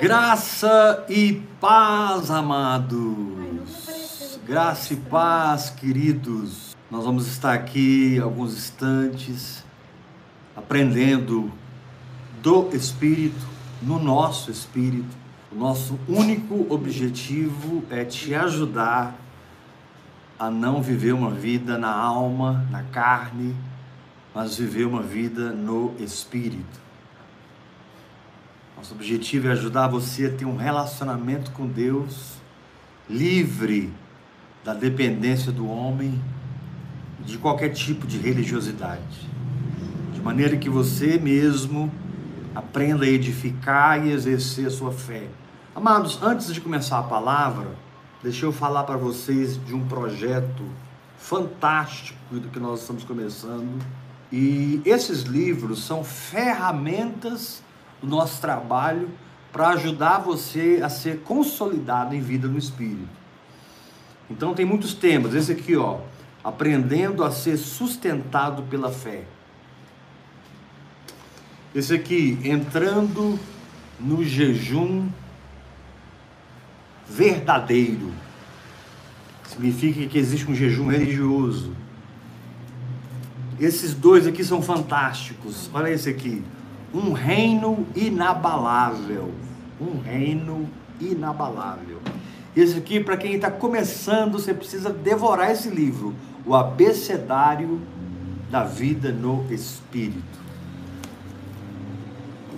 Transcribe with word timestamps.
Graça 0.00 1.04
e 1.10 1.42
paz, 1.60 2.30
amados. 2.30 3.86
Graça 4.46 4.94
e 4.94 4.96
paz, 4.96 5.68
queridos. 5.68 6.74
Nós 6.90 7.04
vamos 7.04 7.26
estar 7.26 7.52
aqui 7.52 8.18
alguns 8.18 8.54
instantes 8.54 9.62
aprendendo 10.56 11.52
do 12.42 12.74
Espírito, 12.74 13.46
no 13.82 13.98
nosso 13.98 14.50
Espírito. 14.50 15.14
O 15.52 15.54
nosso 15.54 16.00
único 16.08 16.66
objetivo 16.72 17.84
é 17.90 18.02
te 18.02 18.34
ajudar 18.34 19.14
a 20.38 20.50
não 20.50 20.80
viver 20.80 21.12
uma 21.12 21.30
vida 21.30 21.76
na 21.76 21.92
alma, 21.92 22.66
na 22.70 22.84
carne, 22.84 23.54
mas 24.34 24.56
viver 24.56 24.86
uma 24.86 25.02
vida 25.02 25.50
no 25.50 25.94
Espírito. 25.98 26.89
Nosso 28.80 28.94
objetivo 28.94 29.46
é 29.48 29.52
ajudar 29.52 29.88
você 29.88 30.24
a 30.24 30.30
ter 30.30 30.46
um 30.46 30.56
relacionamento 30.56 31.50
com 31.50 31.66
Deus 31.66 32.38
livre 33.10 33.92
da 34.64 34.72
dependência 34.72 35.52
do 35.52 35.68
homem, 35.68 36.18
de 37.22 37.36
qualquer 37.36 37.74
tipo 37.74 38.06
de 38.06 38.16
religiosidade. 38.16 39.28
De 40.14 40.22
maneira 40.22 40.56
que 40.56 40.70
você 40.70 41.18
mesmo 41.18 41.92
aprenda 42.54 43.04
a 43.04 43.08
edificar 43.08 44.06
e 44.06 44.12
exercer 44.12 44.68
a 44.68 44.70
sua 44.70 44.92
fé. 44.92 45.28
Amados, 45.74 46.18
antes 46.22 46.50
de 46.50 46.58
começar 46.58 47.00
a 47.00 47.02
palavra, 47.02 47.68
deixa 48.22 48.46
eu 48.46 48.52
falar 48.52 48.84
para 48.84 48.96
vocês 48.96 49.62
de 49.62 49.74
um 49.74 49.86
projeto 49.86 50.64
fantástico 51.18 52.18
do 52.30 52.48
que 52.48 52.58
nós 52.58 52.80
estamos 52.80 53.04
começando. 53.04 53.78
E 54.32 54.80
esses 54.86 55.24
livros 55.24 55.84
são 55.84 56.02
ferramentas 56.02 57.62
o 58.02 58.06
nosso 58.06 58.40
trabalho 58.40 59.10
para 59.52 59.68
ajudar 59.70 60.18
você 60.18 60.80
a 60.82 60.88
ser 60.88 61.20
consolidado 61.20 62.14
em 62.14 62.20
vida 62.20 62.46
no 62.46 62.58
Espírito. 62.58 63.08
Então 64.30 64.54
tem 64.54 64.64
muitos 64.64 64.94
temas. 64.94 65.34
Esse 65.34 65.52
aqui, 65.52 65.76
ó, 65.76 66.00
aprendendo 66.42 67.24
a 67.24 67.30
ser 67.30 67.56
sustentado 67.56 68.62
pela 68.64 68.90
fé. 68.92 69.24
Esse 71.74 71.94
aqui, 71.94 72.38
entrando 72.44 73.38
no 73.98 74.24
jejum 74.24 75.08
verdadeiro. 77.08 78.12
Significa 79.44 80.06
que 80.06 80.16
existe 80.16 80.48
um 80.48 80.54
jejum 80.54 80.86
religioso. 80.86 81.74
Esses 83.58 83.94
dois 83.94 84.26
aqui 84.26 84.44
são 84.44 84.62
fantásticos. 84.62 85.68
Olha 85.74 85.90
esse 85.90 86.08
aqui 86.08 86.42
um 86.92 87.12
reino 87.12 87.86
inabalável. 87.94 89.32
Um 89.80 90.00
reino 90.00 90.68
inabalável. 91.00 92.00
Esse 92.56 92.78
aqui, 92.78 93.00
para 93.00 93.16
quem 93.16 93.34
está 93.34 93.50
começando, 93.50 94.32
você 94.32 94.52
precisa 94.52 94.90
devorar 94.90 95.50
esse 95.50 95.70
livro, 95.70 96.14
O 96.44 96.54
Abecedário 96.54 97.80
da 98.50 98.64
Vida 98.64 99.12
no 99.12 99.46
Espírito. 99.52 100.40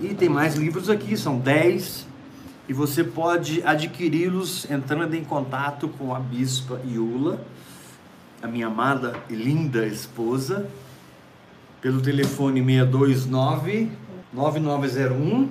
E 0.01 0.13
tem 0.15 0.27
mais 0.27 0.55
livros 0.55 0.89
aqui, 0.89 1.15
são 1.15 1.39
10, 1.39 2.07
e 2.67 2.73
você 2.73 3.03
pode 3.03 3.61
adquiri-los 3.63 4.69
entrando 4.69 5.13
em 5.13 5.23
contato 5.23 5.87
com 5.87 6.13
a 6.13 6.19
Bispa 6.19 6.81
Iula, 6.85 7.39
a 8.41 8.47
minha 8.47 8.67
amada 8.67 9.15
e 9.29 9.35
linda 9.35 9.85
esposa, 9.85 10.67
pelo 11.79 12.01
telefone 12.01 12.63
629 12.63 13.91
9901 14.33 15.49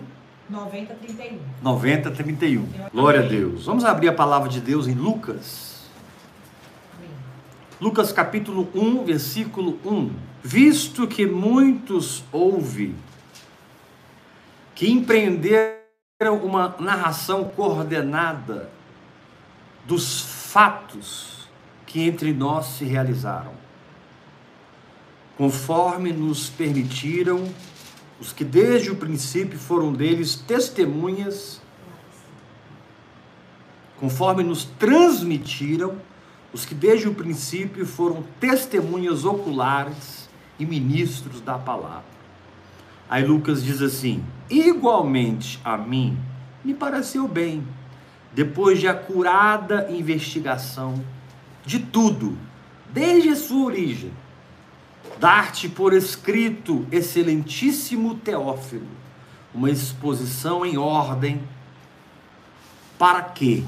9031. 0.50 1.38
9031. 1.62 2.66
Glória 2.92 3.20
a 3.20 3.22
Deus. 3.22 3.64
Vamos 3.64 3.84
abrir 3.84 4.08
a 4.08 4.12
palavra 4.12 4.48
de 4.48 4.60
Deus 4.60 4.86
em 4.86 4.94
Lucas. 4.94 5.88
Lucas 7.80 8.12
capítulo 8.12 8.68
1, 8.74 9.04
versículo 9.04 9.78
1. 9.84 10.10
Visto 10.42 11.06
que 11.06 11.26
muitos 11.26 12.22
houve 12.30 12.94
que 14.74 14.90
empreenderam 14.90 15.80
uma 16.42 16.76
narração 16.78 17.44
coordenada 17.44 18.70
dos 19.86 20.20
fatos 20.20 21.48
que 21.86 22.02
entre 22.02 22.32
nós 22.32 22.66
se 22.66 22.84
realizaram, 22.84 23.52
conforme 25.36 26.12
nos 26.12 26.48
permitiram 26.50 27.48
os 28.22 28.32
que 28.32 28.44
desde 28.44 28.88
o 28.88 28.94
princípio 28.94 29.58
foram 29.58 29.92
deles 29.92 30.36
testemunhas, 30.36 31.60
conforme 33.98 34.44
nos 34.44 34.64
transmitiram, 34.64 35.96
os 36.52 36.64
que 36.64 36.72
desde 36.72 37.08
o 37.08 37.14
princípio 37.14 37.84
foram 37.84 38.22
testemunhas 38.38 39.24
oculares 39.24 40.28
e 40.56 40.64
ministros 40.64 41.40
da 41.40 41.58
palavra. 41.58 42.04
Aí 43.10 43.26
Lucas 43.26 43.60
diz 43.60 43.82
assim: 43.82 44.22
igualmente 44.48 45.58
a 45.64 45.76
mim 45.76 46.16
me 46.64 46.74
pareceu 46.74 47.26
bem, 47.26 47.66
depois 48.32 48.78
de 48.78 48.86
acurada 48.86 49.90
investigação 49.90 50.94
de 51.66 51.80
tudo, 51.80 52.38
desde 52.88 53.30
a 53.30 53.36
sua 53.36 53.64
origem, 53.64 54.12
dar-te 55.18 55.68
por 55.68 55.92
escrito, 55.92 56.86
excelentíssimo 56.90 58.14
Teófilo, 58.16 58.86
uma 59.54 59.70
exposição 59.70 60.64
em 60.64 60.76
ordem. 60.76 61.42
Para 62.98 63.22
quê? 63.22 63.64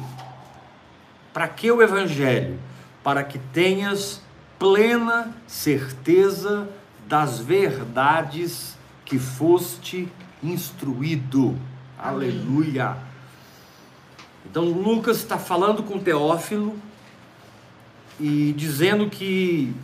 Para 1.32 1.48
que 1.48 1.70
o 1.70 1.82
Evangelho? 1.82 2.58
Para 3.02 3.22
que 3.24 3.38
tenhas 3.38 4.22
plena 4.58 5.34
certeza 5.46 6.68
das 7.06 7.38
verdades 7.38 8.76
que 9.04 9.18
foste 9.18 10.08
instruído. 10.42 11.58
Amém. 11.98 12.28
Aleluia. 12.28 12.96
Então 14.46 14.64
Lucas 14.64 15.18
está 15.18 15.38
falando 15.38 15.82
com 15.82 15.98
Teófilo 15.98 16.78
e 18.20 18.54
dizendo 18.56 19.08
que 19.08 19.74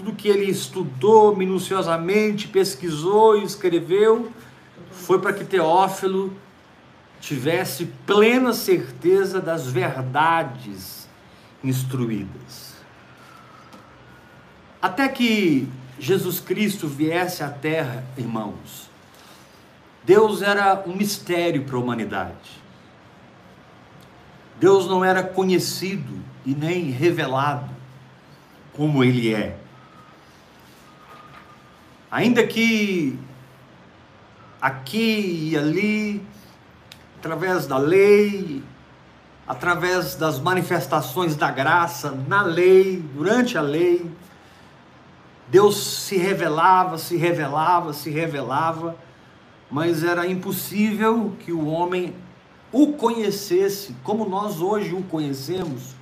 tudo 0.00 0.14
que 0.14 0.28
ele 0.28 0.50
estudou 0.50 1.36
minuciosamente, 1.36 2.48
pesquisou 2.48 3.36
e 3.36 3.44
escreveu, 3.44 4.32
foi 4.90 5.18
para 5.18 5.34
que 5.34 5.44
Teófilo 5.44 6.34
tivesse 7.20 7.84
plena 8.06 8.54
certeza 8.54 9.42
das 9.42 9.66
verdades 9.66 11.06
instruídas. 11.62 12.76
Até 14.80 15.06
que 15.06 15.68
Jesus 15.98 16.40
Cristo 16.40 16.88
viesse 16.88 17.42
à 17.42 17.50
terra, 17.50 18.02
irmãos, 18.16 18.88
Deus 20.02 20.40
era 20.40 20.82
um 20.86 20.96
mistério 20.96 21.64
para 21.64 21.76
a 21.76 21.78
humanidade. 21.78 22.62
Deus 24.58 24.86
não 24.86 25.04
era 25.04 25.22
conhecido 25.22 26.18
e 26.46 26.54
nem 26.54 26.84
revelado 26.90 27.68
como 28.72 29.04
ele 29.04 29.34
é. 29.34 29.59
Ainda 32.10 32.44
que 32.44 33.16
aqui 34.60 35.50
e 35.50 35.56
ali, 35.56 36.20
através 37.18 37.66
da 37.66 37.78
lei, 37.78 38.62
através 39.46 40.16
das 40.16 40.40
manifestações 40.40 41.36
da 41.36 41.50
graça 41.50 42.10
na 42.10 42.42
lei, 42.42 43.02
durante 43.14 43.56
a 43.56 43.60
lei, 43.60 44.10
Deus 45.48 45.76
se 45.76 46.16
revelava, 46.16 46.98
se 46.98 47.16
revelava, 47.16 47.92
se 47.92 48.10
revelava, 48.10 48.96
mas 49.70 50.02
era 50.02 50.26
impossível 50.26 51.36
que 51.40 51.52
o 51.52 51.66
homem 51.66 52.14
o 52.72 52.92
conhecesse 52.92 53.94
como 54.02 54.28
nós 54.28 54.60
hoje 54.60 54.94
o 54.94 55.02
conhecemos, 55.02 55.94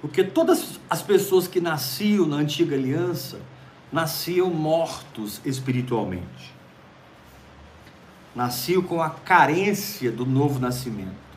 porque 0.00 0.24
todas 0.24 0.78
as 0.88 1.02
pessoas 1.02 1.48
que 1.48 1.60
nasciam 1.60 2.26
na 2.26 2.36
antiga 2.36 2.76
aliança, 2.76 3.40
nasciam 3.92 4.50
mortos 4.50 5.40
espiritualmente. 5.44 6.54
Nasciam 8.34 8.82
com 8.82 9.02
a 9.02 9.10
carência 9.10 10.12
do 10.12 10.24
novo 10.24 10.58
nascimento. 10.58 11.28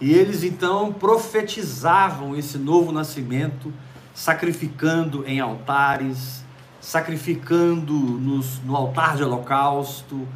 E 0.00 0.12
eles 0.12 0.42
então 0.42 0.92
profetizavam 0.92 2.34
esse 2.34 2.58
novo 2.58 2.90
nascimento, 2.90 3.72
sacrificando 4.14 5.26
em 5.26 5.40
altares, 5.40 6.44
sacrificando 6.80 7.92
nos, 7.92 8.58
no 8.60 8.74
altar 8.74 9.16
de 9.16 9.22
holocausto, 9.22 10.26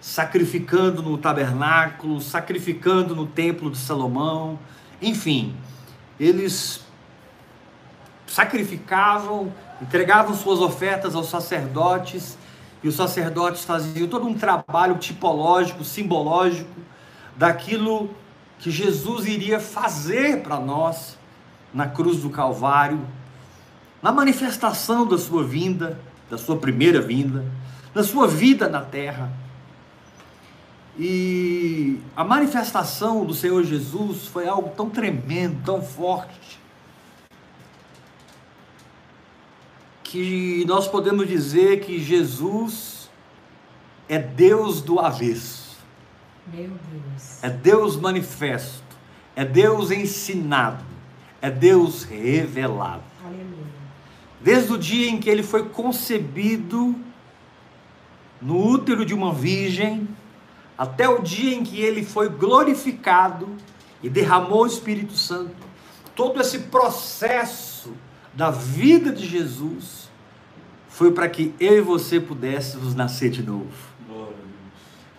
sacrificando 0.00 1.02
no 1.02 1.18
tabernáculo, 1.18 2.20
sacrificando 2.20 3.14
no 3.14 3.26
templo 3.26 3.70
de 3.70 3.78
Salomão, 3.78 4.58
enfim, 5.02 5.54
eles 6.18 6.84
sacrificavam 8.26 9.52
entregavam 9.80 10.34
suas 10.34 10.60
ofertas 10.60 11.14
aos 11.14 11.28
sacerdotes, 11.28 12.36
e 12.82 12.88
os 12.88 12.94
sacerdotes 12.94 13.64
faziam 13.64 14.06
todo 14.06 14.26
um 14.26 14.34
trabalho 14.34 14.96
tipológico, 14.98 15.84
simbológico, 15.84 16.70
daquilo 17.36 18.10
que 18.58 18.70
Jesus 18.70 19.26
iria 19.26 19.60
fazer 19.60 20.42
para 20.42 20.58
nós 20.58 21.16
na 21.72 21.86
cruz 21.86 22.18
do 22.18 22.30
Calvário, 22.30 23.00
na 24.02 24.12
manifestação 24.12 25.06
da 25.06 25.18
sua 25.18 25.44
vinda, 25.44 25.98
da 26.30 26.38
sua 26.38 26.56
primeira 26.56 27.00
vinda, 27.00 27.44
da 27.92 28.02
sua 28.02 28.26
vida 28.26 28.68
na 28.68 28.80
terra. 28.80 29.30
E 30.98 32.00
a 32.16 32.24
manifestação 32.24 33.24
do 33.24 33.34
Senhor 33.34 33.62
Jesus 33.62 34.26
foi 34.26 34.48
algo 34.48 34.70
tão 34.76 34.90
tremendo, 34.90 35.62
tão 35.64 35.80
forte, 35.80 36.58
que 40.10 40.64
nós 40.66 40.88
podemos 40.88 41.28
dizer 41.28 41.80
que 41.80 41.98
Jesus 41.98 43.10
é 44.08 44.18
Deus 44.18 44.80
do 44.80 44.98
avesso. 44.98 45.76
Meu 46.46 46.70
Deus. 46.90 47.44
É 47.44 47.50
Deus 47.50 47.94
manifesto, 47.94 48.82
é 49.36 49.44
Deus 49.44 49.90
ensinado, 49.90 50.82
é 51.42 51.50
Deus 51.50 52.04
revelado. 52.04 53.02
Aleluia. 53.22 53.66
Desde 54.40 54.72
o 54.72 54.78
dia 54.78 55.10
em 55.10 55.20
que 55.20 55.28
ele 55.28 55.42
foi 55.42 55.68
concebido 55.68 56.96
no 58.40 58.66
útero 58.66 59.04
de 59.04 59.12
uma 59.12 59.34
virgem, 59.34 60.08
até 60.78 61.06
o 61.06 61.20
dia 61.20 61.54
em 61.54 61.62
que 61.62 61.82
ele 61.82 62.02
foi 62.02 62.30
glorificado 62.30 63.46
e 64.02 64.08
derramou 64.08 64.62
o 64.62 64.66
Espírito 64.66 65.12
Santo, 65.12 65.66
todo 66.14 66.40
esse 66.40 66.60
processo 66.60 67.67
da 68.38 68.52
vida 68.52 69.10
de 69.10 69.26
Jesus 69.26 70.08
foi 70.88 71.10
para 71.10 71.28
que 71.28 71.52
eu 71.58 71.78
e 71.78 71.80
você 71.80 72.20
pudéssemos 72.20 72.94
nascer 72.94 73.30
de 73.30 73.42
novo. 73.42 73.66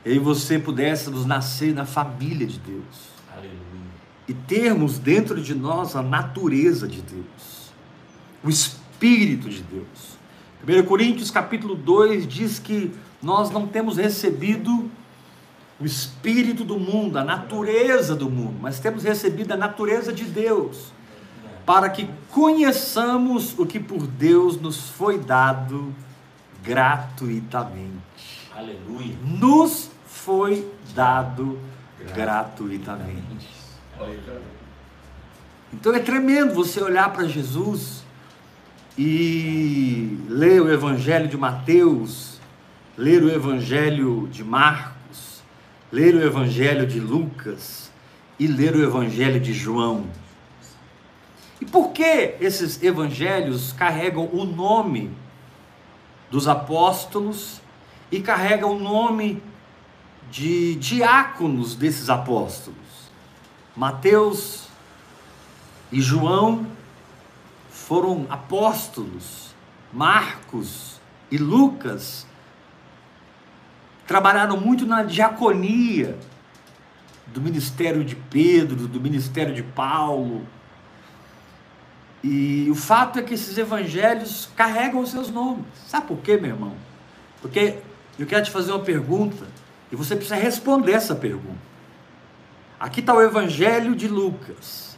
Eu 0.05 0.15
e 0.15 0.19
você 0.19 0.57
pudéssemos 0.57 1.25
nascer 1.25 1.73
na 1.73 1.85
família 1.85 2.47
de 2.47 2.57
Deus. 2.57 3.09
Aleluia. 3.29 3.57
E 4.25 4.33
termos 4.33 4.97
dentro 4.97 5.41
de 5.41 5.53
nós 5.53 5.97
a 5.97 6.01
natureza 6.01 6.87
de 6.87 7.01
Deus, 7.01 7.73
o 8.41 8.49
Espírito 8.49 9.49
de 9.49 9.63
Deus. 9.63 10.17
1 10.65 10.85
Coríntios 10.85 11.29
capítulo 11.29 11.75
2 11.75 12.25
diz 12.25 12.57
que 12.57 12.89
nós 13.21 13.51
não 13.51 13.67
temos 13.67 13.97
recebido 13.97 14.89
o 15.77 15.85
espírito 15.85 16.63
do 16.63 16.79
mundo, 16.79 17.17
a 17.17 17.23
natureza 17.25 18.15
do 18.15 18.29
mundo, 18.29 18.55
mas 18.61 18.79
temos 18.79 19.03
recebido 19.03 19.51
a 19.53 19.57
natureza 19.57 20.13
de 20.13 20.23
Deus, 20.23 20.93
para 21.69 21.87
que 21.87 22.09
conheçamos 22.31 23.53
o 23.59 23.63
que 23.63 23.79
por 23.79 24.07
Deus 24.07 24.59
nos 24.59 24.89
foi 24.89 25.19
dado 25.19 25.93
gratuitamente. 26.63 28.49
Aleluia. 28.55 29.15
Nos 29.23 29.91
foi 30.03 30.67
dado 30.95 31.59
gratuitamente. 32.15 33.47
Então 35.71 35.93
é 35.93 35.99
tremendo 35.99 36.55
você 36.55 36.81
olhar 36.81 37.13
para 37.13 37.27
Jesus 37.27 38.03
e 38.97 40.17
ler 40.27 40.63
o 40.63 40.73
Evangelho 40.73 41.27
de 41.27 41.37
Mateus, 41.37 42.39
ler 42.97 43.21
o 43.21 43.29
Evangelho 43.29 44.27
de 44.31 44.43
Marcos, 44.43 45.43
ler 45.91 46.15
o 46.15 46.23
Evangelho 46.23 46.87
de 46.87 46.99
Lucas 46.99 47.91
e 48.39 48.47
ler 48.47 48.75
o 48.75 48.81
Evangelho 48.81 49.39
de 49.39 49.53
João. 49.53 50.07
E 51.61 51.65
por 51.65 51.89
que 51.89 52.35
esses 52.39 52.81
evangelhos 52.81 53.73
carregam 53.73 54.29
o 54.31 54.45
nome 54.45 55.11
dos 56.31 56.47
apóstolos 56.47 57.61
e 58.11 58.21
carregam 58.21 58.77
o 58.77 58.79
nome 58.79 59.43
de 60.31 60.75
diáconos 60.75 61.75
desses 61.75 62.09
apóstolos? 62.09 62.77
Mateus 63.75 64.67
e 65.91 66.01
João 66.01 66.65
foram 67.69 68.25
apóstolos, 68.29 69.55
Marcos 69.91 70.99
e 71.31 71.37
Lucas 71.37 72.27
trabalharam 74.09 74.59
muito 74.59 74.87
na 74.87 75.03
diaconia 75.03 76.17
do 77.27 77.39
ministério 77.39 78.03
de 78.03 78.15
Pedro, 78.15 78.87
do 78.87 78.99
ministério 78.99 79.53
de 79.53 79.61
Paulo. 79.61 80.47
E 82.23 82.67
o 82.69 82.75
fato 82.75 83.19
é 83.19 83.21
que 83.21 83.33
esses 83.33 83.57
evangelhos 83.57 84.49
carregam 84.55 85.01
os 85.01 85.11
seus 85.11 85.29
nomes. 85.29 85.65
Sabe 85.87 86.07
por 86.07 86.17
quê, 86.17 86.37
meu 86.37 86.51
irmão? 86.51 86.73
Porque 87.41 87.77
eu 88.17 88.25
quero 88.25 88.43
te 88.43 88.51
fazer 88.51 88.71
uma 88.71 88.83
pergunta 88.83 89.45
e 89.91 89.95
você 89.95 90.15
precisa 90.15 90.35
responder 90.35 90.93
essa 90.93 91.15
pergunta. 91.15 91.69
Aqui 92.79 92.99
está 92.99 93.13
o 93.13 93.21
evangelho 93.21 93.95
de 93.95 94.07
Lucas. 94.07 94.97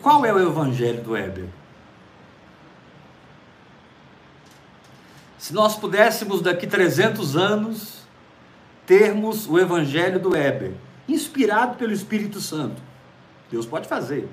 Qual 0.00 0.24
é 0.24 0.32
o 0.32 0.38
evangelho 0.38 1.02
do 1.02 1.16
Heber? 1.16 1.48
Se 5.38 5.52
nós 5.52 5.74
pudéssemos 5.74 6.40
daqui 6.40 6.68
300 6.68 7.36
anos 7.36 8.02
termos 8.86 9.48
o 9.48 9.58
Evangelho 9.58 10.20
do 10.20 10.36
Heber, 10.36 10.72
inspirado 11.08 11.76
pelo 11.76 11.92
Espírito 11.92 12.40
Santo. 12.40 12.80
Deus 13.50 13.66
pode 13.66 13.88
fazer. 13.88 14.28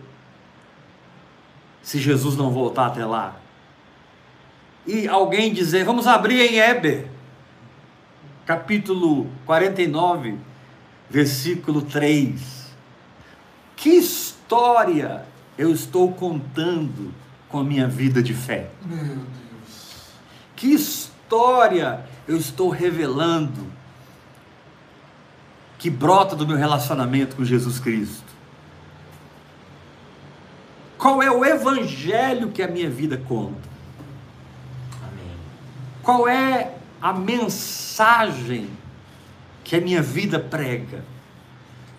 Se 1.81 1.99
Jesus 1.99 2.35
não 2.35 2.51
voltar 2.51 2.87
até 2.87 3.05
lá. 3.05 3.35
E 4.85 5.07
alguém 5.07 5.53
dizer, 5.53 5.85
vamos 5.85 6.07
abrir 6.07 6.41
em 6.41 6.57
Heber, 6.57 7.07
capítulo 8.45 9.27
49, 9.45 10.35
versículo 11.09 11.81
3. 11.81 12.73
Que 13.75 13.89
história 13.89 15.25
eu 15.57 15.71
estou 15.71 16.11
contando 16.11 17.13
com 17.47 17.59
a 17.59 17.63
minha 17.63 17.87
vida 17.87 18.21
de 18.21 18.33
fé? 18.33 18.69
Meu 18.85 19.05
Deus. 19.05 20.05
Que 20.55 20.73
história 20.73 22.05
eu 22.27 22.37
estou 22.37 22.69
revelando 22.69 23.67
que 25.77 25.89
brota 25.89 26.35
do 26.35 26.45
meu 26.45 26.57
relacionamento 26.57 27.35
com 27.35 27.45
Jesus 27.45 27.79
Cristo? 27.79 28.28
Qual 30.99 31.23
é 31.23 31.31
o 31.31 31.45
evangelho 31.45 32.51
que 32.51 32.61
a 32.61 32.67
minha 32.67 32.89
vida 32.89 33.17
conta? 33.17 33.69
Amém. 35.01 35.31
Qual 36.03 36.27
é 36.27 36.75
a 37.01 37.13
mensagem 37.13 38.69
que 39.63 39.77
a 39.77 39.81
minha 39.81 40.01
vida 40.01 40.37
prega? 40.37 41.05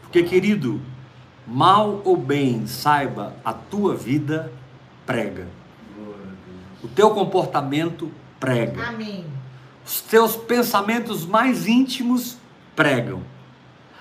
Porque, 0.03 0.23
querido, 0.23 0.83
mal 1.47 2.03
ou 2.05 2.15
bem, 2.15 2.67
saiba, 2.67 3.35
a 3.43 3.55
tua 3.55 3.97
vida 3.97 4.53
prega. 5.07 5.49
O 6.83 6.89
teu 6.89 7.11
comportamento 7.13 8.13
prega. 8.39 8.87
Amém. 8.87 9.25
Os 9.83 10.03
teus 10.03 10.37
pensamentos 10.37 11.25
mais 11.25 11.67
íntimos 11.67 12.37
pregam. 12.77 13.23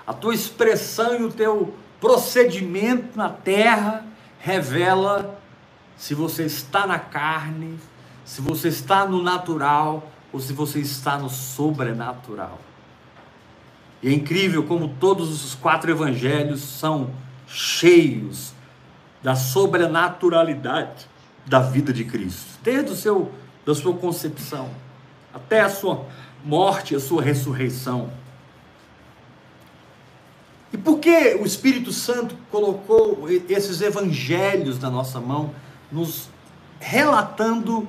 A 0.06 0.12
tua 0.12 0.36
expressão 0.36 1.22
e 1.22 1.24
o 1.24 1.32
teu 1.32 1.74
procedimento 2.02 3.18
na 3.18 3.30
terra 3.30 4.09
revela 4.40 5.40
se 5.98 6.14
você 6.14 6.46
está 6.46 6.88
na 6.88 6.98
carne, 6.98 7.78
se 8.26 8.42
você 8.42 8.70
está 8.70 9.06
no 9.06 9.22
natural 9.22 10.10
ou 10.32 10.40
se 10.40 10.54
você 10.54 10.80
está 10.80 11.18
no 11.18 11.30
sobrenatural. 11.30 12.60
E 14.02 14.08
é 14.08 14.14
incrível 14.14 14.64
como 14.64 14.96
todos 15.00 15.30
os 15.44 15.56
quatro 15.56 15.92
evangelhos 15.92 16.62
são 16.62 17.10
cheios 17.48 18.54
da 19.22 19.36
sobrenaturalidade 19.36 21.08
da 21.46 21.60
vida 21.60 21.92
de 21.92 22.06
Cristo, 22.06 22.60
desde 22.64 22.92
o 22.92 22.96
seu 22.96 23.32
da 23.66 23.76
sua 23.76 23.94
concepção 23.94 24.70
até 25.34 25.62
a 25.62 25.70
sua 25.70 26.06
morte, 26.44 26.96
a 26.96 27.00
sua 27.00 27.22
ressurreição. 27.22 28.10
E 30.72 30.78
por 30.78 31.00
que 31.00 31.36
o 31.36 31.46
Espírito 31.46 31.92
Santo 31.92 32.36
colocou 32.52 33.28
esses 33.50 33.82
evangelhos 33.82 34.80
na 34.80 34.90
nossa 34.90 35.20
mão, 35.20 35.54
nos 35.92 36.30
relatando, 36.80 37.88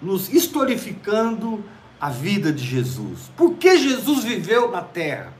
nos 0.00 0.32
historificando 0.32 1.64
a 2.00 2.10
vida 2.10 2.52
de 2.52 2.64
Jesus? 2.64 3.30
Por 3.36 3.54
que 3.54 3.78
Jesus 3.78 4.24
viveu 4.24 4.70
na 4.70 4.82
terra? 4.82 5.32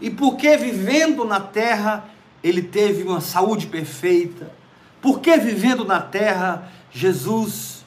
E 0.00 0.10
por 0.10 0.36
que 0.36 0.56
vivendo 0.56 1.24
na 1.24 1.40
terra 1.40 2.04
ele 2.42 2.62
teve 2.62 3.04
uma 3.04 3.20
saúde 3.20 3.68
perfeita? 3.68 4.52
Por 5.00 5.20
que 5.20 5.36
vivendo 5.36 5.84
na 5.84 6.00
terra 6.00 6.70
Jesus 6.90 7.84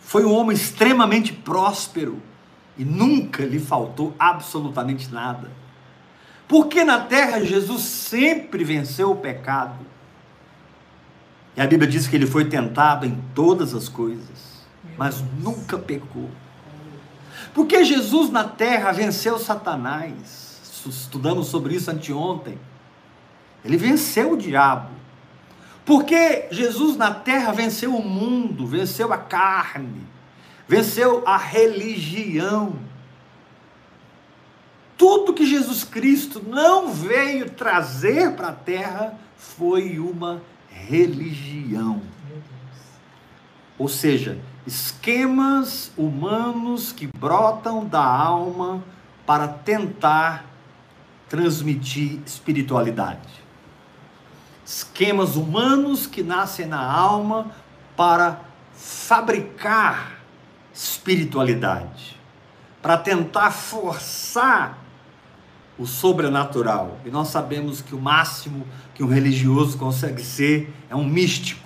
foi 0.00 0.24
um 0.24 0.32
homem 0.32 0.56
extremamente 0.56 1.32
próspero 1.32 2.20
e 2.76 2.84
nunca 2.84 3.44
lhe 3.44 3.60
faltou 3.60 4.12
absolutamente 4.18 5.08
nada? 5.12 5.50
Porque 6.46 6.84
na 6.84 7.00
terra 7.00 7.44
Jesus 7.44 7.82
sempre 7.82 8.64
venceu 8.64 9.10
o 9.10 9.16
pecado. 9.16 9.78
E 11.56 11.60
a 11.60 11.66
Bíblia 11.66 11.88
diz 11.88 12.06
que 12.06 12.16
ele 12.16 12.26
foi 12.26 12.44
tentado 12.44 13.06
em 13.06 13.22
todas 13.34 13.74
as 13.74 13.88
coisas, 13.88 14.64
mas 14.96 15.22
nunca 15.40 15.78
pecou. 15.78 16.30
Porque 17.52 17.84
Jesus 17.84 18.30
na 18.30 18.44
terra 18.44 18.90
venceu 18.90 19.38
Satanás, 19.38 20.60
estudamos 20.86 21.46
sobre 21.46 21.76
isso 21.76 21.90
anteontem. 21.90 22.58
Ele 23.64 23.76
venceu 23.76 24.32
o 24.32 24.36
diabo. 24.36 24.90
Porque 25.84 26.48
Jesus 26.50 26.96
na 26.96 27.12
terra 27.12 27.52
venceu 27.52 27.94
o 27.94 28.02
mundo, 28.02 28.66
venceu 28.66 29.12
a 29.12 29.18
carne, 29.18 30.02
venceu 30.66 31.22
a 31.26 31.36
religião. 31.36 32.74
Tudo 34.96 35.34
que 35.34 35.46
Jesus 35.46 35.82
Cristo 35.84 36.42
não 36.46 36.92
veio 36.92 37.50
trazer 37.50 38.32
para 38.36 38.48
a 38.48 38.52
terra 38.52 39.18
foi 39.36 39.98
uma 39.98 40.40
religião. 40.68 42.02
Ou 43.76 43.88
seja, 43.88 44.38
esquemas 44.66 45.90
humanos 45.96 46.92
que 46.92 47.08
brotam 47.18 47.84
da 47.84 48.04
alma 48.04 48.82
para 49.26 49.48
tentar 49.48 50.44
transmitir 51.28 52.20
espiritualidade. 52.24 53.42
Esquemas 54.64 55.36
humanos 55.36 56.06
que 56.06 56.22
nascem 56.22 56.66
na 56.66 56.80
alma 56.80 57.50
para 57.96 58.40
fabricar 58.74 60.20
espiritualidade, 60.72 62.18
para 62.80 62.96
tentar 62.96 63.50
forçar 63.50 64.83
o 65.78 65.86
sobrenatural. 65.86 66.98
E 67.04 67.10
nós 67.10 67.28
sabemos 67.28 67.80
que 67.80 67.94
o 67.94 68.00
máximo 68.00 68.66
que 68.94 69.02
um 69.02 69.08
religioso 69.08 69.76
consegue 69.76 70.22
ser 70.22 70.72
é 70.88 70.94
um 70.94 71.04
místico. 71.04 71.62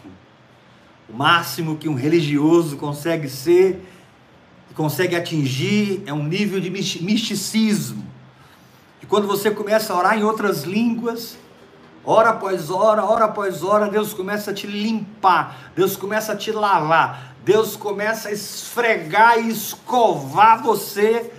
O 1.09 1.17
máximo 1.17 1.77
que 1.77 1.89
um 1.89 1.95
religioso 1.95 2.77
consegue 2.77 3.29
ser 3.29 3.83
consegue 4.79 5.17
atingir 5.17 6.05
é 6.07 6.13
um 6.13 6.23
nível 6.23 6.61
de 6.61 6.71
misticismo. 6.71 8.07
E 9.03 9.07
quando 9.07 9.27
você 9.27 9.51
começa 9.51 9.93
a 9.93 9.99
orar 9.99 10.17
em 10.17 10.23
outras 10.23 10.63
línguas, 10.63 11.37
hora 12.05 12.31
após 12.31 12.71
hora, 12.71 13.05
hora 13.05 13.25
após 13.25 13.65
hora, 13.65 13.89
Deus 13.89 14.15
começa 14.15 14.53
a 14.53 14.55
te 14.55 14.69
limpar, 14.69 15.73
Deus 15.75 15.97
começa 15.97 16.33
a 16.33 16.37
te 16.37 16.53
lavar, 16.53 17.35
Deus 17.45 17.75
começa 17.75 18.29
a 18.29 18.33
esfregar 18.33 19.41
e 19.41 19.51
escovar 19.51 20.63
você 20.63 21.33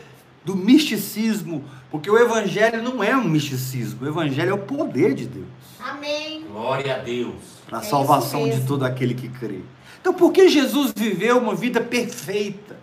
do 0.44 0.54
misticismo, 0.54 1.64
porque 1.92 2.10
o 2.10 2.18
evangelho 2.18 2.84
não 2.84 3.04
é 3.04 3.16
um 3.16 3.24
misticismo, 3.24 4.06
o 4.06 4.08
evangelho 4.08 4.52
é 4.52 4.54
o 4.54 4.60
poder 4.60 5.16
de 5.16 5.26
Deus. 5.26 5.48
Amém. 5.80 6.44
Glória 6.44 6.96
a 6.96 7.00
Deus. 7.00 7.34
Para 7.68 7.80
a 7.80 7.82
É 7.82 7.86
salvação 7.86 8.48
de 8.48 8.66
todo 8.66 8.86
aquele 8.86 9.16
que 9.16 9.28
crê. 9.28 9.62
Então, 10.00 10.14
por 10.14 10.32
que 10.32 10.48
Jesus 10.48 10.94
viveu 10.96 11.38
uma 11.38 11.56
vida 11.56 11.82
perfeita? 11.82 12.78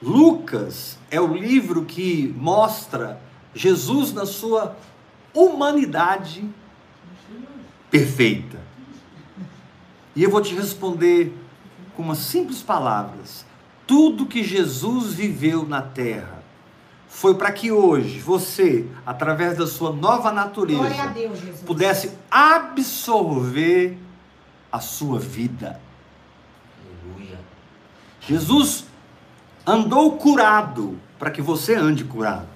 Lucas 0.00 0.98
é 1.10 1.20
o 1.20 1.34
livro 1.34 1.84
que 1.84 2.32
mostra 2.36 3.20
Jesus 3.54 4.12
na 4.12 4.26
sua 4.26 4.76
humanidade 5.34 6.44
perfeita. 7.90 8.60
E 10.14 10.22
eu 10.22 10.30
vou 10.30 10.40
te 10.40 10.54
responder 10.54 11.32
com 11.96 12.02
umas 12.02 12.18
simples 12.18 12.62
palavras. 12.62 13.44
Tudo 13.86 14.26
que 14.26 14.44
Jesus 14.44 15.14
viveu 15.14 15.66
na 15.66 15.80
terra 15.80 16.37
foi 17.08 17.34
para 17.34 17.50
que 17.50 17.72
hoje 17.72 18.18
você, 18.20 18.86
através 19.04 19.56
da 19.56 19.66
sua 19.66 19.92
nova 19.92 20.30
natureza, 20.30 21.06
Deus, 21.08 21.40
Jesus. 21.40 21.60
pudesse 21.62 22.12
absorver 22.30 23.98
a 24.70 24.78
sua 24.78 25.18
vida. 25.18 25.80
Aleluia. 27.06 27.40
Jesus 28.20 28.84
andou 29.66 30.12
curado 30.16 30.98
para 31.18 31.30
que 31.30 31.40
você 31.40 31.74
ande 31.74 32.04
curado. 32.04 32.46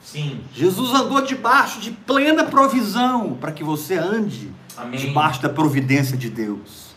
Sim. 0.00 0.40
Jesus 0.52 0.92
andou 0.94 1.20
debaixo 1.22 1.80
de 1.80 1.90
plena 1.90 2.44
provisão 2.44 3.36
para 3.40 3.50
que 3.50 3.64
você 3.64 3.96
ande 3.96 4.52
Amém. 4.76 5.00
debaixo 5.00 5.42
da 5.42 5.48
providência 5.48 6.16
de 6.16 6.28
Deus. 6.30 6.94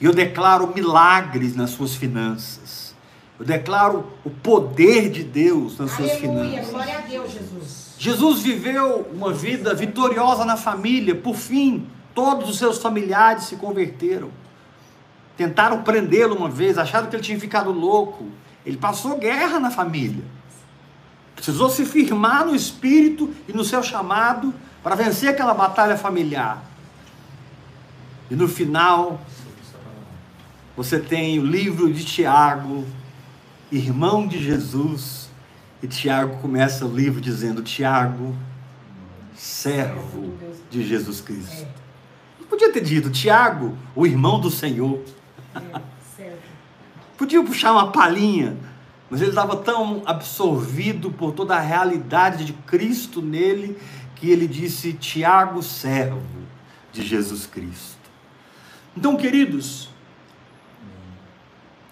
E 0.00 0.04
eu 0.04 0.12
declaro 0.12 0.72
milagres 0.74 1.56
nas 1.56 1.70
suas 1.70 1.94
finanças. 1.94 2.83
Eu 3.38 3.44
declaro 3.44 4.06
o 4.24 4.30
poder 4.30 5.10
de 5.10 5.24
Deus 5.24 5.78
nas 5.78 5.90
suas 5.90 6.10
Aleluia. 6.10 6.50
finanças. 6.50 6.70
Glória 6.70 6.98
a 6.98 7.00
Deus, 7.00 7.32
Jesus. 7.32 7.94
Jesus 7.98 8.42
viveu 8.42 9.08
uma 9.12 9.32
vida 9.32 9.74
vitoriosa 9.74 10.44
na 10.44 10.56
família. 10.56 11.14
Por 11.14 11.34
fim, 11.34 11.86
todos 12.14 12.48
os 12.48 12.58
seus 12.58 12.78
familiares 12.78 13.44
se 13.44 13.56
converteram. 13.56 14.30
Tentaram 15.36 15.82
prendê-lo 15.82 16.36
uma 16.36 16.48
vez, 16.48 16.78
acharam 16.78 17.08
que 17.08 17.16
ele 17.16 17.22
tinha 17.22 17.40
ficado 17.40 17.72
louco. 17.72 18.28
Ele 18.64 18.76
passou 18.76 19.18
guerra 19.18 19.58
na 19.58 19.70
família. 19.70 20.24
Precisou 21.34 21.68
se 21.68 21.84
firmar 21.84 22.46
no 22.46 22.54
espírito 22.54 23.32
e 23.48 23.52
no 23.52 23.64
seu 23.64 23.82
chamado 23.82 24.54
para 24.82 24.94
vencer 24.94 25.30
aquela 25.30 25.52
batalha 25.54 25.96
familiar. 25.96 26.62
E 28.30 28.36
no 28.36 28.46
final, 28.46 29.20
você 30.76 30.98
tem 31.00 31.38
o 31.38 31.44
livro 31.44 31.92
de 31.92 32.04
Tiago, 32.04 32.84
irmão 33.70 34.26
de 34.26 34.42
Jesus, 34.42 35.30
e 35.82 35.86
Tiago 35.86 36.38
começa 36.38 36.86
o 36.86 36.94
livro 36.94 37.20
dizendo: 37.20 37.62
Tiago, 37.62 38.34
servo 39.34 40.34
de 40.70 40.82
Jesus 40.86 41.20
Cristo. 41.20 41.66
Não 42.40 42.46
podia 42.46 42.72
ter 42.72 42.82
dito 42.82 43.10
Tiago, 43.10 43.76
o 43.94 44.06
irmão 44.06 44.40
do 44.40 44.50
Senhor. 44.50 45.00
É. 45.54 45.80
Podia 47.16 47.42
puxar 47.44 47.70
uma 47.70 47.92
palhinha, 47.92 48.56
mas 49.08 49.20
ele 49.20 49.30
estava 49.30 49.56
tão 49.56 50.02
absorvido 50.04 51.12
por 51.12 51.32
toda 51.32 51.54
a 51.54 51.60
realidade 51.60 52.44
de 52.44 52.52
Cristo 52.52 53.22
nele 53.22 53.78
que 54.16 54.30
ele 54.30 54.48
disse: 54.48 54.92
Tiago, 54.94 55.62
servo 55.62 56.20
de 56.92 57.02
Jesus 57.02 57.46
Cristo. 57.46 57.98
Então, 58.96 59.16
queridos, 59.16 59.90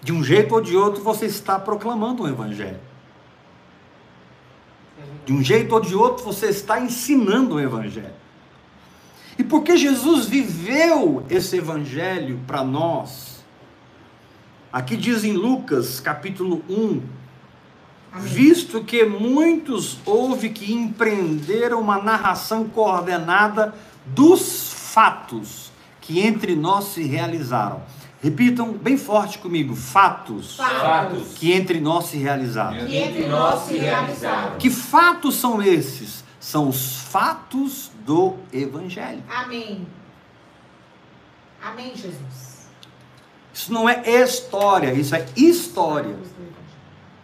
de 0.03 0.11
um 0.11 0.21
jeito 0.21 0.53
ou 0.53 0.61
de 0.61 0.75
outro 0.75 1.01
você 1.01 1.25
está 1.25 1.57
proclamando 1.57 2.23
o 2.23 2.27
Evangelho. 2.27 2.79
De 5.25 5.31
um 5.31 5.41
jeito 5.41 5.73
ou 5.73 5.79
de 5.79 5.95
outro 5.95 6.25
você 6.25 6.47
está 6.47 6.81
ensinando 6.81 7.55
o 7.55 7.59
Evangelho. 7.59 8.13
E 9.39 9.43
porque 9.43 9.77
Jesus 9.77 10.25
viveu 10.25 11.25
esse 11.29 11.57
Evangelho 11.57 12.39
para 12.45 12.63
nós, 12.63 13.43
aqui 14.71 14.97
diz 14.97 15.23
em 15.23 15.31
Lucas 15.31 16.01
capítulo 16.01 16.61
1, 16.69 17.01
Amém. 18.11 18.27
visto 18.27 18.83
que 18.83 19.05
muitos 19.05 19.97
houve 20.05 20.49
que 20.49 20.73
empreenderam 20.73 21.79
uma 21.79 21.97
narração 21.97 22.65
coordenada 22.65 23.73
dos 24.05 24.73
fatos 24.73 25.71
que 26.01 26.19
entre 26.19 26.55
nós 26.57 26.85
se 26.85 27.03
realizaram. 27.03 27.81
Repitam 28.23 28.71
bem 28.71 28.95
forte 28.95 29.37
comigo: 29.37 29.75
fatos 29.75 30.55
Fatos. 30.55 31.33
que 31.33 31.51
entre 31.51 31.81
nós 31.81 32.05
se 32.05 32.15
realizaram. 32.15 32.87
Que 32.87 32.95
entre 32.95 33.27
nós 33.27 33.67
se 33.67 33.77
realizaram. 33.77 34.57
Que 34.57 34.69
fatos 34.69 35.35
são 35.35 35.61
esses? 35.61 36.23
São 36.39 36.69
os 36.69 36.99
fatos 36.99 37.91
do 38.05 38.35
Evangelho. 38.53 39.21
Amém. 39.29 39.85
Amém, 41.61 41.91
Jesus. 41.93 42.69
Isso 43.53 43.73
não 43.73 43.89
é 43.89 44.01
história, 44.07 44.93
isso 44.93 45.13
é 45.13 45.25
história. 45.35 46.17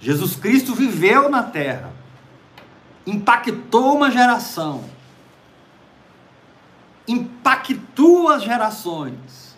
Jesus 0.02 0.36
Cristo 0.36 0.76
viveu 0.76 1.30
na 1.30 1.44
terra, 1.44 1.94
impactou 3.08 3.96
uma 3.96 4.12
geração, 4.12 4.84
impactou 7.08 8.28
as 8.28 8.44
gerações. 8.44 9.49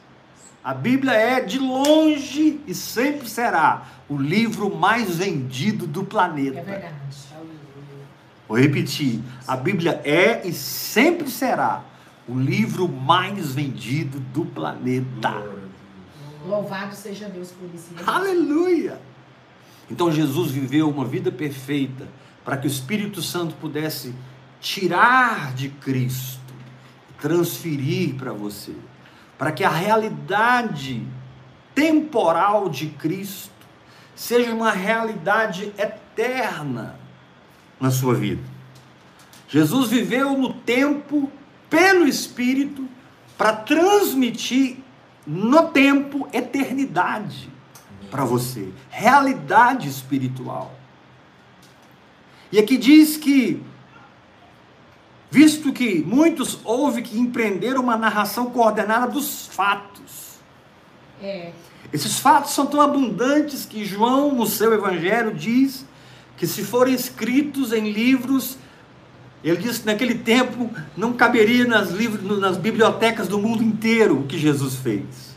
A 0.63 0.73
Bíblia 0.73 1.13
é, 1.13 1.41
de 1.41 1.57
longe 1.57 2.59
e 2.67 2.73
sempre 2.75 3.27
será, 3.27 3.87
o 4.07 4.15
livro 4.15 4.75
mais 4.75 5.17
vendido 5.17 5.87
do 5.87 6.03
planeta. 6.03 6.59
É 6.59 6.63
verdade. 6.63 6.95
Vou 8.47 8.59
repetir: 8.59 9.21
a 9.47 9.55
Bíblia 9.55 10.01
é 10.03 10.45
e 10.45 10.53
sempre 10.53 11.29
será 11.29 11.83
o 12.27 12.37
livro 12.37 12.87
mais 12.87 13.53
vendido 13.53 14.19
do 14.19 14.45
planeta. 14.45 15.41
Louvado 16.45 16.93
seja 16.95 17.27
Deus 17.27 17.51
por 17.51 17.69
isso. 17.73 17.89
Aleluia! 18.05 18.99
Então 19.89 20.11
Jesus 20.11 20.51
viveu 20.51 20.89
uma 20.89 21.05
vida 21.05 21.31
perfeita 21.31 22.07
para 22.43 22.57
que 22.57 22.67
o 22.67 22.69
Espírito 22.69 23.21
Santo 23.21 23.55
pudesse 23.55 24.13
tirar 24.59 25.53
de 25.53 25.69
Cristo, 25.69 26.53
transferir 27.19 28.15
para 28.15 28.31
você, 28.31 28.75
para 29.41 29.51
que 29.51 29.63
a 29.63 29.69
realidade 29.69 31.03
temporal 31.73 32.69
de 32.69 32.89
Cristo 32.89 33.49
seja 34.15 34.53
uma 34.53 34.69
realidade 34.69 35.73
eterna 35.79 36.95
na 37.79 37.89
sua 37.89 38.13
vida. 38.13 38.43
Jesus 39.47 39.89
viveu 39.89 40.37
no 40.37 40.53
tempo 40.53 41.27
pelo 41.71 42.07
Espírito 42.07 42.87
para 43.35 43.51
transmitir 43.53 44.77
no 45.25 45.69
tempo 45.69 46.29
eternidade 46.31 47.49
para 48.11 48.23
você, 48.23 48.71
realidade 48.91 49.89
espiritual. 49.89 50.71
E 52.51 52.59
aqui 52.59 52.77
diz 52.77 53.17
que, 53.17 53.59
visto 55.31 55.71
que 55.71 56.03
muitos 56.05 56.59
houve 56.65 57.01
que 57.01 57.17
empreender 57.17 57.77
uma 57.77 57.95
narração 57.95 58.47
coordenada 58.51 59.07
dos 59.07 59.47
fatos. 59.47 60.35
É. 61.23 61.53
Esses 61.93 62.19
fatos 62.19 62.51
são 62.51 62.65
tão 62.65 62.81
abundantes 62.81 63.65
que 63.65 63.85
João, 63.85 64.35
no 64.35 64.45
seu 64.45 64.73
evangelho, 64.73 65.33
diz 65.33 65.85
que 66.35 66.45
se 66.45 66.63
forem 66.63 66.93
escritos 66.93 67.71
em 67.71 67.91
livros, 67.91 68.57
ele 69.41 69.57
diz 69.57 69.79
que 69.79 69.85
naquele 69.85 70.15
tempo 70.15 70.69
não 70.97 71.13
caberia 71.13 71.65
nas, 71.65 71.91
livros, 71.91 72.39
nas 72.39 72.57
bibliotecas 72.57 73.27
do 73.27 73.39
mundo 73.39 73.63
inteiro 73.63 74.19
o 74.19 74.23
que 74.23 74.37
Jesus 74.37 74.75
fez. 74.75 75.31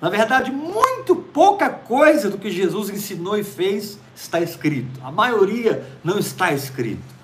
Na 0.00 0.10
verdade, 0.10 0.50
muito 0.50 1.14
pouca 1.14 1.70
coisa 1.70 2.28
do 2.28 2.38
que 2.38 2.50
Jesus 2.50 2.90
ensinou 2.90 3.38
e 3.38 3.44
fez 3.44 4.00
está 4.16 4.40
escrito. 4.40 5.00
A 5.04 5.12
maioria 5.12 5.86
não 6.02 6.18
está 6.18 6.52
escrito. 6.52 7.21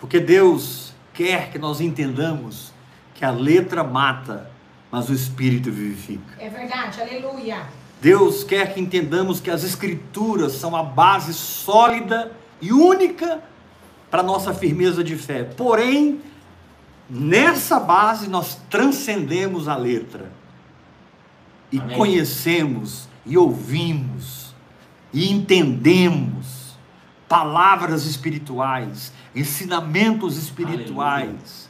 Porque 0.00 0.18
Deus 0.18 0.92
quer 1.12 1.50
que 1.50 1.58
nós 1.58 1.80
entendamos 1.80 2.72
que 3.14 3.24
a 3.24 3.30
letra 3.30 3.84
mata, 3.84 4.50
mas 4.90 5.08
o 5.10 5.12
espírito 5.12 5.70
vivifica. 5.70 6.34
É 6.38 6.48
verdade, 6.48 7.00
aleluia. 7.00 7.66
Deus 8.00 8.42
quer 8.42 8.72
que 8.72 8.80
entendamos 8.80 9.40
que 9.40 9.50
as 9.50 9.62
escrituras 9.62 10.52
são 10.52 10.74
a 10.74 10.82
base 10.82 11.34
sólida 11.34 12.32
e 12.60 12.72
única 12.72 13.42
para 14.10 14.22
nossa 14.22 14.54
firmeza 14.54 15.04
de 15.04 15.16
fé. 15.16 15.44
Porém, 15.44 16.20
nessa 17.08 17.78
base 17.78 18.28
nós 18.28 18.58
transcendemos 18.70 19.68
a 19.68 19.76
letra 19.76 20.32
e 21.70 21.78
Amém. 21.78 21.96
conhecemos 21.96 23.06
e 23.26 23.36
ouvimos 23.36 24.54
e 25.12 25.30
entendemos 25.30 26.74
palavras 27.28 28.06
espirituais, 28.06 29.12
ensinamentos 29.34 30.36
espirituais 30.36 31.68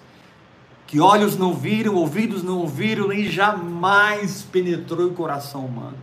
que 0.86 0.98
olhos 0.98 1.36
não 1.36 1.54
viram, 1.54 1.94
ouvidos 1.94 2.42
não 2.42 2.58
ouviram, 2.58 3.08
nem 3.08 3.28
jamais 3.30 4.42
penetrou 4.50 5.06
o 5.08 5.12
coração 5.14 5.64
humano. 5.66 5.96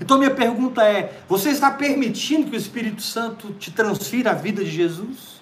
Então 0.00 0.18
minha 0.18 0.30
pergunta 0.30 0.82
é: 0.84 1.20
você 1.28 1.50
está 1.50 1.70
permitindo 1.70 2.48
que 2.48 2.56
o 2.56 2.58
Espírito 2.58 3.02
Santo 3.02 3.52
te 3.54 3.70
transfira 3.72 4.30
a 4.30 4.34
vida 4.34 4.62
de 4.64 4.70
Jesus? 4.70 5.40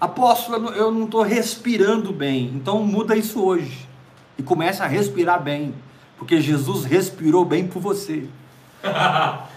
Apóstolo, 0.00 0.56
eu 0.56 0.60
não- 0.62 0.72
eu 0.72 0.90
não 0.90 1.04
estou 1.04 1.22
respirando 1.22 2.12
bem, 2.12 2.50
então 2.54 2.82
muda 2.84 3.16
isso 3.16 3.40
hoje 3.40 3.88
e 4.36 4.42
começa 4.42 4.82
a 4.84 4.86
respirar 4.88 5.40
bem, 5.40 5.74
porque 6.18 6.40
Jesus 6.40 6.84
respirou 6.84 7.44
bem 7.44 7.66
por 7.66 7.80
você. 7.80 8.24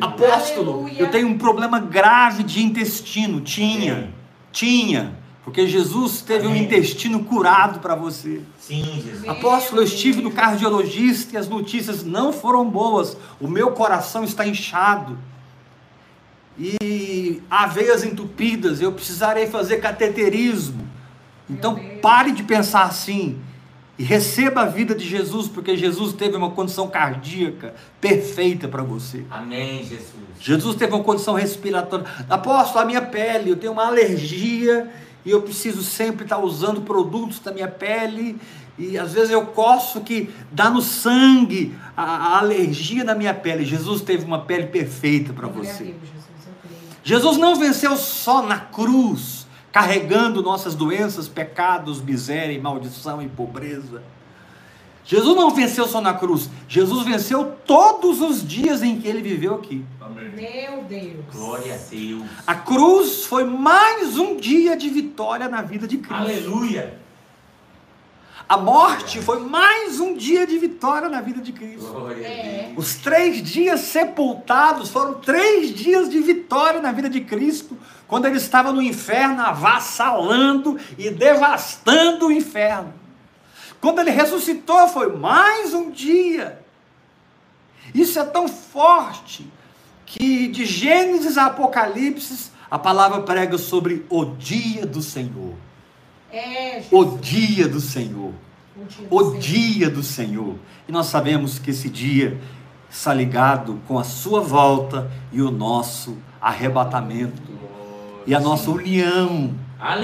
Apóstolo, 0.00 0.72
Aleluia. 0.72 1.00
eu 1.00 1.10
tenho 1.10 1.28
um 1.28 1.38
problema 1.38 1.78
grave 1.78 2.42
de 2.42 2.62
intestino. 2.62 3.40
Tinha, 3.40 3.94
Sim. 3.94 4.08
tinha, 4.52 5.16
porque 5.44 5.66
Jesus 5.68 6.22
teve 6.22 6.46
um 6.46 6.50
Amém. 6.50 6.64
intestino 6.64 7.22
curado 7.24 7.78
para 7.78 7.94
você. 7.94 8.40
Sim, 8.58 9.02
Jesus. 9.04 9.28
Apóstolo, 9.28 9.80
eu 9.82 9.84
estive 9.84 10.22
no 10.22 10.32
cardiologista 10.32 11.34
e 11.34 11.36
as 11.36 11.48
notícias 11.48 12.04
não 12.04 12.32
foram 12.32 12.68
boas. 12.68 13.16
O 13.40 13.46
meu 13.46 13.70
coração 13.72 14.24
está 14.24 14.46
inchado. 14.46 15.18
E 16.58 17.42
há 17.50 17.66
veias 17.66 18.04
entupidas, 18.04 18.80
eu 18.80 18.92
precisarei 18.92 19.46
fazer 19.46 19.78
cateterismo. 19.78 20.86
Então 21.48 21.78
pare 22.00 22.32
de 22.32 22.42
pensar 22.42 22.84
assim 22.84 23.38
e 23.98 24.02
receba 24.02 24.62
a 24.62 24.66
vida 24.66 24.94
de 24.94 25.06
Jesus, 25.06 25.46
porque 25.46 25.76
Jesus 25.76 26.12
teve 26.12 26.36
uma 26.36 26.50
condição 26.50 26.88
cardíaca 26.88 27.74
perfeita 28.00 28.66
para 28.66 28.82
você. 28.82 29.24
Amém, 29.30 29.84
Jesus. 29.84 30.24
Jesus 30.40 30.76
teve 30.76 30.92
uma 30.92 31.04
condição 31.04 31.34
respiratória. 31.34 32.04
Apóstolo, 32.28 32.80
a 32.80 32.84
minha 32.84 33.02
pele, 33.02 33.50
eu 33.50 33.56
tenho 33.56 33.72
uma 33.72 33.86
alergia 33.86 34.90
e 35.24 35.30
eu 35.30 35.42
preciso 35.42 35.82
sempre 35.82 36.24
estar 36.24 36.38
usando 36.38 36.82
produtos 36.82 37.38
da 37.38 37.52
minha 37.52 37.68
pele. 37.68 38.38
E 38.76 38.98
às 38.98 39.12
vezes 39.12 39.30
eu 39.30 39.46
coço 39.46 40.00
que 40.00 40.28
dá 40.50 40.68
no 40.68 40.82
sangue 40.82 41.74
a, 41.96 42.02
a 42.02 42.38
alergia 42.38 43.04
na 43.04 43.14
minha 43.14 43.32
pele. 43.32 43.64
Jesus 43.64 44.02
teve 44.02 44.24
uma 44.24 44.40
pele 44.40 44.66
perfeita 44.66 45.32
para 45.32 45.46
você. 45.46 45.84
Jesus, 45.84 45.94
eu 46.46 46.52
creio. 46.60 46.80
Jesus 47.04 47.36
não 47.36 47.54
venceu 47.54 47.96
só 47.96 48.42
na 48.42 48.58
cruz, 48.58 49.33
carregando 49.74 50.40
nossas 50.40 50.76
doenças, 50.76 51.26
pecados, 51.26 52.00
miséria, 52.00 52.52
e 52.52 52.60
maldição 52.60 53.20
e 53.20 53.28
pobreza. 53.28 54.04
Jesus 55.04 55.36
não 55.36 55.50
venceu 55.50 55.88
só 55.88 56.00
na 56.00 56.14
cruz, 56.14 56.48
Jesus 56.68 57.04
venceu 57.04 57.56
todos 57.66 58.20
os 58.20 58.46
dias 58.46 58.84
em 58.84 59.00
que 59.00 59.08
ele 59.08 59.20
viveu 59.20 59.56
aqui. 59.56 59.84
Meu 60.36 60.84
Deus. 60.84 61.24
Glória 61.32 61.74
a 61.74 61.78
Deus. 61.90 62.22
A 62.46 62.54
cruz 62.54 63.24
foi 63.24 63.42
mais 63.42 64.16
um 64.16 64.36
dia 64.36 64.76
de 64.76 64.88
vitória 64.88 65.48
na 65.48 65.60
vida 65.60 65.88
de 65.88 65.98
Cristo. 65.98 66.14
Aleluia. 66.14 67.00
A 68.48 68.56
morte 68.56 69.20
foi 69.20 69.40
mais 69.40 69.98
um 69.98 70.14
dia 70.14 70.46
de 70.46 70.56
vitória 70.56 71.08
na 71.08 71.20
vida 71.20 71.40
de 71.40 71.50
Cristo. 71.50 71.90
Glória 71.90 72.24
É. 72.24 72.60
a 72.60 72.66
Deus. 72.68 72.78
Os 72.78 72.94
três 72.96 73.42
dias 73.42 73.80
sepultados 73.80 74.90
foram 74.90 75.14
três 75.14 75.74
dias 75.74 76.08
de 76.08 76.20
vitória 76.20 76.80
na 76.80 76.92
vida 76.92 77.10
de 77.10 77.22
Cristo, 77.22 77.76
quando 78.14 78.26
ele 78.26 78.36
estava 78.36 78.72
no 78.72 78.80
inferno, 78.80 79.42
avassalando 79.42 80.78
e 80.96 81.10
devastando 81.10 82.28
o 82.28 82.30
inferno. 82.30 82.94
Quando 83.80 83.98
ele 83.98 84.12
ressuscitou, 84.12 84.86
foi 84.86 85.16
mais 85.16 85.74
um 85.74 85.90
dia. 85.90 86.60
Isso 87.92 88.16
é 88.20 88.24
tão 88.24 88.46
forte 88.46 89.50
que 90.06 90.46
de 90.46 90.64
Gênesis 90.64 91.36
a 91.36 91.46
Apocalipse, 91.46 92.52
a 92.70 92.78
palavra 92.78 93.20
prega 93.22 93.58
sobre 93.58 94.06
o 94.08 94.24
dia 94.24 94.86
do 94.86 95.02
Senhor. 95.02 95.54
É. 96.30 96.84
O 96.92 97.18
dia 97.18 97.66
do 97.66 97.80
Senhor 97.80 98.32
O 99.10 99.32
dia 99.38 99.90
do 99.90 100.04
Senhor. 100.04 100.54
E 100.86 100.92
nós 100.92 101.06
sabemos 101.06 101.58
que 101.58 101.70
esse 101.70 101.90
dia 101.90 102.40
está 102.88 103.12
ligado 103.12 103.80
com 103.88 103.98
a 103.98 104.04
sua 104.04 104.40
volta 104.40 105.10
e 105.32 105.42
o 105.42 105.50
nosso 105.50 106.16
arrebatamento 106.40 107.42
e 108.26 108.34
a 108.34 108.40
nossa 108.40 108.70
união 108.70 109.54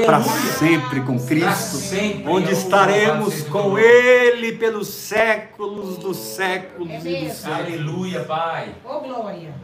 para 0.05 0.23
sempre 0.23 1.01
com 1.03 1.19
Cristo, 1.19 1.77
sempre. 1.77 2.29
onde 2.29 2.53
estaremos 2.53 3.43
com 3.45 3.79
Ele 3.79 4.53
pelos 4.53 4.89
séculos 4.89 5.97
dos 5.97 6.19
séculos 6.19 6.91
É 6.91 6.97
e 6.99 7.25
dos 7.29 7.37
séculos. 7.39 7.61
Aleluia, 7.61 8.25
Pai. 8.25 8.75
Ô, 8.85 9.01
glória. 9.01 9.55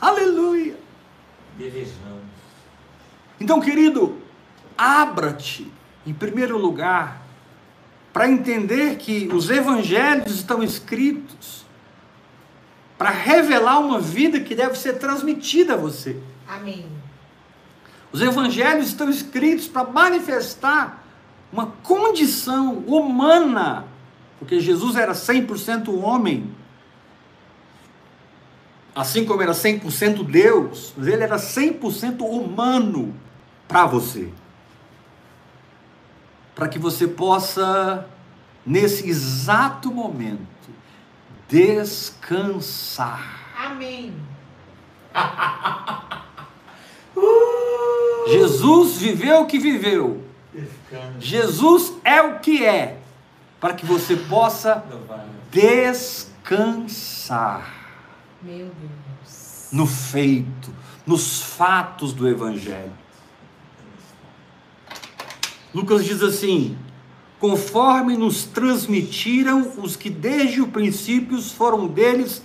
Aleluia! 0.00 0.76
Desejamos. 1.56 2.24
Então, 3.40 3.58
querido, 3.60 4.18
abra-te, 4.76 5.70
em 6.06 6.12
primeiro 6.12 6.58
lugar, 6.58 7.22
para 8.12 8.28
entender 8.28 8.96
que 8.96 9.28
os 9.32 9.48
evangelhos 9.48 10.34
estão 10.34 10.62
escritos 10.62 11.64
para 12.98 13.10
revelar 13.10 13.80
uma 13.80 13.98
vida 13.98 14.40
que 14.40 14.54
deve 14.54 14.76
ser 14.78 14.98
transmitida 14.98 15.74
a 15.74 15.76
você. 15.76 16.16
Amém. 16.46 16.86
Os 18.14 18.22
evangelhos 18.22 18.86
estão 18.86 19.10
escritos 19.10 19.66
para 19.66 19.82
manifestar 19.90 21.02
uma 21.52 21.66
condição 21.82 22.74
humana, 22.86 23.86
porque 24.38 24.60
Jesus 24.60 24.94
era 24.94 25.14
100% 25.14 25.88
homem, 26.00 26.54
assim 28.94 29.24
como 29.24 29.42
era 29.42 29.50
100% 29.50 30.24
Deus, 30.24 30.94
mas 30.96 31.08
ele 31.08 31.24
era 31.24 31.34
100% 31.34 32.20
humano 32.20 33.12
para 33.66 33.84
você. 33.84 34.32
Para 36.54 36.68
que 36.68 36.78
você 36.78 37.08
possa, 37.08 38.08
nesse 38.64 39.08
exato 39.08 39.90
momento, 39.90 40.70
descansar. 41.48 43.18
Amém. 43.58 44.14
Jesus 48.28 48.96
viveu 48.96 49.42
o 49.42 49.46
que 49.46 49.58
viveu. 49.58 50.22
Jesus 51.18 51.94
é 52.04 52.22
o 52.22 52.38
que 52.38 52.64
é, 52.64 52.98
para 53.60 53.74
que 53.74 53.84
você 53.84 54.16
possa 54.16 54.84
descansar 55.50 56.94
Meu 58.42 58.66
Deus. 58.66 59.68
no 59.72 59.86
feito, 59.86 60.72
nos 61.06 61.42
fatos 61.42 62.12
do 62.12 62.28
Evangelho. 62.28 62.92
Lucas 65.74 66.04
diz 66.04 66.22
assim: 66.22 66.78
conforme 67.40 68.16
nos 68.16 68.44
transmitiram 68.44 69.72
os 69.78 69.96
que 69.96 70.08
desde 70.08 70.62
o 70.62 70.68
princípio 70.68 71.42
foram 71.42 71.88
deles 71.88 72.42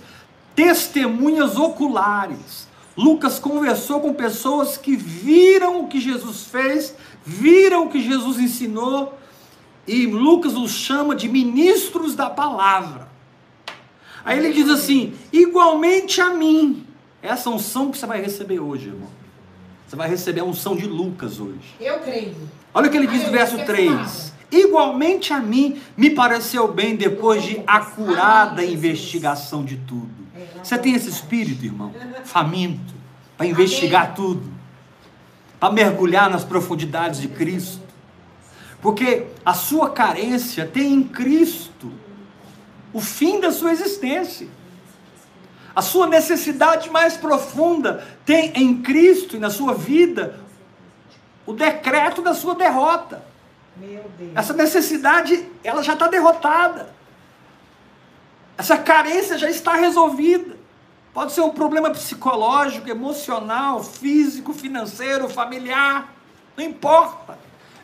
testemunhas 0.54 1.56
oculares. 1.56 2.68
Lucas 3.00 3.38
conversou 3.38 3.98
com 3.98 4.12
pessoas 4.12 4.76
que 4.76 4.94
viram 4.94 5.80
o 5.80 5.88
que 5.88 5.98
Jesus 5.98 6.44
fez, 6.44 6.94
viram 7.24 7.86
o 7.86 7.88
que 7.88 8.02
Jesus 8.02 8.38
ensinou, 8.38 9.18
e 9.86 10.04
Lucas 10.06 10.54
os 10.54 10.70
chama 10.70 11.14
de 11.14 11.26
ministros 11.26 12.14
da 12.14 12.28
palavra. 12.28 13.08
Aí 14.22 14.38
ele 14.38 14.52
diz 14.52 14.68
assim: 14.68 15.14
igualmente 15.32 16.20
a 16.20 16.28
mim, 16.34 16.86
essa 17.22 17.48
unção 17.48 17.90
que 17.90 17.96
você 17.96 18.06
vai 18.06 18.20
receber 18.20 18.60
hoje, 18.60 18.88
irmão. 18.88 19.08
Você 19.88 19.96
vai 19.96 20.08
receber 20.08 20.40
a 20.40 20.44
unção 20.44 20.76
de 20.76 20.86
Lucas 20.86 21.40
hoje. 21.40 21.74
Eu 21.80 22.00
creio. 22.00 22.36
Olha 22.74 22.88
o 22.88 22.90
que 22.90 22.98
ele 22.98 23.06
diz 23.06 23.24
no 23.24 23.30
verso 23.30 23.56
3. 23.64 24.34
Igualmente 24.52 25.32
a 25.32 25.40
mim 25.40 25.80
me 25.96 26.10
pareceu 26.10 26.68
bem 26.68 26.96
depois 26.96 27.42
de 27.42 27.62
acurada 27.66 28.62
investigação 28.62 29.64
de 29.64 29.76
tudo. 29.78 30.10
Você 30.62 30.78
tem 30.78 30.94
esse 30.94 31.08
espírito, 31.08 31.64
irmão, 31.64 31.92
faminto, 32.24 32.94
para 33.36 33.46
investigar 33.46 34.14
tudo, 34.14 34.50
para 35.58 35.72
mergulhar 35.72 36.30
nas 36.30 36.44
profundidades 36.44 37.20
de 37.20 37.28
Cristo. 37.28 37.80
Porque 38.80 39.26
a 39.44 39.52
sua 39.52 39.90
carência 39.90 40.66
tem 40.66 40.94
em 40.94 41.02
Cristo 41.02 41.92
o 42.92 43.00
fim 43.00 43.40
da 43.40 43.52
sua 43.52 43.72
existência. 43.72 44.48
A 45.74 45.82
sua 45.82 46.06
necessidade 46.06 46.90
mais 46.90 47.16
profunda 47.16 48.06
tem 48.24 48.52
em 48.54 48.82
Cristo 48.82 49.36
e 49.36 49.38
na 49.38 49.50
sua 49.50 49.74
vida 49.74 50.40
o 51.46 51.52
decreto 51.52 52.22
da 52.22 52.34
sua 52.34 52.54
derrota. 52.54 53.24
Essa 54.34 54.52
necessidade, 54.52 55.46
ela 55.64 55.82
já 55.82 55.94
está 55.94 56.08
derrotada. 56.08 56.92
Essa 58.60 58.76
carência 58.76 59.38
já 59.38 59.48
está 59.48 59.72
resolvida. 59.74 60.54
Pode 61.14 61.32
ser 61.32 61.40
um 61.40 61.48
problema 61.48 61.88
psicológico, 61.88 62.90
emocional, 62.90 63.82
físico, 63.82 64.52
financeiro, 64.52 65.30
familiar. 65.30 66.14
Não 66.54 66.62
importa. 66.62 67.38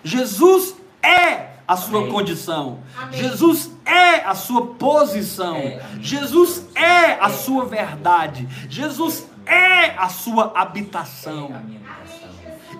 Jesus 0.04 0.74
é 1.02 1.52
a 1.66 1.76
sua 1.78 2.00
Amém. 2.00 2.12
condição. 2.12 2.80
Amém. 2.94 3.18
Jesus 3.18 3.70
é 3.86 4.16
a 4.16 4.34
sua 4.34 4.66
posição. 4.74 5.56
É. 5.56 5.80
Jesus 5.98 6.66
é 6.74 7.12
a 7.20 7.30
sua 7.30 7.64
verdade. 7.64 8.46
Jesus 8.68 9.26
é 9.46 9.92
a 9.96 10.10
sua 10.10 10.52
É 10.54 10.60
habitação. 10.60 11.54
habitação. 11.54 12.28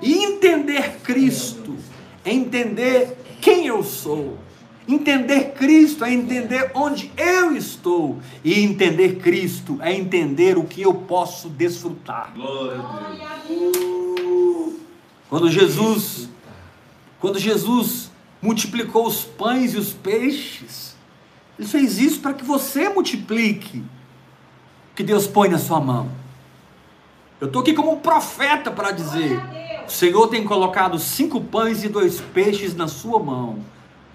E 0.03 0.23
entender 0.23 0.99
Cristo 1.03 1.79
é 2.23 2.31
entender 2.31 3.17
quem 3.41 3.67
eu 3.67 3.83
sou. 3.83 4.37
Entender 4.89 5.53
Cristo 5.53 6.05
é 6.05 6.13
entender 6.13 6.71
onde 6.75 7.11
eu 7.17 7.57
estou. 7.57 8.19
E 8.45 8.61
entender 8.61 9.17
Cristo 9.17 9.79
é 9.83 9.93
entender 9.93 10.57
o 10.57 10.65
que 10.65 10.83
eu 10.83 10.95
posso 10.95 11.49
desfrutar. 11.49 12.33
Glória 12.35 12.81
a 12.81 13.41
Deus. 13.49 14.75
Quando 15.29 15.51
Jesus, 15.51 16.29
quando 17.21 17.39
Jesus 17.39 18.13
multiplicou 18.41 19.07
os 19.07 19.25
pães 19.25 19.75
e 19.75 19.77
os 19.77 19.93
peixes, 19.93 20.97
ele 21.59 21.67
fez 21.67 21.99
isso 21.99 22.21
para 22.21 22.33
que 22.33 22.45
você 22.45 22.89
multiplique 22.89 23.79
o 23.79 24.95
que 24.95 25.03
Deus 25.03 25.27
põe 25.27 25.49
na 25.49 25.59
sua 25.59 25.81
mão. 25.81 26.09
Eu 27.41 27.49
estou 27.49 27.61
aqui 27.61 27.75
como 27.75 27.93
um 27.93 27.99
profeta 27.99 28.71
para 28.71 28.93
dizer: 28.93 29.37
o. 29.85 29.91
Senhor 29.91 30.29
tem 30.29 30.45
colocado 30.45 30.99
cinco 30.99 31.41
pães 31.41 31.83
e 31.83 31.89
dois 31.89 32.21
peixes 32.21 32.75
na 32.75 32.87
sua 32.87 33.19
mão. 33.19 33.59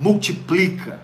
Multiplica. 0.01 0.99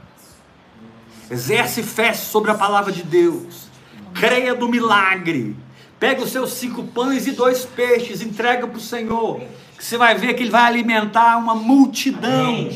Exerce 1.29 1.83
fé 1.83 2.13
sobre 2.13 2.49
a 2.49 2.55
palavra 2.55 2.91
de 2.91 3.03
Deus. 3.03 3.67
Creia 4.15 4.55
do 4.55 4.67
milagre. 4.67 5.55
Pega 5.99 6.23
os 6.23 6.31
seus 6.31 6.53
cinco 6.53 6.83
pães 6.83 7.27
e 7.27 7.31
dois 7.31 7.63
peixes, 7.63 8.21
entrega 8.21 8.65
para 8.65 8.77
o 8.77 8.81
Senhor. 8.81 9.39
Que 9.77 9.85
você 9.85 9.97
vai 9.97 10.15
ver 10.15 10.33
que 10.33 10.41
Ele 10.41 10.49
vai 10.49 10.63
alimentar 10.63 11.37
uma 11.37 11.53
multidão 11.53 12.69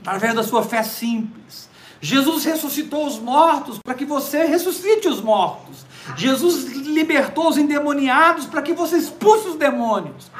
através 0.00 0.34
da 0.34 0.44
sua 0.44 0.62
fé 0.62 0.84
simples. 0.84 1.68
Jesus 2.00 2.44
ressuscitou 2.44 3.06
os 3.06 3.18
mortos 3.18 3.78
para 3.82 3.94
que 3.94 4.04
você 4.04 4.44
ressuscite 4.44 5.08
os 5.08 5.20
mortos. 5.20 5.84
Jesus 6.16 6.66
libertou 6.86 7.48
os 7.48 7.56
endemoniados 7.56 8.44
para 8.44 8.62
que 8.62 8.74
você 8.74 8.96
expulse 8.96 9.48
os 9.48 9.56
demônios. 9.56 10.30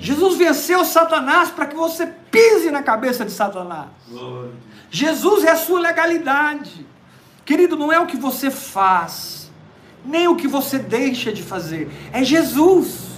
Jesus 0.00 0.36
venceu 0.36 0.84
Satanás 0.84 1.50
para 1.50 1.66
que 1.66 1.74
você 1.74 2.06
pise 2.30 2.70
na 2.70 2.82
cabeça 2.82 3.24
de 3.24 3.32
Satanás. 3.32 3.88
Glória. 4.08 4.52
Jesus 4.94 5.42
é 5.42 5.50
a 5.50 5.56
sua 5.56 5.80
legalidade. 5.80 6.86
Querido, 7.44 7.76
não 7.76 7.92
é 7.92 7.98
o 7.98 8.06
que 8.06 8.16
você 8.16 8.48
faz, 8.48 9.50
nem 10.04 10.28
o 10.28 10.36
que 10.36 10.46
você 10.46 10.78
deixa 10.78 11.32
de 11.32 11.42
fazer, 11.42 11.90
é 12.12 12.22
Jesus. 12.22 13.08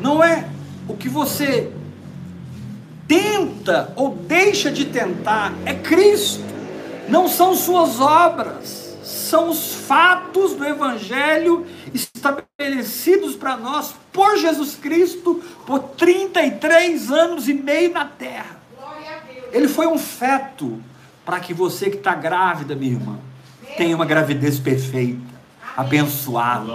Não 0.00 0.24
é 0.24 0.48
o 0.88 0.96
que 0.96 1.06
você 1.06 1.70
tenta 3.06 3.92
ou 3.94 4.16
deixa 4.16 4.70
de 4.70 4.86
tentar, 4.86 5.52
é 5.66 5.74
Cristo. 5.74 6.42
Não 7.10 7.28
são 7.28 7.54
suas 7.54 8.00
obras, 8.00 8.96
são 9.04 9.50
os 9.50 9.74
fatos 9.74 10.54
do 10.54 10.64
Evangelho 10.64 11.66
estabelecidos 11.92 13.36
para 13.36 13.54
nós 13.54 13.94
por 14.10 14.38
Jesus 14.38 14.76
Cristo 14.76 15.42
por 15.66 15.80
33 15.80 17.12
anos 17.12 17.50
e 17.50 17.52
meio 17.52 17.92
na 17.92 18.06
terra. 18.06 18.57
Ele 19.52 19.68
foi 19.68 19.86
um 19.86 19.98
feto 19.98 20.80
para 21.24 21.40
que 21.40 21.52
você 21.52 21.90
que 21.90 21.96
está 21.96 22.14
grávida, 22.14 22.74
minha 22.74 22.92
irmã, 22.92 23.18
tenha 23.76 23.94
uma 23.94 24.06
gravidez 24.06 24.58
perfeita, 24.58 25.20
abençoada. 25.76 26.72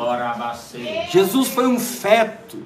Jesus 1.11 1.49
foi 1.49 1.67
um 1.67 1.79
feto. 1.79 2.63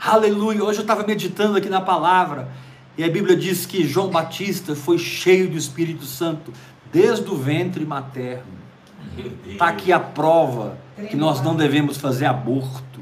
Aleluia. 0.00 0.64
Hoje 0.64 0.78
eu 0.78 0.82
estava 0.82 1.06
meditando 1.06 1.58
aqui 1.58 1.68
na 1.68 1.80
palavra 1.80 2.48
e 2.96 3.04
a 3.04 3.08
Bíblia 3.08 3.36
diz 3.36 3.66
que 3.66 3.86
João 3.86 4.08
Batista 4.08 4.74
foi 4.74 4.98
cheio 4.98 5.48
do 5.50 5.56
Espírito 5.56 6.04
Santo 6.04 6.52
desde 6.92 7.30
o 7.30 7.36
ventre 7.36 7.84
materno. 7.84 8.56
Está 9.46 9.68
aqui 9.68 9.92
a 9.92 10.00
prova 10.00 10.78
que 11.10 11.16
nós 11.16 11.42
não 11.42 11.54
devemos 11.54 11.96
fazer 11.96 12.26
aborto. 12.26 13.00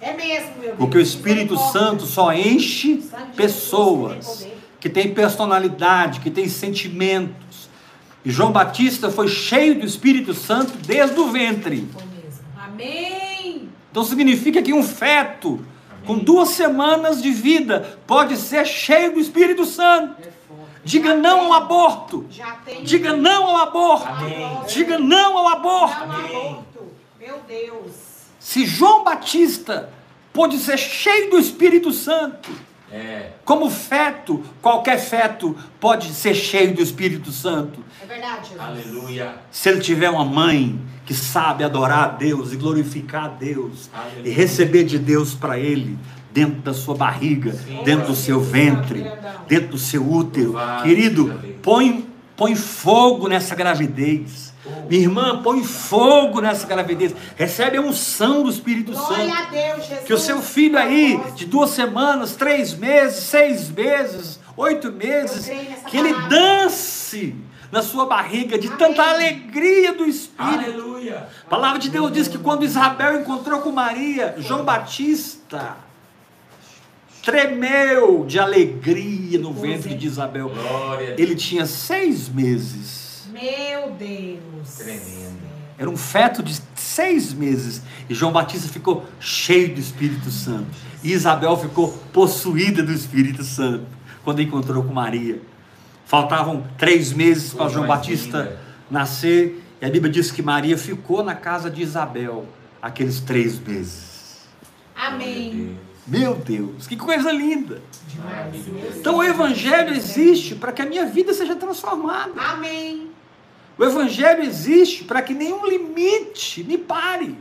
É 0.00 0.12
mesmo, 0.12 0.50
meu 0.54 0.62
Deus. 0.62 0.76
Porque 0.78 0.98
o 0.98 1.00
Espírito. 1.00 1.56
Santo 1.56 2.06
só 2.06 2.32
enche 2.32 3.02
pessoas. 3.36 4.46
Que 4.80 4.88
têm 4.88 5.12
personalidade, 5.14 6.20
que 6.20 6.30
têm 6.30 6.48
sentimentos. 6.48 7.68
E 8.24 8.30
João 8.30 8.50
Batista 8.52 9.10
foi 9.10 9.28
cheio 9.28 9.78
do 9.80 9.86
Espírito 9.86 10.34
Santo 10.34 10.72
desde 10.78 11.18
o 11.18 11.30
ventre. 11.30 11.88
Amém. 12.56 13.68
Então 13.90 14.04
significa 14.04 14.60
que 14.62 14.72
um 14.72 14.82
feto 14.82 15.64
com 16.04 16.18
duas 16.18 16.50
semanas 16.50 17.22
de 17.22 17.30
vida 17.30 17.98
pode 18.06 18.36
ser 18.36 18.66
cheio 18.66 19.12
do 19.14 19.20
Espírito 19.20 19.64
Santo. 19.64 20.22
É. 20.22 20.36
Diga 20.84 21.16
não 21.16 21.38
tem- 21.38 21.46
ao 21.46 21.52
aborto. 21.52 22.26
Tem. 22.64 22.84
Diga 22.84 23.16
não 23.16 23.44
ao 23.48 23.56
aborto. 23.56 24.06
Amém. 24.08 24.58
Diga 24.68 24.98
não 24.98 25.36
ao 25.36 25.48
aborto. 25.48 26.02
Amém. 26.04 26.58
Meu 27.18 27.40
Deus. 27.48 27.92
Se 28.38 28.64
João 28.64 29.02
Batista 29.02 29.90
pôde 30.32 30.58
ser 30.58 30.76
cheio 30.78 31.30
do 31.30 31.38
Espírito 31.38 31.90
Santo, 31.92 32.50
É. 32.90 33.30
como 33.44 33.68
feto, 33.68 34.42
qualquer 34.62 34.98
feto 34.98 35.56
pode 35.80 36.12
ser 36.14 36.34
cheio 36.34 36.74
do 36.74 36.80
Espírito 36.80 37.32
Santo. 37.32 37.80
É 38.00 38.06
verdade. 38.06 38.52
Aleluia. 38.58 39.34
Se 39.50 39.68
ele 39.68 39.80
tiver 39.80 40.08
uma 40.08 40.24
mãe 40.24 40.78
que 41.04 41.12
sabe 41.14 41.64
adorar 41.64 42.04
a 42.04 42.08
Deus 42.08 42.52
e 42.52 42.56
glorificar 42.56 43.24
a 43.24 43.28
Deus 43.28 43.90
Aleluia. 43.92 44.28
e 44.28 44.30
receber 44.30 44.84
de 44.84 44.98
Deus 44.98 45.34
para 45.34 45.58
ele 45.58 45.98
dentro 46.32 46.60
da 46.60 46.74
sua 46.74 46.94
barriga, 46.94 47.52
Sim. 47.54 47.80
dentro 47.82 48.08
do 48.08 48.14
seu 48.14 48.40
ventre, 48.40 49.10
dentro 49.48 49.68
do 49.68 49.78
seu 49.78 50.06
útero. 50.06 50.54
Querido, 50.82 51.32
põe, 51.62 52.06
põe 52.36 52.54
fogo 52.54 53.26
nessa 53.26 53.54
gravidez. 53.54 54.45
Minha 54.88 55.02
irmã, 55.02 55.42
põe 55.42 55.64
fogo 55.64 56.40
nessa 56.40 56.66
gravidez. 56.66 57.14
Recebe 57.36 57.76
a 57.76 57.80
unção 57.80 58.42
do 58.42 58.50
Espírito 58.50 58.92
Glória 58.92 59.16
Santo. 59.16 59.32
a 59.32 59.50
Deus, 59.50 59.86
Jesus. 59.86 60.06
Que 60.06 60.14
o 60.14 60.18
seu 60.18 60.40
filho 60.40 60.78
aí, 60.78 61.20
de 61.34 61.46
duas 61.46 61.70
semanas, 61.70 62.36
três 62.36 62.74
meses, 62.74 63.24
seis 63.24 63.68
meses, 63.70 64.38
oito 64.56 64.92
meses, 64.92 65.48
que 65.88 65.96
ele 65.96 66.12
palavra. 66.12 66.28
dance 66.36 67.34
na 67.72 67.82
sua 67.82 68.06
barriga 68.06 68.56
de 68.56 68.68
tanta 68.70 69.02
Amém. 69.02 69.14
alegria 69.14 69.92
do 69.92 70.04
Espírito. 70.04 70.64
Aleluia. 70.64 71.28
A 71.44 71.48
palavra 71.48 71.78
de 71.78 71.90
Deus 71.90 72.12
diz 72.12 72.28
que 72.28 72.38
quando 72.38 72.64
Isabel 72.64 73.20
encontrou 73.20 73.60
com 73.60 73.72
Maria, 73.72 74.36
João 74.38 74.64
Batista 74.64 75.76
tremeu 77.22 78.24
de 78.24 78.38
alegria 78.38 79.36
no 79.38 79.52
ventre 79.52 79.94
de 79.96 80.06
Isabel. 80.06 80.50
Ele 81.18 81.34
tinha 81.34 81.66
seis 81.66 82.28
meses. 82.28 83.05
Meu 83.40 83.90
Deus. 83.92 84.76
Tremendo. 84.78 85.46
Era 85.78 85.90
um 85.90 85.96
feto 85.96 86.42
de 86.42 86.60
seis 86.74 87.34
meses. 87.34 87.82
E 88.08 88.14
João 88.14 88.32
Batista 88.32 88.68
ficou 88.68 89.04
cheio 89.20 89.74
do 89.74 89.80
Espírito 89.80 90.30
Santo. 90.30 90.68
E 91.02 91.12
Isabel 91.12 91.56
ficou 91.56 91.92
possuída 92.12 92.82
do 92.82 92.92
Espírito 92.92 93.44
Santo 93.44 93.86
quando 94.24 94.40
encontrou 94.40 94.82
com 94.82 94.92
Maria. 94.92 95.40
Faltavam 96.06 96.66
três 96.78 97.12
meses 97.12 97.52
para 97.52 97.68
João 97.68 97.86
Batista 97.86 98.38
linda. 98.38 98.60
nascer. 98.90 99.62
E 99.80 99.84
a 99.84 99.90
Bíblia 99.90 100.10
diz 100.10 100.30
que 100.30 100.40
Maria 100.42 100.78
ficou 100.78 101.22
na 101.22 101.34
casa 101.34 101.70
de 101.70 101.82
Isabel 101.82 102.46
aqueles 102.80 103.20
três 103.20 103.58
meses. 103.58 104.46
Amém. 104.96 105.78
Meu 106.06 106.36
Deus, 106.36 106.86
que 106.86 106.96
coisa 106.96 107.32
linda! 107.32 107.82
Demais. 108.08 108.96
Então 108.96 109.16
o. 109.16 109.24
Evangelho 109.24 109.92
existe 109.92 110.54
para 110.54 110.70
que 110.70 110.80
a 110.80 110.86
minha 110.86 111.04
vida 111.06 111.34
seja 111.34 111.56
transformada. 111.56 112.32
Amém. 112.36 113.05
O 113.78 113.84
Evangelho 113.84 114.42
existe 114.42 115.04
para 115.04 115.20
que 115.20 115.34
nenhum 115.34 115.66
limite 115.66 116.64
me 116.64 116.78
pare. 116.78 117.36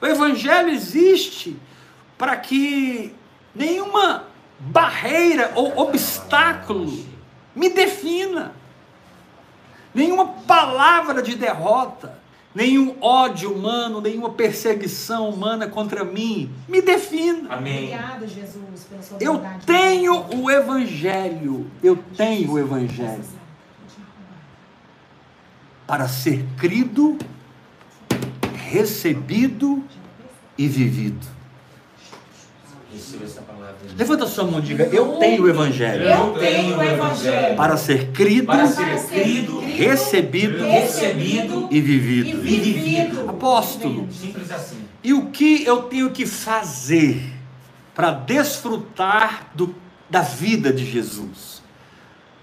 O 0.00 0.06
Evangelho 0.06 0.70
existe 0.70 1.56
para 2.16 2.36
que 2.36 3.12
nenhuma 3.54 4.26
barreira 4.58 5.52
ou 5.56 5.76
obstáculo 5.78 7.04
me 7.54 7.68
defina. 7.70 8.52
Nenhuma 9.92 10.26
palavra 10.26 11.20
de 11.20 11.34
derrota, 11.34 12.18
nenhum 12.54 12.96
ódio 13.00 13.52
humano, 13.52 14.00
nenhuma 14.00 14.30
perseguição 14.30 15.28
humana 15.28 15.66
contra 15.66 16.04
mim 16.04 16.50
me 16.68 16.80
defina. 16.80 17.54
Amém. 17.54 17.92
Obrigada, 17.92 18.26
Jesus, 18.28 18.84
pela 18.88 19.02
sua 19.02 19.18
Eu 19.20 19.42
tenho 19.66 20.24
o 20.36 20.50
evangelho, 20.50 21.68
eu 21.82 21.98
tenho 22.16 22.52
o 22.52 22.58
evangelho 22.58 23.41
para 25.92 26.08
ser 26.08 26.42
crido, 26.56 27.18
recebido 28.70 29.84
e 30.56 30.66
vivido. 30.66 31.26
Levanta 33.98 34.26
sua 34.26 34.44
mão 34.44 34.60
e 34.60 34.62
diga: 34.62 34.84
Eu 34.84 35.18
tenho 35.18 35.42
o 35.42 35.48
evangelho 35.50 36.04
Eu 36.04 36.32
tenho 36.32 36.78
o 36.78 36.82
evangelho 36.82 37.56
para 37.56 37.76
ser 37.76 38.10
crido, 38.10 38.46
Para 38.46 38.66
ser 38.68 39.06
crido, 39.06 39.60
recebido 39.60 40.64
recebido 40.64 41.68
e 41.70 41.76
e 41.76 41.80
vivido. 41.82 42.40
vivido. 42.40 43.28
Apóstolo, 43.28 44.08
Simples 44.10 44.50
assim. 44.50 44.78
E 45.04 45.12
o 45.12 45.26
que 45.26 45.62
eu 45.62 45.82
tenho 45.82 46.10
que 46.10 46.24
fazer 46.24 47.22
para 47.94 48.12
desfrutar 48.12 49.50
do, 49.54 49.74
da 50.08 50.22
vida 50.22 50.72
de 50.72 50.90
Jesus, 50.90 51.62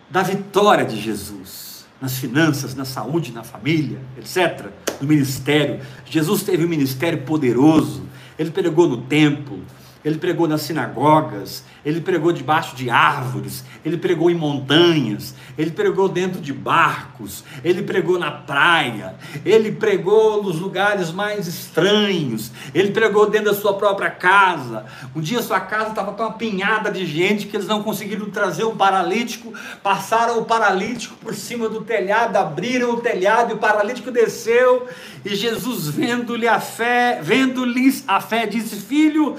da 0.07 0.21
vitória 0.21 0.85
de 0.85 1.01
Jesus, 1.01 1.68
nas 2.01 2.17
finanças, 2.17 2.75
na 2.75 2.85
saúde, 2.85 3.31
na 3.31 3.43
família, 3.43 3.99
etc., 4.17 4.67
no 5.01 5.07
ministério? 5.07 5.81
Jesus 6.05 6.43
teve 6.43 6.65
um 6.65 6.69
ministério 6.69 7.21
poderoso, 7.23 8.03
ele 8.38 8.51
pregou 8.51 8.88
no 8.88 9.01
templo, 9.01 9.59
ele 10.03 10.17
pregou 10.17 10.47
nas 10.47 10.62
sinagogas, 10.62 11.63
ele 11.85 11.99
pregou 11.99 12.31
debaixo 12.31 12.75
de 12.75 12.89
árvores, 12.89 13.65
ele 13.83 13.97
pregou 13.97 14.29
em 14.29 14.35
montanhas, 14.35 15.35
ele 15.57 15.71
pregou 15.71 16.07
dentro 16.07 16.39
de 16.39 16.53
barcos, 16.53 17.43
ele 17.63 17.83
pregou 17.83 18.17
na 18.17 18.31
praia, 18.31 19.15
ele 19.45 19.73
pregou 19.73 20.41
nos 20.41 20.57
lugares 20.59 21.12
mais 21.12 21.47
estranhos, 21.47 22.51
ele 22.73 22.91
pregou 22.91 23.29
dentro 23.29 23.51
da 23.51 23.59
sua 23.59 23.73
própria 23.73 24.09
casa. 24.09 24.85
Um 25.13 25.19
dia 25.19 25.41
sua 25.41 25.59
casa 25.59 25.89
estava 25.89 26.13
tão 26.13 26.27
apinhada 26.27 26.89
de 26.91 27.05
gente 27.05 27.47
que 27.47 27.57
eles 27.57 27.67
não 27.67 27.83
conseguiram 27.83 28.29
trazer 28.29 28.63
um 28.63 28.77
paralítico, 28.77 29.53
passaram 29.83 30.39
o 30.39 30.45
paralítico 30.45 31.15
por 31.17 31.35
cima 31.35 31.67
do 31.67 31.81
telhado, 31.81 32.38
abriram 32.38 32.91
o 32.91 33.01
telhado 33.01 33.51
e 33.51 33.53
o 33.55 33.57
paralítico 33.57 34.12
desceu, 34.12 34.88
e 35.25 35.35
Jesus 35.35 35.88
vendo-lhe 35.89 36.47
a 36.47 36.59
fé, 36.59 37.19
vendo-lhes 37.21 38.03
a 38.07 38.21
fé, 38.21 38.45
disse: 38.45 38.77
"Filho, 38.77 39.35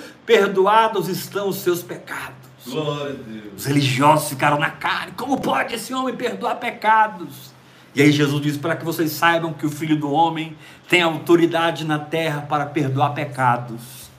perdoados 0.50 1.08
estão 1.08 1.48
os 1.48 1.56
seus 1.56 1.82
pecados". 1.82 2.34
Glória 2.66 3.16
a 3.18 3.30
Deus. 3.30 3.44
Os 3.56 3.64
religiosos 3.64 4.28
ficaram 4.28 4.58
na 4.58 4.70
cara. 4.70 5.10
Como 5.16 5.40
pode 5.40 5.74
esse 5.74 5.94
homem 5.94 6.14
perdoar 6.14 6.56
pecados? 6.56 7.52
E 7.94 8.02
aí 8.02 8.12
Jesus 8.12 8.40
diz 8.42 8.56
para 8.56 8.76
que 8.76 8.84
vocês 8.84 9.10
saibam 9.12 9.52
que 9.52 9.66
o 9.66 9.70
Filho 9.70 9.96
do 9.96 10.12
Homem 10.12 10.56
tem 10.88 11.02
autoridade 11.02 11.84
na 11.84 11.98
terra 11.98 12.42
para 12.42 12.66
perdoar 12.66 13.10
pecados. 13.14 14.10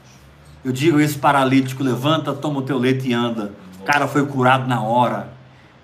Eu 0.66 0.72
digo 0.72 0.98
a 0.98 1.04
esse 1.04 1.18
paralítico: 1.18 1.84
levanta, 1.84 2.34
toma 2.34 2.60
o 2.60 2.62
teu 2.64 2.78
leite 2.78 3.08
e 3.08 3.14
anda. 3.14 3.54
O 3.80 3.84
cara 3.84 4.08
foi 4.08 4.26
curado 4.26 4.68
na 4.68 4.82
hora. 4.82 5.30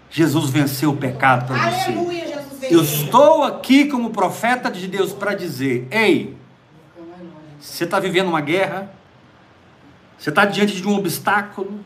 Jesus 0.09 0.49
venceu 0.49 0.91
o 0.91 0.97
pecado 0.97 1.47
para 1.47 1.69
você. 1.71 1.91
Aleluia, 1.91 2.27
Jesus 2.27 2.63
Eu 2.63 2.79
venceu. 2.79 3.05
estou 3.05 3.43
aqui 3.43 3.85
como 3.85 4.09
profeta 4.09 4.69
de 4.69 4.87
Deus 4.87 5.13
para 5.13 5.33
dizer: 5.33 5.87
ei, 5.91 6.35
você 7.59 7.85
está 7.85 7.99
vivendo 7.99 8.27
uma 8.27 8.41
guerra, 8.41 8.91
você 10.17 10.29
está 10.29 10.45
diante 10.45 10.81
de 10.81 10.87
um 10.87 10.95
obstáculo, 10.95 11.79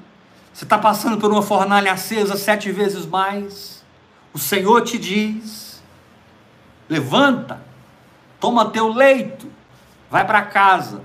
você 0.54 0.64
está 0.64 0.78
passando 0.78 1.18
por 1.18 1.32
uma 1.32 1.42
fornalha 1.42 1.92
acesa 1.92 2.36
sete 2.38 2.72
vezes 2.72 3.06
mais. 3.06 3.84
O 4.34 4.40
Senhor 4.40 4.82
te 4.82 4.98
diz: 4.98 5.82
levanta, 6.90 7.62
toma 8.40 8.70
teu 8.70 8.88
leito, 8.88 9.52
vai 10.10 10.26
para 10.26 10.42
casa, 10.44 11.02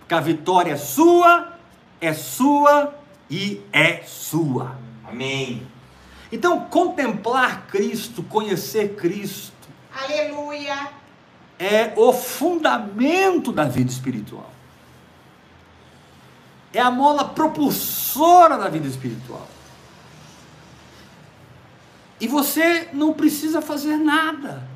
porque 0.00 0.14
a 0.14 0.20
vitória 0.20 0.72
é 0.72 0.76
sua, 0.76 1.52
é 2.00 2.12
sua 2.12 2.94
e 3.30 3.60
é 3.72 4.02
sua. 4.04 4.76
Amém. 5.08 5.66
Então, 6.30 6.60
contemplar 6.60 7.66
Cristo, 7.68 8.22
conhecer 8.24 8.96
Cristo, 8.96 9.52
Aleluia. 9.94 10.88
é 11.58 11.92
o 11.96 12.12
fundamento 12.12 13.52
da 13.52 13.64
vida 13.64 13.90
espiritual. 13.90 14.55
É 16.72 16.80
a 16.80 16.90
mola 16.90 17.24
propulsora 17.24 18.58
da 18.58 18.68
vida 18.68 18.86
espiritual. 18.86 19.46
E 22.20 22.26
você 22.26 22.88
não 22.92 23.12
precisa 23.12 23.60
fazer 23.60 23.96
nada, 23.96 24.66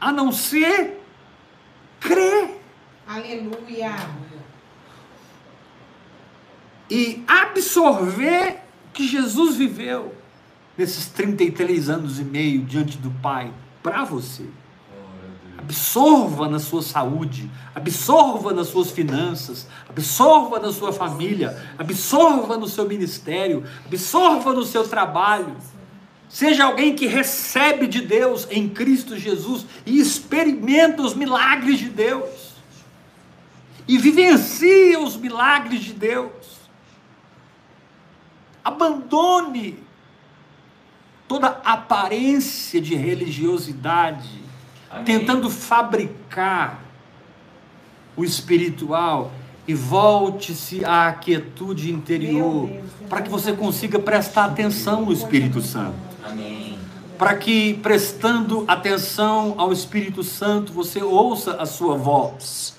a 0.00 0.10
não 0.10 0.32
ser 0.32 0.98
crer 2.00 2.62
Aleluia. 3.06 3.94
e 6.88 7.22
absorver 7.28 8.62
o 8.88 8.92
que 8.92 9.06
Jesus 9.06 9.56
viveu 9.56 10.14
nesses 10.78 11.06
33 11.06 11.90
anos 11.90 12.18
e 12.18 12.24
meio 12.24 12.64
diante 12.64 12.96
do 12.96 13.10
Pai 13.20 13.52
para 13.82 14.04
você. 14.04 14.46
Absorva 15.70 16.48
na 16.48 16.58
sua 16.58 16.82
saúde, 16.82 17.48
absorva 17.72 18.52
nas 18.52 18.66
suas 18.66 18.90
finanças, 18.90 19.68
absorva 19.88 20.58
na 20.58 20.72
sua 20.72 20.92
família, 20.92 21.56
absorva 21.78 22.56
no 22.56 22.66
seu 22.66 22.88
ministério, 22.88 23.62
absorva 23.86 24.52
no 24.52 24.64
seu 24.64 24.82
trabalho. 24.88 25.56
Seja 26.28 26.64
alguém 26.64 26.96
que 26.96 27.06
recebe 27.06 27.86
de 27.86 28.00
Deus 28.00 28.48
em 28.50 28.68
Cristo 28.68 29.16
Jesus 29.16 29.64
e 29.86 30.00
experimenta 30.00 31.02
os 31.02 31.14
milagres 31.14 31.78
de 31.78 31.88
Deus. 31.88 32.54
E 33.86 33.96
vivencia 33.96 34.98
os 34.98 35.16
milagres 35.16 35.82
de 35.82 35.92
Deus. 35.92 36.32
Abandone 38.64 39.78
toda 41.28 41.60
aparência 41.64 42.80
de 42.80 42.96
religiosidade 42.96 44.49
Amém. 44.90 45.04
tentando 45.04 45.48
fabricar 45.48 46.80
o 48.16 48.24
espiritual 48.24 49.30
e 49.66 49.72
volte-se 49.72 50.84
à 50.84 51.12
quietude 51.12 51.92
interior, 51.92 52.68
para 53.08 53.22
que 53.22 53.30
você 53.30 53.52
consiga 53.52 54.00
prestar 54.00 54.46
atenção 54.46 55.04
no 55.04 55.12
Espírito 55.12 55.62
Santo. 55.62 55.94
Amém. 56.24 56.76
Para 57.16 57.36
que, 57.36 57.74
prestando 57.74 58.64
atenção 58.66 59.54
ao 59.58 59.72
Espírito 59.72 60.24
Santo, 60.24 60.72
você 60.72 61.00
ouça 61.02 61.52
a 61.52 61.66
sua 61.66 61.96
voz, 61.96 62.76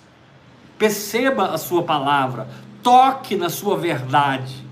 perceba 0.78 1.46
a 1.54 1.58
sua 1.58 1.84
palavra, 1.84 2.50
toque 2.84 3.38
na 3.38 3.50
sua 3.50 3.78
verdade, 3.78 4.66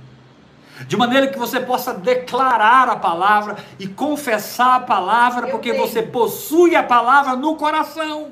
de 0.88 0.98
maneira 0.98 1.28
que 1.28 1.38
você 1.38 1.60
possa 1.60 1.94
declarar 1.94 2.90
a 2.90 2.96
palavra 2.96 3.58
e 3.78 3.88
confessar 3.88 4.76
a 4.76 4.80
palavra, 4.80 5.48
Eu 5.48 5.52
porque 5.52 5.72
tenho. 5.72 5.86
você 5.88 6.02
possui 6.02 6.76
a 6.76 6.84
palavra 6.84 7.36
no 7.36 7.56
coração. 7.56 8.32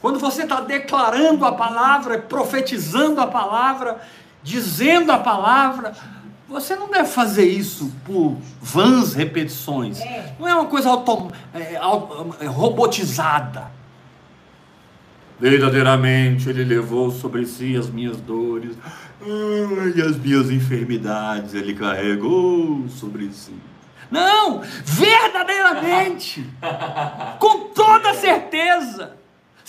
Quando 0.00 0.18
você 0.18 0.42
está 0.44 0.60
declarando 0.60 1.44
a 1.44 1.52
palavra, 1.52 2.18
profetizando 2.18 3.20
a 3.20 3.26
palavra, 3.26 4.00
dizendo 4.42 5.12
a 5.12 5.18
palavra, 5.18 5.92
você 6.48 6.74
não 6.74 6.90
deve 6.90 7.08
fazer 7.08 7.44
isso 7.44 7.92
por 8.04 8.36
vãs 8.60 9.12
repetições. 9.12 10.00
É. 10.00 10.34
Não 10.38 10.48
é 10.48 10.54
uma 10.54 10.66
coisa 10.66 10.88
autom- 10.88 11.30
é, 11.52 11.74
é, 12.40 12.46
robotizada. 12.46 13.70
Verdadeiramente 15.40 16.48
Ele 16.50 16.64
levou 16.64 17.10
sobre 17.10 17.46
si 17.46 17.76
as 17.76 17.88
minhas 17.88 18.18
dores 18.18 18.76
e 19.96 20.02
as 20.02 20.16
minhas 20.16 20.50
enfermidades 20.50 21.54
Ele 21.54 21.74
carregou 21.74 22.86
sobre 22.88 23.30
si. 23.32 23.54
Não, 24.10 24.60
verdadeiramente, 24.84 26.44
com 27.38 27.68
toda 27.68 28.12
certeza, 28.14 29.16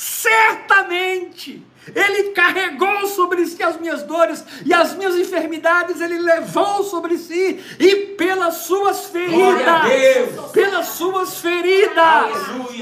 certamente, 0.02 1.64
Ele 1.94 2.32
carregou 2.32 3.06
sobre 3.06 3.46
si 3.46 3.62
as 3.62 3.80
minhas 3.80 4.02
dores 4.02 4.44
e 4.66 4.74
as 4.74 4.96
minhas 4.96 5.16
enfermidades 5.16 6.02
Ele 6.02 6.18
levou 6.18 6.84
sobre 6.84 7.20
si 7.20 7.64
e 7.80 7.96
pelas 8.18 8.56
suas 8.56 9.06
feridas, 9.06 10.52
pelas 10.52 10.88
suas 10.88 11.38
feridas, 11.38 12.32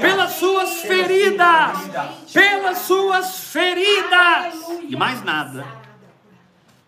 pelas 0.00 0.32
suas 0.32 0.80
feridas, 0.80 1.78
pelas 2.32 2.78
suas 2.78 3.38
feridas. 3.40 4.54
E 4.88 4.96
mais 4.96 5.22
nada. 5.22 5.79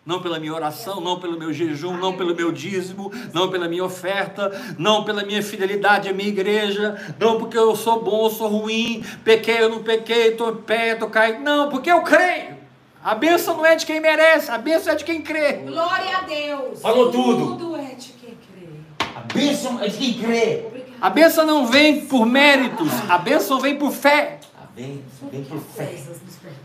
Não 0.04 0.20
pela 0.20 0.40
minha 0.40 0.52
oração, 0.52 1.00
não 1.00 1.20
pelo 1.20 1.38
meu 1.38 1.52
jejum, 1.52 1.96
não 1.96 2.16
pelo 2.16 2.34
meu 2.34 2.50
dízimo, 2.50 3.12
não 3.32 3.48
pela 3.48 3.68
minha 3.68 3.84
oferta, 3.84 4.50
não 4.76 5.04
pela 5.04 5.22
minha 5.24 5.40
fidelidade 5.40 6.08
à 6.08 6.12
minha 6.12 6.28
igreja, 6.28 7.14
não 7.20 7.38
porque 7.38 7.56
eu 7.56 7.76
sou 7.76 8.02
bom 8.02 8.16
ou 8.16 8.30
sou 8.30 8.48
ruim, 8.48 9.04
pequei 9.22 9.62
ou 9.62 9.70
não 9.70 9.82
pequei, 9.84 10.32
estou 10.32 10.50
em 10.50 10.56
pé, 10.56 10.94
estou 10.94 11.08
caído. 11.08 11.40
Não, 11.44 11.68
porque 11.68 11.88
eu 11.88 12.02
creio. 12.02 12.56
A 13.04 13.14
bênção 13.14 13.56
não 13.56 13.64
é 13.64 13.76
de 13.76 13.86
quem 13.86 14.00
merece, 14.00 14.50
a 14.50 14.58
bênção 14.58 14.92
é 14.92 14.96
de 14.96 15.04
quem 15.04 15.22
crê. 15.22 15.52
Glória 15.52 16.16
a 16.16 16.20
Deus. 16.22 16.80
Falou 16.80 17.12
tudo. 17.12 17.56
Tudo 17.56 17.76
é 17.76 17.94
de 17.94 18.08
quem 18.12 18.36
crê. 18.36 18.68
A 19.14 19.20
bênção 19.20 19.80
é 19.80 19.86
de 19.86 19.98
quem 19.98 20.14
crê. 20.14 20.64
A 21.00 21.10
bênção 21.10 21.46
não 21.46 21.66
vem 21.66 22.06
por 22.06 22.26
méritos, 22.26 22.90
a 23.08 23.18
bênção 23.18 23.60
vem 23.60 23.76
por 23.76 23.92
fé. 23.92 24.40
A 24.60 24.66
bênção 24.66 25.28
vem 25.30 25.44
por 25.44 25.60
fé. 25.60 25.96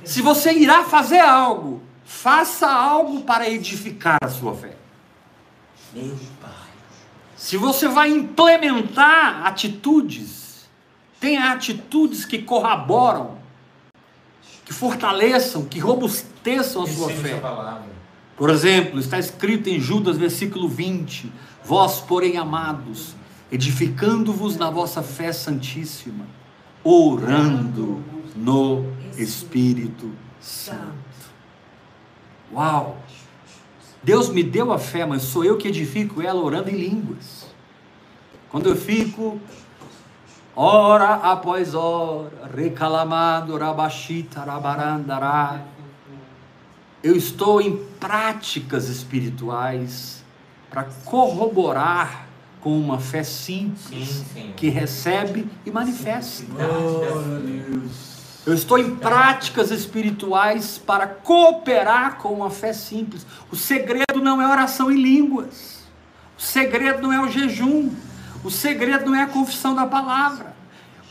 Se 0.04 0.24
você 0.24 0.54
irá 0.54 0.84
fazer 0.84 1.20
algo, 1.20 1.82
faça 2.08 2.68
algo 2.68 3.22
para 3.24 3.50
edificar 3.50 4.18
a 4.24 4.30
sua 4.30 4.56
fé. 4.56 4.76
Meu 5.94 6.16
Pai. 6.42 6.52
Se 7.36 7.58
você 7.58 7.88
vai 7.88 8.10
implementar 8.10 9.46
atitudes, 9.46 10.68
tenha 11.20 11.52
atitudes 11.52 12.24
que 12.24 12.40
corroboram, 12.40 13.38
que 14.66 14.74
fortaleçam, 14.74 15.66
que 15.66 15.80
robusteçam 15.80 16.84
a 16.84 16.88
sua 16.88 17.10
fé. 17.10 17.40
Por 18.38 18.50
exemplo, 18.50 19.00
está 19.00 19.20
escrito 19.20 19.68
em 19.68 19.80
Judas, 19.80 20.18
versículo 20.18 20.68
20: 20.70 21.32
Vós, 21.64 22.00
porém, 22.00 22.38
amados, 22.38 23.16
edificando-vos 23.52 24.56
na 24.56 24.70
vossa 24.70 25.04
fé 25.04 25.34
santíssima, 25.34 26.26
orando 26.84 28.02
no 28.36 28.86
Espírito 29.18 30.12
Santo. 30.40 31.07
Uau! 32.54 32.98
Deus 34.04 34.30
me 34.30 34.44
deu 34.44 34.72
a 34.72 34.80
fé, 34.80 35.06
mas 35.06 35.24
sou 35.24 35.44
eu 35.44 35.58
que 35.58 35.68
edifico 35.68 36.22
ela 36.22 36.42
orando 36.42 36.70
em 36.70 36.76
línguas. 36.76 37.48
Quando 38.50 38.70
eu 38.70 38.76
fico 38.76 39.40
hora 40.56 41.16
após 41.16 41.76
hora, 41.76 42.32
recalamando, 42.56 43.58
rabachita, 43.58 44.42
rabarandará, 44.42 45.66
eu 47.04 47.16
estou 47.16 47.62
em 47.62 47.78
práticas 48.00 48.88
espirituais 48.88 50.24
para 50.70 50.86
corroborar 51.06 52.28
com 52.62 52.78
uma 52.78 53.00
fé 53.00 53.24
simples 53.24 53.80
Sim, 54.10 54.26
Senhor. 54.34 54.54
que 54.56 54.70
recebe 54.70 55.48
e 55.66 55.72
manifesta. 55.72 56.46
Glória 56.46 57.36
a 57.36 57.40
Deus. 57.40 58.17
Eu 58.48 58.54
estou 58.54 58.80
em 58.80 58.96
práticas 58.96 59.72
espirituais 59.72 60.78
para 60.78 61.06
cooperar 61.06 62.16
com 62.16 62.30
uma 62.30 62.50
fé 62.50 62.72
simples. 62.72 63.28
O 63.52 63.58
segredo 63.58 64.22
não 64.22 64.42
é 64.42 64.48
oração 64.48 64.90
em 64.90 64.96
línguas. 64.96 65.84
O 66.40 66.42
segredo 66.42 67.02
não 67.02 67.12
é 67.12 67.20
o 67.20 67.28
jejum. 67.28 67.92
O 68.46 68.50
segredo 68.50 69.08
não 69.08 69.16
é 69.16 69.24
a 69.24 69.28
confissão 69.28 69.76
da 69.76 69.86
palavra. 69.86 70.56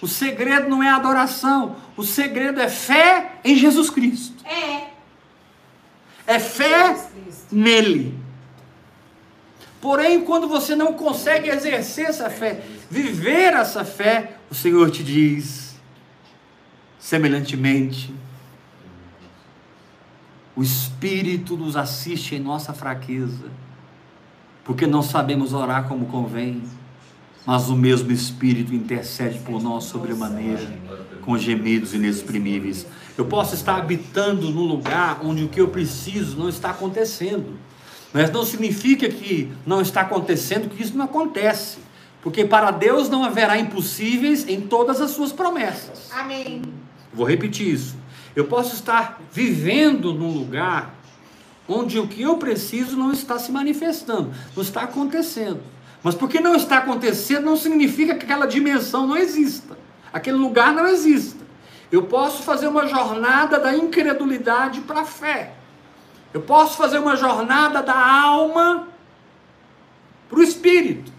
O 0.01 0.09
segredo 0.09 0.67
não 0.71 0.83
é 0.83 0.89
a 0.89 0.97
adoração. 0.97 1.77
O 1.95 2.03
segredo 2.03 2.59
é 2.59 2.71
fé 2.71 3.33
em 3.45 3.55
Jesus 3.55 3.91
Cristo. 3.91 4.43
É. 4.47 4.85
É 6.27 6.39
fé 6.39 6.97
nele. 7.53 8.19
Porém, 9.79 10.23
quando 10.23 10.49
você 10.49 10.75
não 10.75 10.95
consegue 10.95 11.51
exercer 11.51 12.07
essa 12.07 12.31
fé, 12.31 12.63
viver 12.91 13.53
essa 13.53 13.85
fé, 13.85 14.39
o 14.51 14.55
Senhor 14.55 14.91
te 14.91 15.05
diz, 15.05 15.66
semelhantemente, 16.99 18.15
o 20.57 20.63
Espírito 20.63 21.57
nos 21.57 21.77
assiste 21.77 22.35
em 22.35 22.41
nossa 22.41 22.73
fraqueza, 22.73 23.51
porque 24.65 24.87
não 24.87 25.03
sabemos 25.03 25.53
orar 25.53 25.87
como 25.87 26.07
convém, 26.07 26.63
mas 27.45 27.69
o 27.69 27.77
mesmo 27.77 28.11
Espírito 28.11 28.75
intercede 28.75 29.39
por 29.41 29.63
nós 29.63 29.85
sobremaneira, 29.85 30.67
com 31.21 31.37
gemidos 31.37 31.95
inexprimíveis. 31.95 32.87
Eu 33.17 33.27
posso 33.27 33.55
estar 33.55 33.77
habitando 33.77 34.51
num 34.51 34.65
lugar 34.65 35.21
onde 35.23 35.45
o 35.45 35.49
que 35.49 35.61
eu 35.61 35.69
preciso 35.69 36.37
não 36.39 36.49
está 36.49 36.71
acontecendo. 36.71 37.59
Mas 38.13 38.31
não 38.31 38.45
significa 38.45 39.09
que 39.09 39.53
não 39.67 39.81
está 39.81 40.01
acontecendo, 40.01 40.71
que 40.71 40.83
isso 40.83 40.97
não 40.97 41.05
acontece. 41.05 41.79
Porque 42.23 42.45
para 42.45 42.71
Deus 42.71 43.09
não 43.09 43.23
haverá 43.23 43.59
impossíveis 43.59 44.49
em 44.49 44.63
todas 44.63 45.01
as 45.01 45.11
suas 45.11 45.33
promessas. 45.33 46.11
Amém. 46.11 46.63
Vou 47.17 47.27
repetir 47.27 47.73
isso. 47.73 47.97
Eu 48.37 48.45
posso 48.45 48.75
estar 48.75 49.19
vivendo 49.33 50.13
num 50.13 50.31
lugar 50.31 50.95
onde 51.67 51.99
o 51.99 52.07
que 52.07 52.21
eu 52.21 52.37
preciso 52.37 52.95
não 52.95 53.11
está 53.11 53.39
se 53.39 53.51
manifestando, 53.51 54.33
não 54.55 54.63
está 54.63 54.83
acontecendo. 54.83 55.61
Mas 56.03 56.15
porque 56.15 56.39
não 56.39 56.55
está 56.55 56.77
acontecendo, 56.77 57.47
não 57.47 57.57
significa 57.57 58.15
que 58.15 58.27
aquela 58.27 58.47
dimensão 58.47 59.07
não 59.07 59.17
exista, 59.17 59.79
aquele 60.13 60.37
lugar 60.37 60.75
não 60.75 60.87
exista. 60.87 61.43
Eu 61.91 62.03
posso 62.03 62.43
fazer 62.43 62.69
uma 62.69 62.87
jornada 62.87 63.59
da 63.59 63.75
incredulidade 63.75 64.83
para 64.83 65.01
a 65.01 65.05
fé. 65.07 65.55
Eu 66.35 66.43
posso 66.43 66.77
fazer 66.77 66.99
uma 66.99 67.17
jornada 67.17 67.83
da 67.83 67.99
alma 67.99 68.89
para 70.29 70.39
o 70.39 70.43
espírito. 70.43 71.11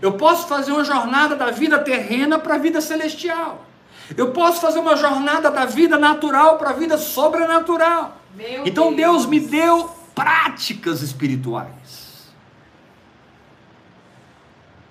Eu 0.00 0.12
posso 0.12 0.46
fazer 0.46 0.70
uma 0.70 0.84
jornada 0.84 1.34
da 1.34 1.50
vida 1.50 1.78
terrena 1.80 2.38
para 2.38 2.54
a 2.54 2.58
vida 2.58 2.80
celestial. 2.80 3.66
Eu 4.16 4.32
posso 4.32 4.60
fazer 4.60 4.78
uma 4.78 4.96
jornada 4.96 5.50
da 5.50 5.64
vida 5.64 5.96
natural 5.96 6.58
para 6.58 6.70
a 6.70 6.72
vida 6.72 6.98
sobrenatural. 6.98 8.16
Meu 8.34 8.66
Então 8.66 8.94
Deus 8.94 9.26
me 9.26 9.40
deu 9.40 9.90
práticas 10.14 11.02
espirituais. 11.02 12.28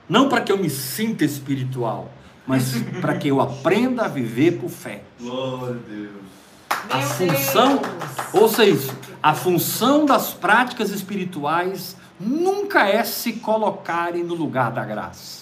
Não 0.08 0.28
para 0.28 0.42
que 0.42 0.52
eu 0.52 0.58
me 0.58 0.70
sinta 0.70 1.24
espiritual, 1.24 2.12
mas 2.48 2.74
para 3.00 3.18
que 3.18 3.28
eu 3.28 3.40
aprenda 3.40 4.06
a 4.06 4.08
viver 4.08 4.60
por 4.60 4.70
fé. 4.70 5.04
Glória 5.20 5.76
a 5.76 5.90
Deus. 5.90 6.30
A 6.90 6.98
Meu 6.98 7.08
função, 7.08 7.78
Deus. 7.78 8.34
ouça 8.34 8.66
isso, 8.66 8.96
a 9.22 9.36
função 9.36 10.06
das 10.06 10.34
práticas 10.34 10.90
espirituais 10.90 11.96
nunca 12.20 12.88
é 12.88 13.04
se 13.04 13.34
colocarem 13.34 14.24
no 14.24 14.34
lugar 14.34 14.72
da 14.72 14.84
graça. 14.84 15.39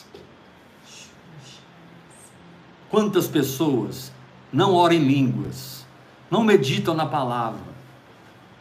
Quantas 2.89 3.27
pessoas 3.27 4.11
não 4.51 4.73
oram 4.73 4.95
em 4.95 4.99
línguas, 4.99 5.85
não 6.31 6.43
meditam 6.43 6.93
na 6.93 7.05
palavra, 7.05 7.59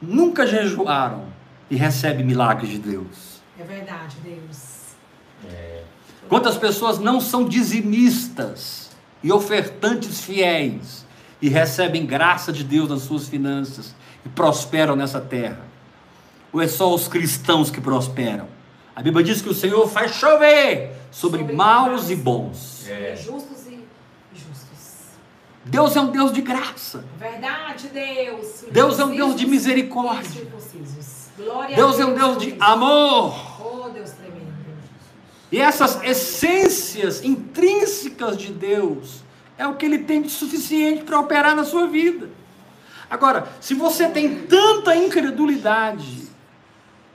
nunca 0.00 0.46
jejuaram 0.46 1.26
e 1.70 1.76
recebem 1.76 2.24
milagres 2.24 2.70
de 2.70 2.78
Deus? 2.78 3.40
É 3.58 3.64
verdade, 3.64 4.16
Deus. 4.22 4.76
Quantas 6.28 6.56
pessoas 6.56 6.98
não 6.98 7.20
são 7.20 7.48
dizimistas 7.48 8.90
e 9.22 9.30
ofertantes 9.30 10.20
fiéis 10.20 11.06
e 11.40 11.48
recebem 11.48 12.04
graça 12.04 12.52
de 12.52 12.64
Deus 12.64 12.88
nas 12.88 13.02
suas 13.02 13.28
finanças 13.28 13.94
e 14.24 14.28
prosperam 14.28 14.96
nessa 14.96 15.20
terra? 15.20 15.60
Ou 16.52 16.60
é 16.60 16.66
só 16.66 16.92
os 16.92 17.06
cristãos 17.06 17.70
que 17.70 17.80
prosperam? 17.80 18.48
A 18.94 19.02
Bíblia 19.02 19.24
diz 19.24 19.42
que 19.42 19.48
o 19.48 19.54
Senhor 19.54 19.86
faz 19.88 20.12
chover 20.12 20.92
sobre, 21.10 21.40
Sobre 21.40 21.54
maus 21.54 22.10
e 22.10 22.16
bons. 22.16 22.88
É. 22.88 23.14
Justos 23.14 23.65
e 23.65 23.65
justos. 23.65 23.65
Deus 25.68 25.96
é 25.96 26.00
um 26.00 26.12
Deus 26.12 26.32
de 26.32 26.42
graça. 26.42 27.04
Verdade, 27.18 27.88
Deus. 27.88 28.64
Deus 28.70 29.00
é 29.00 29.04
um 29.04 29.16
Deus 29.16 29.34
de 29.34 29.46
misericórdia. 29.46 30.46
Deus 31.74 31.98
é 31.98 32.06
um 32.06 32.14
Deus 32.14 32.38
de 32.38 32.56
amor. 32.60 33.60
Oh, 33.60 33.88
Deus 33.88 34.10
tremendo. 34.12 34.46
E 35.50 35.60
essas 35.60 36.00
essências 36.04 37.24
intrínsecas 37.24 38.36
de 38.36 38.52
Deus 38.52 39.24
é 39.58 39.66
o 39.66 39.74
que 39.74 39.86
ele 39.86 39.98
tem 39.98 40.22
de 40.22 40.30
suficiente 40.30 41.02
para 41.02 41.18
operar 41.18 41.56
na 41.56 41.64
sua 41.64 41.88
vida. 41.88 42.30
Agora, 43.10 43.48
se 43.60 43.74
você 43.74 44.08
tem 44.08 44.42
tanta 44.42 44.94
incredulidade 44.94 46.28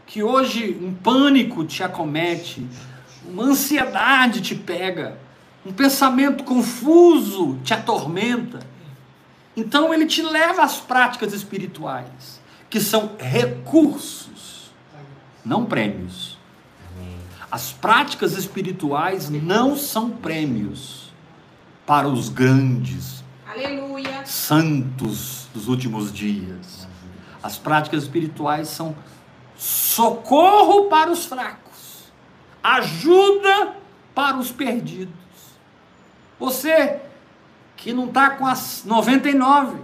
que 0.06 0.22
hoje 0.22 0.78
um 0.82 0.94
pânico 0.94 1.64
te 1.64 1.84
acomete, 1.84 2.68
uma 3.26 3.44
ansiedade 3.44 4.42
te 4.42 4.56
pega, 4.56 5.18
um 5.66 5.72
pensamento 5.72 6.44
confuso 6.44 7.60
te 7.64 7.74
atormenta, 7.74 8.60
então 9.56 9.94
ele 9.94 10.06
te 10.06 10.22
leva 10.22 10.64
às 10.64 10.78
práticas 10.78 11.34
espirituais, 11.34 12.42
que 12.70 12.80
são 12.80 13.12
recursos, 13.20 14.72
não 15.44 15.66
prêmios. 15.66 16.40
As 17.52 17.74
práticas 17.74 18.38
espirituais 18.38 19.30
não 19.30 19.76
são 19.76 20.10
prêmios 20.10 21.12
para 21.86 22.08
os 22.08 22.30
grandes 22.30 23.22
Aleluia. 23.46 24.26
santos 24.26 25.50
dos 25.54 25.68
últimos 25.68 26.14
dias. 26.14 26.88
As 27.44 27.58
práticas 27.58 28.04
espirituais 28.04 28.70
são 28.70 28.96
socorro 29.58 30.86
para 30.86 31.12
os 31.12 31.26
fracos, 31.26 32.06
ajuda 32.64 33.76
para 34.16 34.38
os 34.38 34.50
perdidos. 34.50 35.21
Você 36.42 37.00
que 37.78 37.94
não 37.94 38.06
está 38.06 38.32
com 38.32 38.48
as 38.48 38.84
99, 38.84 39.78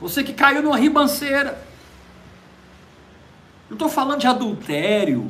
você 0.00 0.22
que 0.22 0.32
caiu 0.32 0.62
numa 0.62 0.78
ribanceira. 0.78 1.60
Não 3.68 3.74
estou 3.74 3.88
falando 3.88 4.20
de 4.20 4.28
adultério, 4.28 5.28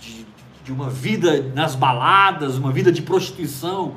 de, 0.00 0.26
de 0.64 0.72
uma 0.72 0.90
vida 0.90 1.42
nas 1.54 1.76
baladas, 1.76 2.58
uma 2.58 2.72
vida 2.72 2.90
de 2.90 3.02
prostituição. 3.02 3.94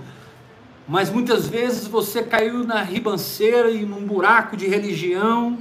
mas 0.88 1.10
muitas 1.10 1.48
vezes 1.48 1.88
você 1.88 2.22
caiu 2.22 2.64
na 2.64 2.84
ribanceira 2.84 3.72
e 3.72 3.88
num 3.88 4.06
buraco 4.06 4.56
de 4.56 4.68
religião 4.68 5.58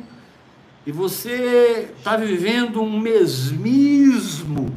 e 0.87 0.93
você 0.93 1.95
está 1.97 2.15
vivendo 2.15 2.83
um 2.83 3.01
mesmismo. 3.01 4.75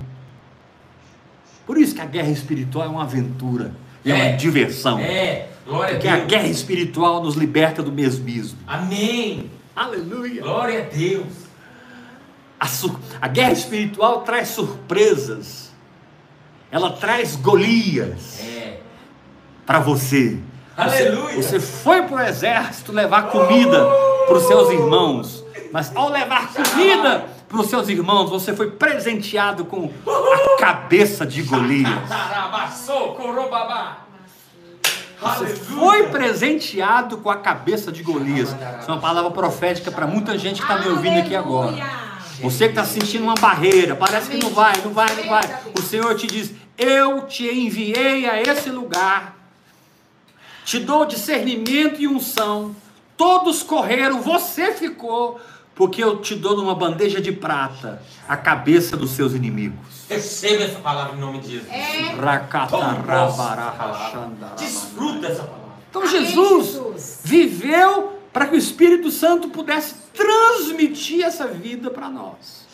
Por 1.65 1.77
isso 1.77 1.93
que 1.93 2.01
a 2.01 2.05
guerra 2.05 2.31
espiritual 2.31 2.85
é 2.85 2.89
uma 2.89 3.03
aventura, 3.03 3.75
é, 4.05 4.09
É. 4.09 4.13
uma 4.13 4.37
diversão. 4.37 4.99
É, 4.99 5.47
glória 5.65 5.93
Porque 5.95 6.07
a 6.07 6.13
a 6.13 6.17
Deus. 6.17 6.27
guerra 6.27 6.47
espiritual 6.47 7.21
nos 7.23 7.35
liberta 7.35 7.81
do 7.83 7.91
mesmismo. 7.91 8.57
Amém. 8.67 9.49
Aleluia! 9.75 10.41
Glória 10.41 10.79
a 10.91 10.95
Deus. 10.95 11.25
A, 12.59 12.67
a 13.21 13.27
guerra 13.27 13.51
espiritual 13.53 14.21
traz 14.21 14.49
surpresas. 14.49 15.71
Ela 16.71 16.91
traz 16.91 17.35
Golias 17.35 18.39
É. 18.41 18.77
para 19.65 19.79
você. 19.79 20.37
Você- 20.77 21.03
Aleluia. 21.03 21.35
Você 21.41 21.59
foi 21.59 22.03
para 22.03 22.15
o 22.15 22.19
exército 22.27 22.91
levar 22.91 23.23
comida 23.23 23.85
para 24.27 24.35
os 24.37 24.43
seus 24.43 24.69
irmãos. 24.71 25.43
Mas 25.71 25.95
ao 25.95 26.09
levar 26.09 26.53
comida 26.53 27.25
para 27.51 27.59
os 27.59 27.67
seus 27.67 27.89
irmãos, 27.89 28.29
você 28.29 28.55
foi 28.55 28.71
presenteado 28.71 29.65
com 29.65 29.91
a 30.07 30.57
cabeça 30.57 31.25
de 31.25 31.41
Golias. 31.41 31.99
Você 35.19 35.55
foi 35.55 36.07
presenteado 36.07 37.17
com 37.17 37.29
a 37.29 37.35
cabeça 37.35 37.91
de 37.91 38.01
Golias. 38.01 38.49
Isso 38.49 38.89
é 38.89 38.93
uma 38.93 39.01
palavra 39.01 39.29
profética 39.31 39.91
para 39.91 40.07
muita 40.07 40.37
gente 40.37 40.61
que 40.61 40.71
está 40.71 40.79
me 40.79 40.87
ouvindo 40.87 41.19
aqui 41.19 41.35
agora. 41.35 41.75
Você 42.41 42.65
que 42.65 42.71
está 42.71 42.85
sentindo 42.85 43.25
uma 43.25 43.35
barreira, 43.35 43.95
parece 43.97 44.31
que 44.31 44.37
não 44.37 44.49
vai, 44.49 44.73
não 44.83 44.93
vai, 44.93 45.13
não 45.13 45.27
vai. 45.27 45.43
O 45.77 45.81
Senhor 45.81 46.15
te 46.15 46.25
diz: 46.25 46.51
Eu 46.77 47.27
te 47.27 47.45
enviei 47.45 48.27
a 48.27 48.41
esse 48.41 48.69
lugar, 48.69 49.35
te 50.63 50.79
dou 50.79 51.05
discernimento 51.05 52.01
e 52.01 52.07
unção. 52.07 52.73
Todos 53.17 53.61
correram, 53.61 54.21
você 54.21 54.71
ficou, 54.71 55.39
porque 55.75 56.03
eu 56.03 56.19
te 56.19 56.35
dou 56.35 56.55
numa 56.55 56.75
bandeja 56.75 57.21
de 57.21 57.31
prata 57.31 58.01
a 58.27 58.37
cabeça 58.37 58.95
dos 58.97 59.11
seus 59.11 59.33
inimigos. 59.33 60.05
Receba 60.09 60.63
essa 60.63 60.79
palavra 60.79 61.15
em 61.15 61.19
nome 61.19 61.39
de 61.39 61.51
Jesus. 61.51 61.69
É. 61.69 62.15
Desfruta 64.57 65.27
essa 65.27 65.43
palavra. 65.43 65.61
Então 65.89 66.01
Amém, 66.01 66.25
Jesus 66.25 66.65
Jesus. 66.67 67.19
viveu 67.23 68.19
para 68.31 68.47
que 68.47 68.55
o 68.55 68.57
Espírito 68.57 69.11
Santo 69.11 69.49
pudesse 69.49 69.95
transmitir 70.13 71.23
essa 71.23 71.47
vida 71.47 71.89
para 71.89 72.09
nós. 72.09 72.67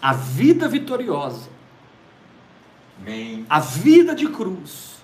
A 0.00 0.12
vida 0.14 0.68
vitoriosa, 0.68 1.48
Amém. 3.00 3.46
a 3.48 3.60
vida 3.60 4.14
de 4.14 4.26
cruz, 4.28 4.96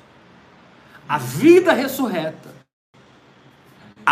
a 1.09 1.19
vida 1.19 1.73
ressurreta, 1.73 2.58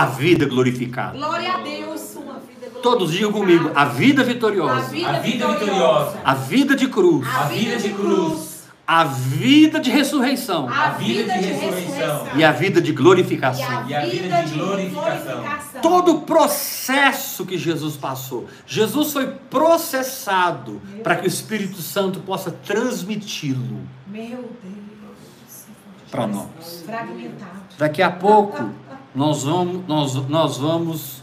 a 0.02 0.06
vida 0.06 0.44
glorificada. 0.46 1.16
Glória 1.16 1.52
a 1.54 1.58
Deus, 1.62 2.14
uma 2.16 2.34
vida 2.34 2.66
gloriosa. 2.68 2.82
Todos 2.82 3.12
digam 3.12 3.32
comigo, 3.32 3.70
a 3.74 3.84
vida 3.86 4.22
A 4.22 4.24
vitoriosa, 4.24 4.88
vida, 4.90 5.08
A 5.08 5.12
vida 5.20 5.46
vitoriosa. 5.48 6.20
a 6.24 6.34
vida 6.34 6.76
de 6.76 6.88
cruz, 6.88 7.26
A 7.26 7.44
vida 7.44 7.76
de 7.78 7.88
cruz. 7.94 8.56
a 8.86 9.02
vida 9.04 9.80
de 9.80 9.90
ressurreição 9.90 10.68
A 10.68 10.90
vida 10.90 11.32
de 11.38 11.44
ressurreição. 11.46 12.26
e 12.36 12.44
a 12.44 12.52
vida 12.52 12.80
de 12.80 12.92
glorificação. 12.92 13.88
E 13.88 13.94
a 13.94 14.00
vida 14.04 14.42
de 14.42 14.54
glorificação. 14.58 15.80
todo 15.82 16.12
o 16.16 16.20
processo 16.20 17.44
que 17.46 17.56
Jesus 17.58 17.96
passou. 17.96 18.46
Jesus 18.66 19.12
foi 19.12 19.26
processado 19.50 20.80
para 21.02 21.16
que 21.16 21.24
o 21.26 21.28
Espírito 21.28 21.80
Santo 21.82 22.20
possa 22.20 22.50
transmiti-lo 22.50 23.80
Meu 24.06 24.50
Deus. 24.62 25.66
para 26.10 26.26
nós. 26.26 26.82
Fragmentado. 26.84 27.56
Daqui 27.78 28.02
a 28.02 28.10
pouco 28.10 28.70
nós 29.16 29.42
vamos, 29.44 29.86
nós, 29.88 30.14
nós 30.28 30.58
vamos 30.58 31.22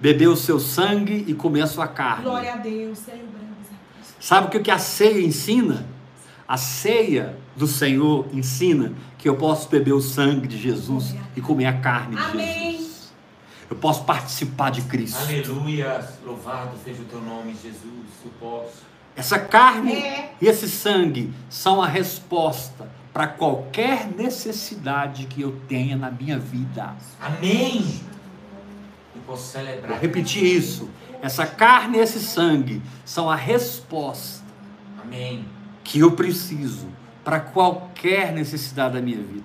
beber 0.00 0.26
o 0.28 0.36
seu 0.36 0.58
sangue 0.58 1.24
e 1.28 1.32
comer 1.34 1.62
a 1.62 1.66
sua 1.66 1.86
carne. 1.86 2.24
Glória 2.24 2.52
a 2.52 2.56
Deus. 2.56 3.00
Deus. 3.06 3.18
Sabe 4.20 4.48
o 4.48 4.50
que 4.50 4.58
que 4.60 4.70
a 4.70 4.78
ceia 4.78 5.24
ensina? 5.24 5.86
A 6.46 6.56
ceia 6.56 7.36
do 7.56 7.66
Senhor 7.66 8.26
ensina 8.32 8.92
que 9.16 9.28
eu 9.28 9.36
posso 9.36 9.68
beber 9.68 9.92
o 9.92 10.00
sangue 10.00 10.48
de 10.48 10.58
Jesus 10.58 11.14
e 11.36 11.40
comer 11.40 11.66
a 11.66 11.78
carne 11.78 12.16
de 12.16 12.22
Amém. 12.22 12.72
Jesus. 12.72 13.12
Eu 13.70 13.76
posso 13.76 14.02
participar 14.04 14.70
de 14.70 14.82
Cristo. 14.82 15.18
Aleluia. 15.20 16.08
Louvado 16.24 16.76
seja 16.82 17.02
o 17.02 17.04
teu 17.04 17.20
nome, 17.20 17.52
Jesus. 17.52 17.82
Eu 18.24 18.30
posso. 18.40 18.88
Essa 19.14 19.38
carne 19.38 19.92
É. 19.92 20.32
e 20.40 20.46
esse 20.46 20.68
sangue 20.68 21.32
são 21.50 21.82
a 21.82 21.86
resposta 21.86 22.90
para 23.18 23.26
qualquer 23.26 24.06
necessidade 24.16 25.26
que 25.26 25.42
eu 25.42 25.56
tenha 25.66 25.96
na 25.96 26.08
minha 26.08 26.38
vida. 26.38 26.94
Amém. 27.20 27.84
Eu 29.12 29.20
posso 29.26 29.42
Vou 29.42 29.64
celebrar. 29.64 29.98
repetir 29.98 30.44
isso. 30.44 30.88
Essa 31.20 31.44
carne 31.44 31.98
e 31.98 32.00
esse 32.00 32.20
sangue 32.20 32.80
são 33.04 33.28
a 33.28 33.34
resposta 33.34 34.44
Amém. 35.02 35.44
que 35.82 35.98
eu 35.98 36.12
preciso 36.12 36.86
para 37.24 37.40
qualquer 37.40 38.32
necessidade 38.32 38.94
da 38.94 39.00
minha 39.02 39.18
vida. 39.20 39.42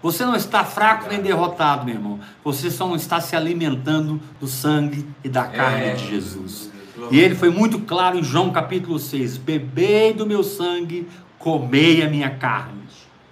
Você 0.00 0.24
não 0.24 0.36
está 0.36 0.62
fraco 0.64 1.08
nem 1.10 1.20
derrotado, 1.20 1.84
meu 1.84 1.96
irmão. 1.96 2.20
Você 2.44 2.70
só 2.70 2.86
não 2.86 2.94
está 2.94 3.20
se 3.20 3.34
alimentando 3.34 4.20
do 4.38 4.46
sangue 4.46 5.04
e 5.24 5.28
da 5.28 5.42
carne 5.42 5.86
É. 5.86 5.94
de 5.94 6.06
Jesus. 6.08 6.70
E 7.10 7.18
ele 7.18 7.34
foi 7.34 7.50
muito 7.50 7.80
claro 7.80 8.16
em 8.16 8.22
João 8.22 8.52
capítulo 8.52 8.96
6: 8.96 9.38
Bebei 9.38 10.12
do 10.14 10.24
meu 10.24 10.44
sangue, 10.44 11.08
comei 11.36 12.00
a 12.04 12.08
minha 12.08 12.30
carne. 12.30 12.78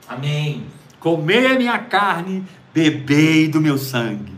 Amém. 0.08 0.66
Comei 1.00 1.46
a 1.46 1.58
minha 1.58 1.78
carne, 1.78 2.44
bebei 2.72 3.48
do 3.48 3.60
meu 3.60 3.78
sangue. 3.78 4.34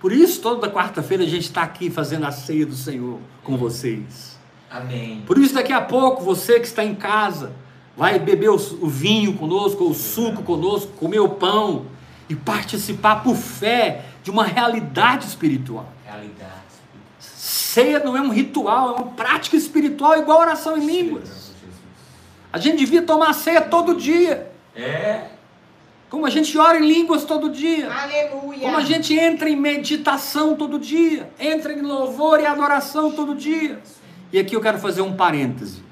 Por 0.00 0.12
isso, 0.12 0.40
toda 0.40 0.70
quarta-feira 0.70 1.22
a 1.22 1.26
gente 1.26 1.44
está 1.44 1.62
aqui 1.62 1.90
fazendo 1.90 2.26
a 2.26 2.30
ceia 2.30 2.66
do 2.66 2.74
Senhor 2.74 3.18
com 3.42 3.56
vocês. 3.56 4.38
Amém. 4.70 5.22
Por 5.26 5.38
isso, 5.38 5.54
daqui 5.54 5.72
a 5.72 5.80
pouco, 5.80 6.22
você 6.22 6.60
que 6.60 6.66
está 6.66 6.84
em 6.84 6.94
casa, 6.94 7.52
vai 7.96 8.18
beber 8.18 8.50
o, 8.50 8.54
o 8.54 8.88
vinho 8.88 9.34
conosco, 9.34 9.88
o 9.88 9.94
suco 9.94 10.42
conosco, 10.42 10.92
comer 10.92 11.20
o 11.20 11.28
pão 11.28 11.86
e 12.28 12.34
participar 12.34 13.22
por 13.22 13.36
fé 13.36 14.04
de 14.22 14.30
uma 14.30 14.44
realidade 14.44 15.26
espiritual. 15.26 15.92
Realidade. 16.04 16.52
Ceia 17.18 17.98
não 17.98 18.16
é 18.16 18.20
um 18.20 18.30
ritual, 18.30 18.90
é 18.90 18.92
uma 19.00 19.12
prática 19.12 19.56
espiritual 19.56 20.18
igual 20.18 20.40
oração 20.40 20.76
em 20.76 20.86
línguas. 20.86 21.52
A 22.52 22.58
gente 22.58 22.78
devia 22.78 23.02
tomar 23.02 23.32
ceia 23.32 23.60
todo 23.60 23.94
dia, 23.94 24.52
É. 24.76 25.28
como 26.10 26.26
a 26.26 26.30
gente 26.30 26.56
ora 26.58 26.78
em 26.78 26.86
línguas 26.86 27.24
todo 27.24 27.50
dia. 27.50 27.92
Aleluia. 27.92 28.60
Como 28.60 28.76
a 28.76 28.82
gente 28.82 29.16
entra 29.18 29.48
em 29.48 29.56
meditação 29.56 30.56
todo 30.56 30.78
dia, 30.78 31.32
entra 31.38 31.72
em 31.72 31.80
louvor 31.80 32.40
e 32.40 32.46
adoração 32.46 33.10
todo 33.10 33.34
dia. 33.34 33.80
E 34.32 34.38
aqui 34.38 34.54
eu 34.54 34.60
quero 34.60 34.78
fazer 34.78 35.02
um 35.02 35.14
parêntese. 35.14 35.82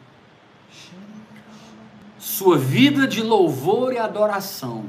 Sua 2.19 2.57
vida 2.57 3.07
de 3.07 3.21
louvor 3.21 3.93
e 3.93 3.99
adoração, 3.99 4.87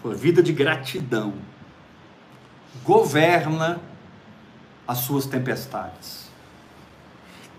sua 0.00 0.14
vida 0.14 0.42
de 0.42 0.52
gratidão, 0.52 1.34
governa 2.84 3.80
as 4.86 4.98
suas 4.98 5.26
tempestades 5.26 6.28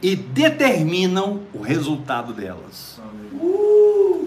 e 0.02 0.16
determinam 0.16 1.42
o 1.54 1.62
resultado 1.62 2.34
delas. 2.34 3.00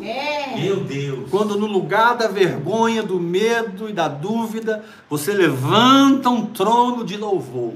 É. 0.02 0.56
Meu 0.60 0.84
Deus. 0.84 1.30
Quando 1.30 1.56
no 1.56 1.66
lugar 1.66 2.16
da 2.16 2.26
vergonha, 2.26 3.02
do 3.02 3.20
medo 3.20 3.88
e 3.88 3.92
da 3.92 4.08
dúvida, 4.08 4.84
você 5.08 5.32
levanta 5.32 6.28
um 6.28 6.46
trono 6.46 7.04
de 7.04 7.16
louvor. 7.16 7.74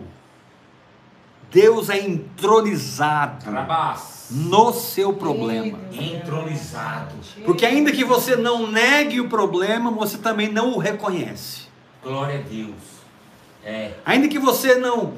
Deus 1.51 1.89
é 1.89 2.05
entronizado 2.05 3.45
Trabás. 3.45 4.27
no 4.31 4.73
seu 4.73 5.13
problema. 5.13 5.79
Entronizado. 5.93 7.15
Porque 7.45 7.65
ainda 7.65 7.93
que 7.93 8.05
você 8.05 8.35
não 8.35 8.67
negue 8.67 9.21
o 9.21 9.29
problema, 9.29 9.91
você 9.91 10.19
também 10.19 10.53
não 10.53 10.75
o 10.75 10.79
reconhece. 10.79 11.63
Glória 12.03 12.41
a 12.41 12.43
Deus. 12.43 12.75
É. 13.65 13.93
Ainda 14.05 14.29
que 14.29 14.39
você 14.39 14.75
não 14.75 15.15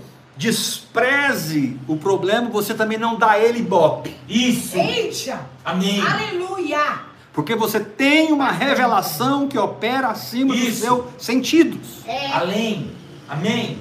despreze 0.98 1.78
o 1.86 1.96
problema, 1.96 2.48
você 2.48 2.74
também 2.74 2.98
não 2.98 3.16
dá 3.16 3.38
ele 3.38 3.60
ibope. 3.60 4.14
Isso. 4.28 4.76
Eita. 4.76 5.40
Amém. 5.64 6.00
Aleluia. 6.00 7.00
Porque 7.32 7.54
você 7.54 7.78
tem 7.78 8.32
uma 8.32 8.50
revelação 8.50 9.46
que 9.46 9.56
opera 9.56 10.08
acima 10.08 10.54
dos 10.54 10.62
Isso. 10.62 10.80
seus 10.80 11.04
sentidos. 11.18 12.04
É. 12.06 12.32
Além. 12.32 12.90
Amém. 13.28 13.78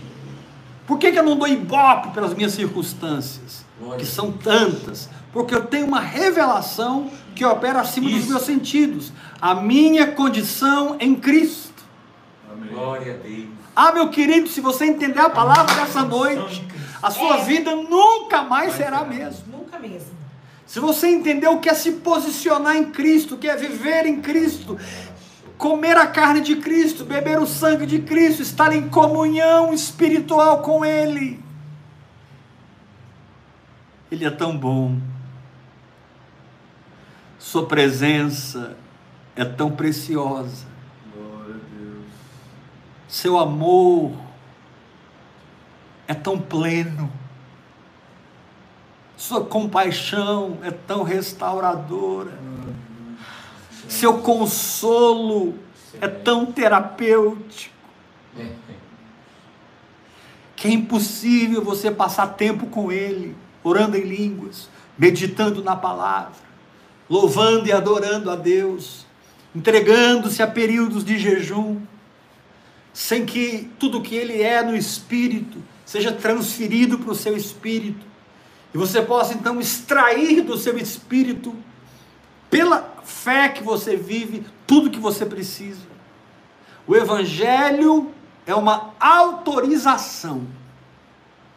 Por 0.85 0.97
que, 0.99 1.11
que 1.11 1.19
eu 1.19 1.23
não 1.23 1.35
dou 1.35 1.47
ibope 1.47 2.09
pelas 2.11 2.33
minhas 2.33 2.53
circunstâncias? 2.53 3.65
Glória. 3.79 3.99
Que 3.99 4.05
são 4.05 4.31
tantas. 4.31 5.09
Porque 5.33 5.53
eu 5.53 5.65
tenho 5.65 5.87
uma 5.87 5.99
revelação 5.99 7.09
que 7.35 7.43
opera 7.43 7.81
acima 7.81 8.09
dos 8.09 8.19
Isso. 8.19 8.29
meus 8.29 8.43
sentidos. 8.43 9.11
A 9.41 9.55
minha 9.55 10.07
condição 10.07 10.95
em 10.99 11.15
Cristo. 11.15 11.67
Glória 12.71 13.15
a 13.15 13.17
Deus. 13.17 13.47
Ah, 13.75 13.91
meu 13.91 14.09
querido, 14.09 14.49
se 14.49 14.59
você 14.59 14.85
entender 14.85 15.19
a 15.19 15.29
palavra 15.29 15.75
dessa 15.75 16.03
noite, 16.03 16.65
a 17.01 17.11
sua 17.11 17.37
É. 17.37 17.43
vida 17.43 17.75
nunca 17.75 18.41
mais 18.43 18.73
será 18.73 18.99
a 18.99 19.05
mesma. 19.05 19.43
Nunca 19.57 19.79
mesmo. 19.79 20.15
Se 20.65 20.79
você 20.79 21.07
entendeu 21.07 21.53
o 21.53 21.59
que 21.59 21.69
é 21.69 21.73
se 21.73 21.93
posicionar 21.93 22.75
em 22.75 22.91
Cristo, 22.91 23.35
o 23.35 23.37
que 23.37 23.47
é 23.47 23.55
viver 23.55 24.05
em 24.05 24.21
Cristo, 24.21 24.77
comer 25.57 25.95
a 25.97 26.07
carne 26.07 26.41
de 26.41 26.57
Cristo, 26.57 27.05
beber 27.05 27.39
o 27.39 27.47
sangue 27.47 27.85
de 27.85 27.99
Cristo, 27.99 28.41
estar 28.41 28.75
em 28.75 28.89
comunhão 28.89 29.73
espiritual 29.73 30.61
com 30.61 30.83
Ele. 30.83 31.41
Ele 34.11 34.25
é 34.25 34.29
tão 34.29 34.57
bom. 34.57 34.97
Sua 37.39 37.65
presença 37.65 38.75
é 39.35 39.45
tão 39.45 39.71
preciosa. 39.71 40.65
Glória 41.15 41.55
a 41.55 41.77
Deus. 41.77 42.05
Seu 43.07 43.37
amor 43.37 44.11
é 46.07 46.13
tão 46.13 46.39
pleno. 46.39 47.11
Sua 49.17 49.43
compaixão 49.43 50.57
é 50.63 50.71
tão 50.71 51.03
restauradora. 51.03 52.37
Seu 53.89 54.19
consolo 54.19 55.55
é 55.99 56.07
tão 56.07 56.45
terapêutico 56.45 57.75
que 60.55 60.67
é 60.67 60.71
impossível 60.71 61.63
você 61.63 61.91
passar 61.91 62.27
tempo 62.29 62.65
com 62.65 62.91
Ele, 62.91 63.35
orando 63.63 63.95
em 63.95 64.01
línguas, 64.01 64.67
meditando 64.97 65.63
na 65.63 65.75
palavra, 65.75 66.33
louvando 67.07 67.67
e 67.67 67.71
adorando 67.71 68.31
a 68.31 68.35
Deus, 68.35 69.05
entregando-se 69.55 70.41
a 70.41 70.47
períodos 70.47 71.05
de 71.05 71.19
jejum, 71.19 71.79
sem 72.91 73.23
que 73.23 73.69
tudo 73.77 74.01
que 74.01 74.15
Ele 74.15 74.41
é 74.41 74.63
no 74.63 74.75
Espírito 74.75 75.61
seja 75.87 76.11
transferido 76.11 76.99
para 76.99 77.11
o 77.11 77.15
seu 77.15 77.35
espírito, 77.35 78.05
e 78.73 78.77
você 78.77 79.01
possa 79.01 79.33
então 79.33 79.59
extrair 79.59 80.41
do 80.41 80.57
seu 80.57 80.77
espírito, 80.77 81.55
pela 82.49 82.95
fé 83.03 83.47
que 83.47 83.63
você 83.63 83.95
vive, 83.95 84.45
tudo 84.67 84.91
que 84.91 84.99
você 84.99 85.25
precisa. 85.25 85.87
O 86.85 86.93
Evangelho 86.95 88.11
é 88.45 88.53
uma 88.53 88.93
autorização 88.99 90.45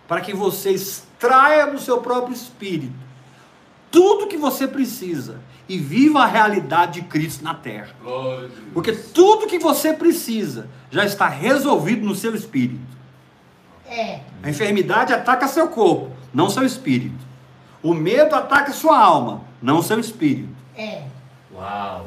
para 0.06 0.20
que 0.20 0.32
você 0.32 0.70
extraia 0.70 1.66
do 1.66 1.80
seu 1.80 1.98
próprio 1.98 2.32
espírito 2.32 3.10
tudo 3.90 4.26
que 4.26 4.36
você 4.36 4.68
precisa 4.68 5.40
e 5.68 5.78
viva 5.78 6.20
a 6.20 6.26
realidade 6.26 7.00
de 7.00 7.06
Cristo 7.06 7.44
na 7.44 7.54
terra. 7.54 7.94
Porque 8.72 8.92
tudo 8.92 9.46
que 9.46 9.58
você 9.58 9.92
precisa 9.92 10.68
já 10.90 11.04
está 11.04 11.28
resolvido 11.28 12.06
no 12.06 12.14
seu 12.14 12.34
espírito. 12.34 12.99
É. 13.90 14.20
A 14.42 14.48
enfermidade 14.48 15.12
ataca 15.12 15.48
seu 15.48 15.68
corpo, 15.68 16.12
não 16.32 16.48
seu 16.48 16.64
espírito. 16.64 17.18
O 17.82 17.92
medo 17.92 18.34
ataca 18.34 18.72
sua 18.72 18.98
alma, 18.98 19.42
não 19.60 19.82
seu 19.82 19.98
espírito. 19.98 20.54
É. 20.76 21.02
Uau. 21.52 22.06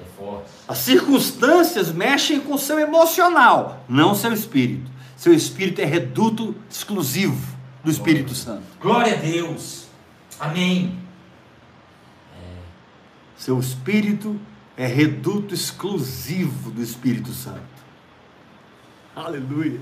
É 0.00 0.04
forte. 0.16 0.50
As 0.68 0.78
circunstâncias 0.78 1.90
mexem 1.90 2.40
com 2.40 2.58
seu 2.58 2.78
emocional, 2.78 3.82
não 3.88 4.14
seu 4.14 4.32
espírito. 4.32 4.90
Seu 5.16 5.32
espírito 5.32 5.80
é 5.80 5.84
reduto 5.84 6.54
exclusivo 6.68 7.54
do 7.82 7.90
Espírito 7.90 8.34
Santo. 8.34 8.64
Glória 8.80 9.14
a 9.14 9.16
Deus. 9.16 9.86
Amém. 10.40 10.98
Seu 13.36 13.58
espírito 13.60 14.40
é 14.76 14.86
reduto 14.86 15.54
exclusivo 15.54 16.70
do 16.70 16.82
Espírito 16.82 17.30
Santo. 17.30 17.60
Aleluia. 19.14 19.80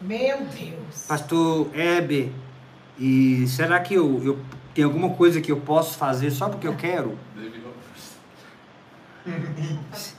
Meu 0.00 0.38
Deus. 0.38 1.04
Pastor 1.06 1.68
Heber, 1.74 2.30
e 2.98 3.46
será 3.48 3.80
que 3.80 3.94
eu, 3.94 4.22
eu 4.24 4.38
tem 4.74 4.84
alguma 4.84 5.10
coisa 5.10 5.40
que 5.40 5.52
eu 5.52 5.60
posso 5.60 5.98
fazer 5.98 6.30
só 6.30 6.48
porque 6.48 6.66
eu 6.66 6.74
quero? 6.74 7.18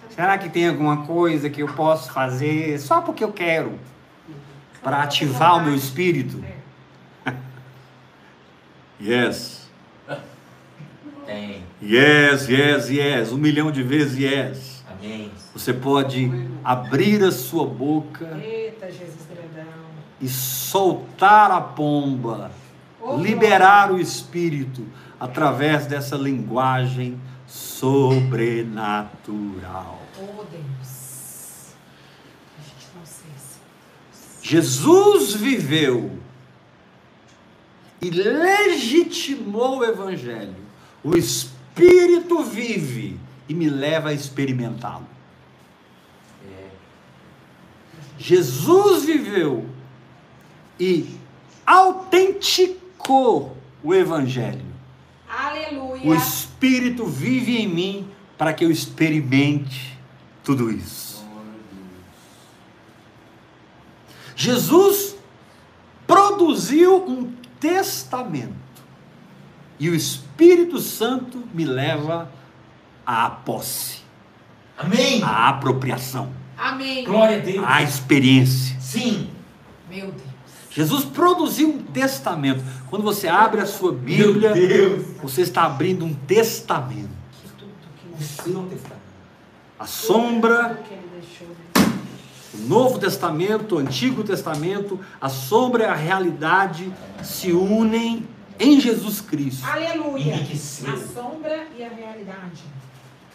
Será 0.09 0.37
que 0.37 0.49
tem 0.49 0.67
alguma 0.67 1.05
coisa 1.05 1.49
que 1.49 1.61
eu 1.61 1.67
posso 1.67 2.11
fazer 2.11 2.79
só 2.79 3.01
porque 3.01 3.23
eu 3.23 3.31
quero? 3.31 3.79
Para 4.83 5.01
ativar 5.01 5.57
o 5.57 5.65
meu 5.65 5.75
espírito? 5.75 6.43
Yes. 9.03 9.67
Tem. 11.25 11.63
Yes, 11.81 12.47
yes, 12.47 12.87
yes. 12.87 13.31
Um 13.31 13.37
milhão 13.37 13.71
de 13.71 13.81
vezes 13.81 14.19
yes. 14.19 14.85
Amém. 14.87 15.31
Você 15.55 15.73
pode 15.73 16.29
abrir 16.63 17.23
a 17.23 17.31
sua 17.31 17.65
boca 17.65 18.39
Eita, 18.39 18.91
Jesus. 18.91 19.30
E 20.21 20.29
soltar 20.29 21.51
a 21.51 21.59
pomba, 21.59 22.51
Oh, 23.03 23.17
liberar 23.17 23.91
o 23.91 23.99
espírito 23.99 24.85
através 25.19 25.87
dessa 25.87 26.15
linguagem 26.15 27.19
sobrenatural. 27.47 29.99
Oh, 30.19 30.43
Deus. 30.43 31.73
A 32.59 32.61
gente 32.61 32.85
não 32.95 33.03
sei 33.03 33.31
se. 33.35 33.57
Jesus 34.47 35.33
viveu 35.33 36.15
e 37.99 38.11
legitimou 38.11 39.79
o 39.79 39.83
evangelho. 39.83 40.53
O 41.03 41.17
espírito 41.17 42.43
vive 42.43 43.19
e 43.49 43.55
me 43.55 43.67
leva 43.67 44.09
a 44.09 44.13
experimentá-lo. 44.13 45.07
É. 46.47 46.67
Jesus 48.19 49.05
viveu 49.05 49.70
e 50.81 51.15
autenticou 51.63 53.55
o 53.83 53.93
Evangelho. 53.93 54.65
Aleluia. 55.29 56.01
O 56.03 56.15
Espírito 56.15 57.05
vive 57.05 57.55
em 57.55 57.67
mim 57.67 58.07
para 58.35 58.51
que 58.51 58.65
eu 58.65 58.71
experimente 58.71 59.95
tudo 60.43 60.71
isso. 60.71 61.23
Jesus 64.35 65.15
produziu 66.07 67.07
um 67.07 67.31
testamento 67.59 68.55
e 69.79 69.87
o 69.87 69.93
Espírito 69.93 70.79
Santo 70.79 71.43
me 71.53 71.63
leva 71.63 72.31
à 73.05 73.29
posse, 73.29 73.99
Amém. 74.75 75.21
à 75.21 75.49
apropriação, 75.49 76.31
Amém. 76.57 77.03
Glória 77.03 77.37
a 77.37 77.39
Deus. 77.39 77.63
à 77.67 77.83
experiência. 77.83 78.75
Sim. 78.79 79.29
Meu 79.87 80.07
Deus. 80.11 80.30
Jesus 80.71 81.03
produziu 81.03 81.69
um 81.69 81.83
testamento. 81.83 82.63
Quando 82.89 83.03
você 83.03 83.27
abre 83.27 83.59
a 83.61 83.65
sua 83.65 83.91
Bíblia, 83.91 84.55
Meu 84.55 84.67
Deus. 84.67 85.05
você 85.21 85.41
está 85.41 85.63
abrindo 85.63 86.05
um 86.05 86.13
testamento. 86.13 87.09
A 89.77 89.85
sombra, 89.85 90.69
né? 90.69 91.91
o 92.53 92.57
Novo 92.67 92.99
Testamento, 92.99 93.75
o 93.75 93.79
Antigo 93.79 94.23
Testamento, 94.23 94.99
a 95.19 95.27
sombra 95.27 95.83
e 95.83 95.87
a 95.87 95.95
realidade 95.95 96.91
se 97.23 97.51
unem 97.51 98.27
em 98.59 98.79
Jesus 98.79 99.19
Cristo, 99.19 99.65
Aleluia. 99.67 100.35
A 100.35 100.97
sombra 101.13 101.67
e 101.77 101.83
a 101.83 101.89
realidade. 101.89 102.61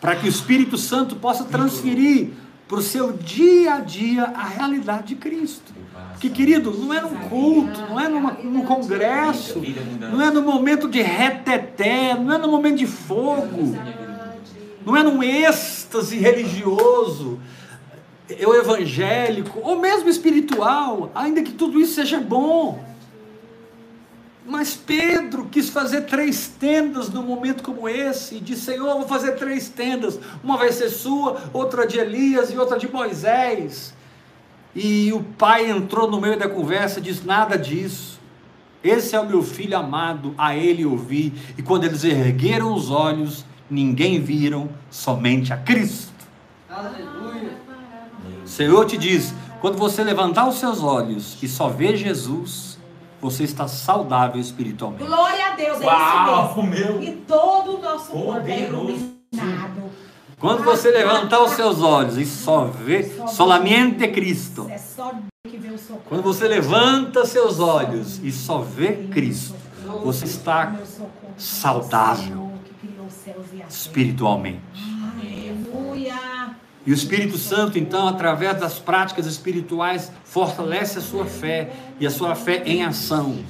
para 0.01 0.14
que 0.16 0.26
o 0.26 0.28
Espírito 0.28 0.78
Santo 0.78 1.16
possa 1.16 1.45
transferir 1.45 2.30
para 2.68 2.78
o 2.78 2.82
seu 2.82 3.12
dia 3.12 3.74
a 3.74 3.80
dia 3.80 4.24
a 4.24 4.47
realidade 4.47 5.09
de 5.09 5.16
Cristo. 5.16 5.72
Porque, 6.12 6.30
querido, 6.30 6.70
não 6.70 6.94
é 6.94 7.01
num 7.03 7.28
culto, 7.28 7.80
não 7.88 8.01
é 8.01 8.09
numa, 8.09 8.32
num 8.32 8.64
congresso, 8.64 9.62
não 10.11 10.22
é 10.22 10.30
no 10.30 10.40
momento 10.40 10.88
de 10.88 11.03
reteté, 11.03 12.14
não 12.14 12.32
é 12.32 12.38
no 12.38 12.49
momento 12.49 12.78
de 12.78 12.86
fogo. 12.86 13.76
não 14.84 14.97
é 14.97 15.03
num 15.03 15.22
êxtase 15.22 16.16
religioso, 16.16 17.38
ou 18.44 18.57
evangélico, 18.57 19.61
ou 19.62 19.78
mesmo 19.78 20.09
espiritual, 20.09 21.11
ainda 21.14 21.42
que 21.42 21.53
tudo 21.53 21.78
isso 21.80 21.94
seja 21.94 22.18
bom. 22.18 22.82
Mas 24.49 24.74
Pedro 24.74 25.49
quis 25.51 25.68
fazer 25.68 26.03
três 26.03 26.47
tendas 26.47 27.09
num 27.09 27.22
momento 27.22 27.62
como 27.62 27.88
esse, 27.88 28.36
e 28.36 28.40
disse: 28.40 28.62
Senhor, 28.62 28.94
vou 28.94 29.09
fazer 29.09 29.32
três 29.32 29.68
tendas, 29.68 30.18
uma 30.42 30.57
vai 30.57 30.72
ser 30.72 30.88
sua, 30.88 31.51
outra 31.53 31.86
de 31.86 31.99
Elias 31.99 32.53
e 32.53 32.57
outra 32.57 32.78
de 32.78 32.90
Moisés. 32.90 33.92
E 34.79 35.11
o 35.11 35.22
pai 35.22 35.70
entrou 35.70 36.11
no 36.11 36.20
meio 36.20 36.39
da 36.39 36.47
conversa 36.47 36.99
e 36.99 37.03
disse: 37.03 37.27
Nada 37.27 37.57
disso. 37.57 38.20
Esse 38.85 39.16
é 39.16 39.20
o 39.20 39.27
meu 39.27 39.43
filho 39.43 39.74
amado, 39.77 40.35
a 40.37 40.55
ele 40.55 40.85
ouvi. 40.85 41.33
E 41.57 41.62
quando 41.62 41.85
eles 41.85 42.05
ergueram 42.05 42.74
os 42.74 42.91
olhos, 42.91 43.45
ninguém 43.70 44.20
viram, 44.20 44.68
somente 44.91 45.51
a 45.51 45.57
Cristo. 45.57 46.12
Aleluia. 46.68 47.57
O 48.45 48.47
Senhor 48.47 48.85
te 48.85 48.99
diz: 48.99 49.35
quando 49.62 49.79
você 49.79 50.05
levantar 50.05 50.47
os 50.47 50.57
seus 50.57 50.83
olhos 50.83 51.43
e 51.43 51.49
só 51.49 51.68
ver 51.68 51.97
Jesus, 51.97 52.79
você 53.18 53.45
está 53.45 53.66
saudável 53.66 54.39
espiritualmente. 54.39 55.07
Glória 55.07 55.53
a 55.53 55.57
Deus. 55.57 55.81
É 55.81 55.87
Uau, 55.87 56.51
isso 56.51 56.62
mesmo. 56.62 56.93
meu. 56.93 57.03
E 57.03 57.12
todo 57.12 57.79
o 57.79 57.81
nosso 57.81 58.12
corpo 58.12 58.47
é 58.47 58.68
iluminado 58.68 60.06
Quando 60.39 60.62
você 60.62 60.91
levantar 60.91 61.43
os 61.43 61.53
seus 61.53 61.80
olhos 61.80 62.18
e 62.18 62.26
só 62.26 62.64
ver, 62.64 63.16
solamente 63.28 64.07
Cristo. 64.09 64.68
É. 64.70 64.78
Quando 66.09 66.22
você 66.22 66.47
levanta 66.47 67.24
seus 67.24 67.59
olhos 67.59 68.20
e 68.22 68.30
só 68.30 68.59
vê 68.59 69.09
Cristo, 69.11 69.55
você 70.05 70.26
está 70.26 70.76
socorro, 70.84 71.34
saudável 71.39 72.51
terra. 73.24 73.66
espiritualmente. 73.68 74.61
Aleluia. 75.14 76.57
E 76.84 76.91
o 76.91 76.95
Espírito 76.95 77.39
Santo, 77.39 77.78
então, 77.78 78.07
através 78.07 78.61
das 78.61 78.78
práticas 78.78 79.26
espirituais, 79.26 80.12
fortalece 80.24 80.99
a 80.99 81.03
sua 81.03 81.24
fé 81.24 81.72
e 81.99 82.07
a 82.07 82.11
sua 82.11 82.34
fé 82.34 82.62
em 82.66 82.84
ação. 82.84 83.43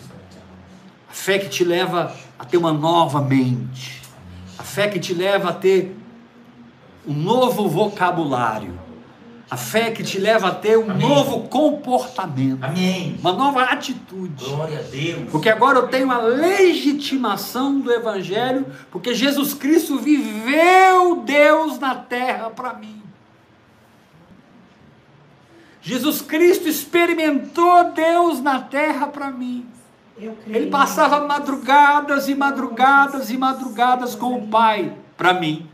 A 1.11 1.12
fé 1.12 1.39
que 1.39 1.49
te 1.49 1.64
leva 1.64 2.14
a 2.39 2.45
ter 2.45 2.57
uma 2.57 2.72
nova 2.72 3.20
mente. 3.20 4.01
A 4.57 4.62
fé 4.62 4.89
que 4.89 5.01
te 5.01 5.12
leva 5.12 5.51
a 5.51 5.53
ter 5.53 5.95
um 7.07 7.15
novo 7.15 7.69
vocabulário. 7.69 8.87
A 9.49 9.57
fé 9.57 9.93
que 9.93 10.03
te 10.03 10.19
leva 10.19 10.49
a 10.49 10.55
ter 10.55 10.77
um 10.77 10.91
Amém. 10.91 11.09
novo 11.09 11.49
comportamento, 11.49 12.65
Amém. 12.65 13.17
uma 13.21 13.33
nova 13.33 13.63
atitude. 13.63 14.45
Glória 14.45 14.81
a 14.81 14.83
Deus. 14.83 15.31
Porque 15.31 15.49
agora 15.49 15.79
eu 15.79 15.87
tenho 15.87 16.11
a 16.11 16.19
legitimação 16.19 17.79
do 17.79 17.93
Evangelho, 17.93 18.67
porque 18.91 19.15
Jesus 19.15 19.55
Cristo 19.55 19.99
viveu 19.99 21.23
Deus 21.25 21.79
na 21.79 21.95
terra 21.95 22.51
para 22.51 22.75
mim. 22.75 23.01
Jesus 25.81 26.21
Cristo 26.21 26.69
experimentou 26.69 27.93
Deus 27.93 28.41
na 28.41 28.59
terra 28.59 29.07
para 29.07 29.31
mim. 29.31 29.65
Eu 30.19 30.37
creio. 30.43 30.57
Ele 30.57 30.71
passava 30.71 31.21
madrugadas 31.21 32.29
e 32.29 32.35
madrugadas 32.35 33.31
e 33.31 33.37
madrugadas 33.37 34.17
com 34.17 34.35
o 34.35 34.49
Pai 34.49 34.93
para 35.17 35.35
mim. 35.35 35.69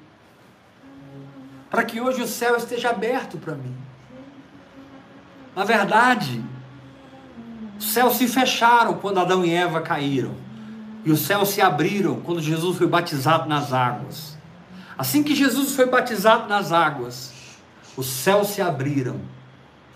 Para 1.72 1.84
que 1.84 2.02
hoje 2.02 2.20
o 2.20 2.28
céu 2.28 2.54
esteja 2.54 2.90
aberto 2.90 3.38
para 3.38 3.54
mim. 3.54 3.74
Na 5.56 5.64
verdade, 5.64 6.44
os 7.78 7.92
céus 7.92 8.16
se 8.16 8.28
fecharam 8.28 8.94
quando 8.98 9.18
Adão 9.18 9.42
e 9.42 9.54
Eva 9.54 9.80
caíram. 9.80 10.34
E 11.02 11.10
os 11.10 11.20
céus 11.20 11.48
se 11.48 11.62
abriram 11.62 12.20
quando 12.20 12.42
Jesus 12.42 12.76
foi 12.76 12.86
batizado 12.86 13.48
nas 13.48 13.72
águas. 13.72 14.36
Assim 14.98 15.22
que 15.22 15.34
Jesus 15.34 15.74
foi 15.74 15.86
batizado 15.86 16.46
nas 16.46 16.72
águas, 16.72 17.32
os 17.96 18.06
céus 18.06 18.48
se 18.48 18.60
abriram. 18.60 19.16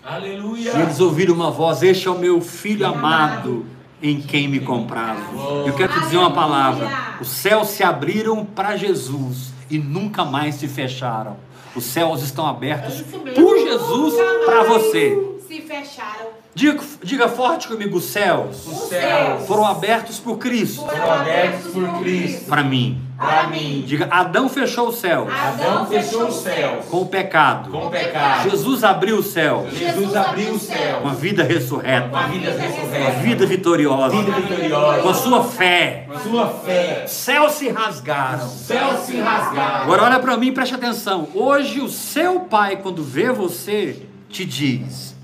Aleluia. 0.03 0.73
E 0.73 0.81
eles 0.81 0.99
ouviram 0.99 1.35
uma 1.35 1.51
voz: 1.51 1.83
Este 1.83 2.09
é 2.09 2.11
o 2.11 2.19
meu 2.19 2.41
filho 2.41 2.87
amado, 2.87 3.67
em 4.03 4.19
quem 4.19 4.49
me 4.49 4.61
comprazo. 4.61 5.21
Eu 5.67 5.75
quero 5.75 5.93
te 5.93 6.01
dizer 6.01 6.17
uma 6.17 6.33
palavra: 6.33 6.89
os 7.21 7.29
céus 7.29 7.69
se 7.69 7.85
abriram 7.85 8.47
para 8.47 8.79
Jesus 8.79 9.53
e 9.69 9.79
nunca 9.79 10.25
mais 10.25 10.55
se 10.55 10.67
fecharam. 10.67 11.37
Os 11.77 11.85
céus 11.85 12.23
estão 12.23 12.47
abertos 12.47 13.03
por 13.35 13.59
Jesus 13.59 14.15
para 14.47 14.63
você. 14.65 15.36
Se 15.47 15.61
fecharam. 15.63 16.27
Diga, 16.55 16.81
diga 17.03 17.29
forte 17.29 17.69
comigo: 17.69 17.99
os 17.99 18.05
céus 18.05 18.67
Os 18.67 18.89
céus 18.89 19.47
foram 19.47 19.65
abertos 19.67 20.19
por 20.19 20.39
Cristo 20.39 20.83
foram 20.85 21.13
abertos 21.13 21.73
por 21.73 21.99
Cristo. 22.01 22.47
para 22.49 22.63
mim. 22.63 23.01
Para 23.17 23.47
mim. 23.49 23.85
Diga: 23.87 24.09
Adão 24.11 24.49
fechou 24.49 24.89
o 24.89 24.93
céu 24.93 25.27
Adão 25.31 25.87
fechou 25.87 26.27
os 26.29 26.37
céus 26.37 26.85
com 26.87 27.03
o 27.03 27.07
pecado. 27.07 27.71
com 27.71 27.87
o 27.87 27.91
pecado. 27.91 28.51
Jesus 28.51 28.83
abriu 28.85 29.19
o 29.19 29.23
céu 29.23 29.67
Jesus 29.73 30.15
abriu 30.17 30.53
o 30.55 30.59
céu. 30.59 31.01
com 31.03 31.09
a 31.09 31.15
vida 31.15 31.43
ressurreta, 31.43 32.09
Uma 32.09 32.27
vida 32.29 32.51
com 32.53 32.59
a 32.59 32.63
ressurreta. 32.63 33.11
vida 33.21 33.47
vitoriosa, 33.47 34.17
Vida 34.17 34.33
vitoriosa. 34.33 35.03
com 35.03 35.09
a 35.09 35.15
sua 35.15 35.45
fé. 35.45 36.05
Com 36.09 36.13
a 36.17 36.21
sua 36.21 36.49
fé. 36.49 37.07
Céus 37.07 37.53
se 37.53 37.69
rasgaram. 37.69 38.49
Céus 38.49 39.01
se 39.01 39.17
rasgaram. 39.19 39.83
Agora 39.85 40.03
olha 40.05 40.19
para 40.19 40.37
mim, 40.37 40.53
preste 40.53 40.75
atenção. 40.75 41.29
Hoje 41.35 41.81
o 41.81 41.89
seu 41.89 42.41
pai, 42.41 42.77
quando 42.77 43.03
vê 43.03 43.31
você, 43.33 44.03
te 44.29 44.45
diz: 44.45 45.16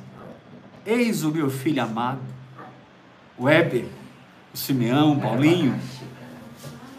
Eis 0.84 1.22
o 1.24 1.30
meu 1.30 1.50
filho 1.50 1.82
amado. 1.82 2.20
O 3.38 3.44
Weber, 3.44 3.86
o 4.52 4.56
Simeão, 4.56 5.12
o 5.12 5.20
Paulinho, 5.20 5.78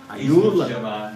a 0.09 0.17
Iula, 0.17 1.13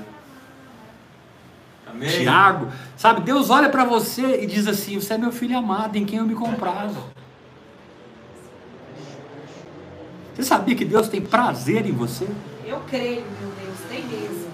Amém. 1.89 2.09
Tiago. 2.09 2.71
Sabe, 2.95 3.21
Deus 3.21 3.49
olha 3.49 3.69
para 3.69 3.83
você 3.85 4.41
e 4.41 4.45
diz 4.45 4.67
assim: 4.67 4.99
Você 4.99 5.13
é 5.13 5.17
meu 5.17 5.31
filho 5.31 5.57
amado, 5.57 5.95
em 5.95 6.05
quem 6.05 6.19
eu 6.19 6.25
me 6.25 6.35
comprazo. 6.35 7.03
Você 10.35 10.43
sabia 10.43 10.75
que 10.75 10.85
Deus 10.85 11.07
tem 11.07 11.19
prazer 11.19 11.85
em 11.87 11.91
você? 11.91 12.27
Eu 12.63 12.79
creio, 12.81 13.23
meu 13.41 13.51
Deus, 13.59 13.79
tem 13.89 14.05
mesmo. 14.05 14.51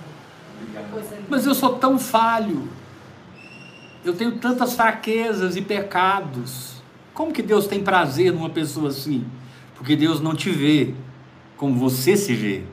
Mas 1.28 1.45
eu 1.45 1.53
sou 1.53 1.78
tão 1.78 1.99
falho. 1.99 2.70
Eu 4.05 4.14
tenho 4.16 4.38
tantas 4.38 4.76
fraquezas 4.76 5.55
e 5.55 5.61
pecados. 5.61 6.72
Como 7.14 7.32
que 7.32 7.41
Deus 7.41 7.68
tem 7.68 7.84
prazer 7.84 8.32
numa 8.32 8.49
pessoa 8.49 8.89
assim? 8.89 9.26
Porque 9.76 9.95
Deus 9.95 10.20
não 10.20 10.34
te 10.34 10.49
vê 10.49 10.93
como 11.57 11.78
você 11.78 12.18
se 12.18 12.34
vê. 12.34 12.64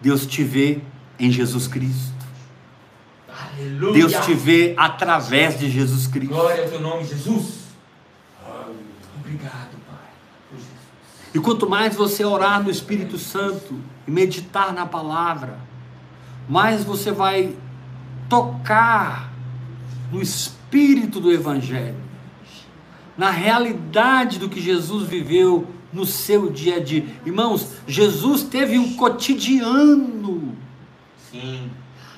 Deus 0.00 0.26
te 0.26 0.42
vê 0.42 0.80
em 1.18 1.30
Jesus 1.30 1.66
Cristo. 1.66 2.20
Aleluia. 3.28 3.92
Deus 3.92 4.24
te 4.24 4.34
vê 4.34 4.74
através 4.76 5.58
de 5.58 5.70
Jesus 5.70 6.06
Cristo. 6.06 6.32
Glória 6.32 6.64
ao 6.64 6.70
teu 6.70 6.80
nome, 6.80 7.04
Jesus. 7.04 7.60
Obrigado, 9.18 9.76
Pai. 9.86 10.08
por 10.48 10.56
Jesus. 10.56 10.72
E 11.34 11.38
quanto 11.38 11.68
mais 11.68 11.94
você 11.94 12.24
orar 12.24 12.62
no 12.62 12.70
Espírito 12.70 13.18
Santo 13.18 13.78
e 14.06 14.10
meditar 14.10 14.72
na 14.72 14.86
palavra, 14.86 15.58
mais 16.48 16.84
você 16.84 17.12
vai 17.12 17.54
tocar 18.28 19.32
no 20.10 20.20
espírito 20.20 21.20
do 21.20 21.32
Evangelho, 21.32 21.96
na 23.20 23.28
realidade 23.28 24.38
do 24.38 24.48
que 24.48 24.58
Jesus 24.58 25.06
viveu 25.06 25.66
no 25.92 26.06
seu 26.06 26.48
dia 26.48 26.76
a 26.76 26.80
dia. 26.80 27.04
Irmãos, 27.26 27.72
Jesus 27.86 28.42
teve 28.42 28.78
um 28.78 28.96
cotidiano 28.96 30.56
Sim. 31.30 31.70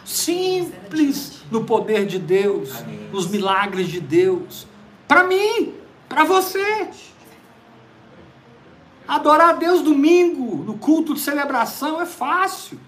simples 0.04 1.42
no 1.50 1.64
poder 1.64 2.06
de 2.06 2.20
Deus, 2.20 2.82
Amém. 2.82 3.08
nos 3.12 3.26
milagres 3.26 3.88
de 3.88 3.98
Deus, 3.98 4.64
para 5.08 5.24
mim, 5.24 5.74
para 6.08 6.22
você. 6.22 6.88
Adorar 9.08 9.48
a 9.48 9.54
Deus 9.54 9.82
domingo, 9.82 10.62
no 10.62 10.78
culto 10.78 11.14
de 11.14 11.20
celebração, 11.20 12.00
é 12.00 12.06
fácil. 12.06 12.78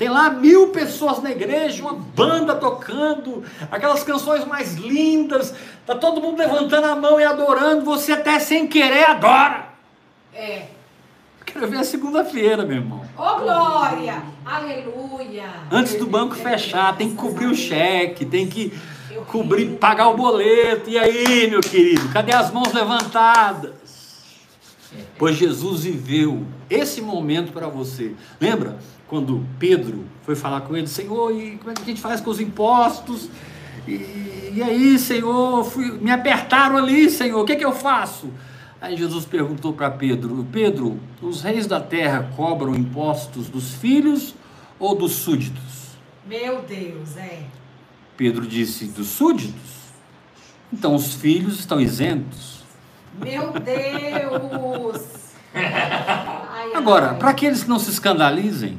Tem 0.00 0.08
lá 0.08 0.30
mil 0.30 0.68
pessoas 0.68 1.22
na 1.22 1.30
igreja, 1.30 1.82
uma 1.82 1.92
banda 1.92 2.54
tocando, 2.54 3.44
aquelas 3.70 4.02
canções 4.02 4.46
mais 4.46 4.76
lindas, 4.76 5.54
tá 5.84 5.94
todo 5.94 6.22
mundo 6.22 6.38
levantando 6.38 6.86
a 6.86 6.96
mão 6.96 7.20
e 7.20 7.24
adorando, 7.24 7.84
você 7.84 8.12
até 8.12 8.38
sem 8.38 8.66
querer 8.66 9.04
adora. 9.04 9.66
É. 10.32 10.68
Quero 11.44 11.68
ver 11.68 11.80
a 11.80 11.84
segunda-feira, 11.84 12.64
meu 12.64 12.78
irmão. 12.78 13.02
Ô 13.14 13.40
glória! 13.40 14.22
Aleluia! 14.42 15.50
Antes 15.70 15.96
do 15.96 16.06
banco 16.06 16.34
fechar, 16.34 16.96
tem 16.96 17.10
que 17.10 17.16
cobrir 17.16 17.48
o 17.48 17.54
cheque, 17.54 18.24
tem 18.24 18.46
que 18.46 18.72
cobrir, 19.26 19.76
pagar 19.76 20.08
o 20.08 20.16
boleto. 20.16 20.88
E 20.88 20.98
aí, 20.98 21.50
meu 21.50 21.60
querido, 21.60 22.08
cadê 22.08 22.32
as 22.32 22.50
mãos 22.50 22.72
levantadas? 22.72 23.74
Pois 25.18 25.36
Jesus 25.36 25.84
viveu 25.84 26.46
esse 26.70 27.02
momento 27.02 27.52
para 27.52 27.68
você. 27.68 28.14
Lembra 28.40 28.78
quando 29.10 29.44
Pedro 29.58 30.04
foi 30.22 30.36
falar 30.36 30.60
com 30.60 30.76
ele, 30.76 30.86
Senhor, 30.86 31.32
e 31.34 31.56
como 31.58 31.72
é 31.72 31.74
que 31.74 31.82
a 31.82 31.84
gente 31.84 32.00
faz 32.00 32.20
com 32.20 32.30
os 32.30 32.38
impostos? 32.40 33.28
E, 33.88 34.52
e 34.54 34.62
aí, 34.62 34.96
Senhor, 35.00 35.64
fui- 35.64 35.90
me 35.98 36.12
apertaram 36.12 36.76
ali, 36.76 37.10
Senhor, 37.10 37.40
o 37.42 37.44
que, 37.44 37.56
que 37.56 37.64
eu 37.64 37.72
faço? 37.72 38.30
Aí 38.80 38.96
Jesus 38.96 39.24
perguntou 39.24 39.72
para 39.72 39.90
Pedro: 39.90 40.46
Pedro, 40.52 40.98
os 41.20 41.42
reis 41.42 41.66
da 41.66 41.80
terra 41.80 42.30
cobram 42.36 42.72
impostos 42.74 43.48
dos 43.48 43.74
filhos 43.74 44.34
ou 44.78 44.94
dos 44.94 45.12
súditos? 45.12 45.90
Meu 46.24 46.62
Deus, 46.62 47.16
é. 47.16 47.42
Pedro 48.16 48.46
disse: 48.46 48.84
dos 48.86 49.08
súditos. 49.08 49.80
Então 50.72 50.94
os 50.94 51.14
filhos 51.14 51.58
estão 51.58 51.80
isentos. 51.80 52.60
Meu 53.20 53.52
Deus! 53.52 55.02
Agora, 56.74 57.14
para 57.14 57.30
aqueles 57.30 57.64
que 57.64 57.68
não 57.68 57.78
se 57.80 57.90
escandalizem, 57.90 58.78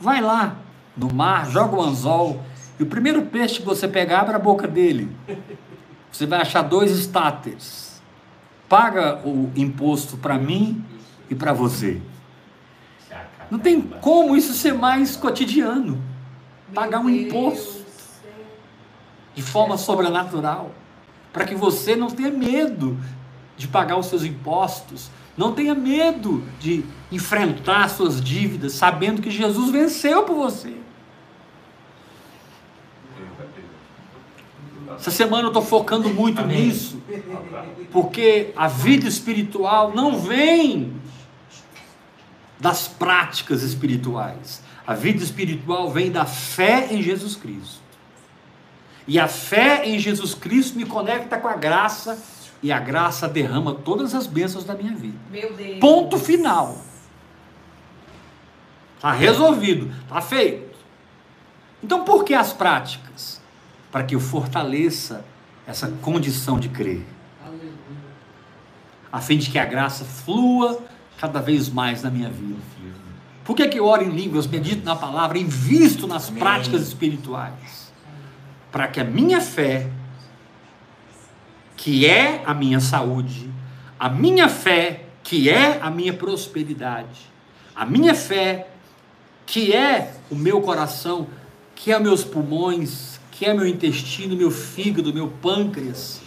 vai 0.00 0.20
lá 0.20 0.56
no 0.96 1.12
mar, 1.12 1.48
joga 1.50 1.76
o 1.76 1.82
anzol 1.82 2.42
e 2.78 2.82
o 2.82 2.86
primeiro 2.86 3.22
peixe 3.26 3.60
que 3.60 3.66
você 3.66 3.88
pegar, 3.88 4.20
abre 4.20 4.36
a 4.36 4.38
boca 4.38 4.66
dele. 4.66 5.10
Você 6.10 6.26
vai 6.26 6.40
achar 6.40 6.62
dois 6.62 6.92
estáteres. 6.92 8.00
Paga 8.68 9.20
o 9.26 9.50
imposto 9.56 10.16
para 10.16 10.38
mim 10.38 10.84
e 11.28 11.34
para 11.34 11.52
você. 11.52 12.00
Não 13.50 13.58
tem 13.58 13.80
como 13.80 14.36
isso 14.36 14.52
ser 14.52 14.74
mais 14.74 15.16
cotidiano. 15.16 16.02
Pagar 16.74 17.00
um 17.00 17.08
imposto 17.08 17.78
de 19.34 19.42
forma 19.42 19.78
sobrenatural, 19.78 20.72
para 21.32 21.44
que 21.44 21.54
você 21.54 21.94
não 21.94 22.08
tenha 22.08 22.30
medo 22.30 22.98
de 23.56 23.68
pagar 23.68 23.96
os 23.96 24.06
seus 24.06 24.24
impostos, 24.24 25.10
não 25.38 25.52
tenha 25.52 25.74
medo 25.74 26.44
de 26.58 26.84
enfrentar 27.12 27.88
suas 27.88 28.20
dívidas, 28.20 28.72
sabendo 28.72 29.22
que 29.22 29.30
Jesus 29.30 29.70
venceu 29.70 30.24
por 30.24 30.34
você. 30.34 30.74
Essa 34.96 35.12
semana 35.12 35.44
eu 35.44 35.48
estou 35.48 35.62
focando 35.62 36.08
muito 36.08 36.40
Amém. 36.40 36.66
nisso, 36.66 37.00
porque 37.92 38.52
a 38.56 38.66
vida 38.66 39.06
espiritual 39.06 39.94
não 39.94 40.18
vem 40.18 40.92
das 42.58 42.88
práticas 42.88 43.62
espirituais. 43.62 44.60
A 44.84 44.94
vida 44.94 45.22
espiritual 45.22 45.88
vem 45.90 46.10
da 46.10 46.24
fé 46.24 46.88
em 46.90 47.00
Jesus 47.00 47.36
Cristo. 47.36 47.80
E 49.06 49.20
a 49.20 49.28
fé 49.28 49.88
em 49.88 49.98
Jesus 50.00 50.34
Cristo 50.34 50.76
me 50.76 50.84
conecta 50.84 51.38
com 51.38 51.46
a 51.46 51.54
graça, 51.54 52.20
e 52.62 52.72
a 52.72 52.78
graça 52.78 53.28
derrama 53.28 53.74
todas 53.74 54.14
as 54.14 54.26
bênçãos 54.26 54.64
da 54.64 54.74
minha 54.74 54.94
vida. 54.94 55.18
Meu 55.30 55.52
Deus. 55.54 55.78
Ponto 55.78 56.18
final. 56.18 56.78
Está 58.96 59.12
resolvido, 59.12 59.90
está 60.02 60.20
feito. 60.20 60.76
Então 61.82 62.04
por 62.04 62.24
que 62.24 62.34
as 62.34 62.52
práticas? 62.52 63.40
Para 63.92 64.02
que 64.02 64.14
eu 64.14 64.20
fortaleça 64.20 65.24
essa 65.66 65.88
condição 66.02 66.58
de 66.58 66.68
crer, 66.68 67.06
Aleluia. 67.44 67.72
a 69.12 69.20
fim 69.20 69.38
de 69.38 69.50
que 69.50 69.58
a 69.58 69.64
graça 69.64 70.04
flua 70.04 70.80
cada 71.18 71.40
vez 71.40 71.68
mais 71.68 72.02
na 72.02 72.10
minha 72.10 72.28
vida. 72.28 72.56
Por 73.48 73.56
que, 73.56 73.66
que 73.66 73.78
eu 73.78 73.86
oro 73.86 74.04
em 74.04 74.10
línguas, 74.10 74.46
medito 74.46 74.84
na 74.84 74.94
palavra, 74.94 75.38
invisto 75.38 76.06
nas 76.06 76.28
Amém. 76.28 76.38
práticas 76.38 76.82
espirituais? 76.82 77.90
Para 78.70 78.86
que 78.88 79.00
a 79.00 79.04
minha 79.04 79.40
fé, 79.40 79.90
que 81.78 82.04
é 82.04 82.42
a 82.44 82.52
minha 82.52 82.80
saúde, 82.80 83.48
a 83.98 84.08
minha 84.10 84.48
fé, 84.48 85.04
que 85.22 85.48
é 85.48 85.78
a 85.80 85.88
minha 85.90 86.12
prosperidade, 86.12 87.30
a 87.74 87.86
minha 87.86 88.14
fé, 88.14 88.66
que 89.46 89.72
é 89.72 90.12
o 90.28 90.34
meu 90.34 90.60
coração, 90.60 91.28
que 91.76 91.92
é 91.92 91.98
meus 92.00 92.24
pulmões, 92.24 93.20
que 93.30 93.46
é 93.46 93.54
meu 93.54 93.66
intestino, 93.66 94.36
meu 94.36 94.50
fígado, 94.50 95.14
meu 95.14 95.28
pâncreas, 95.28 96.20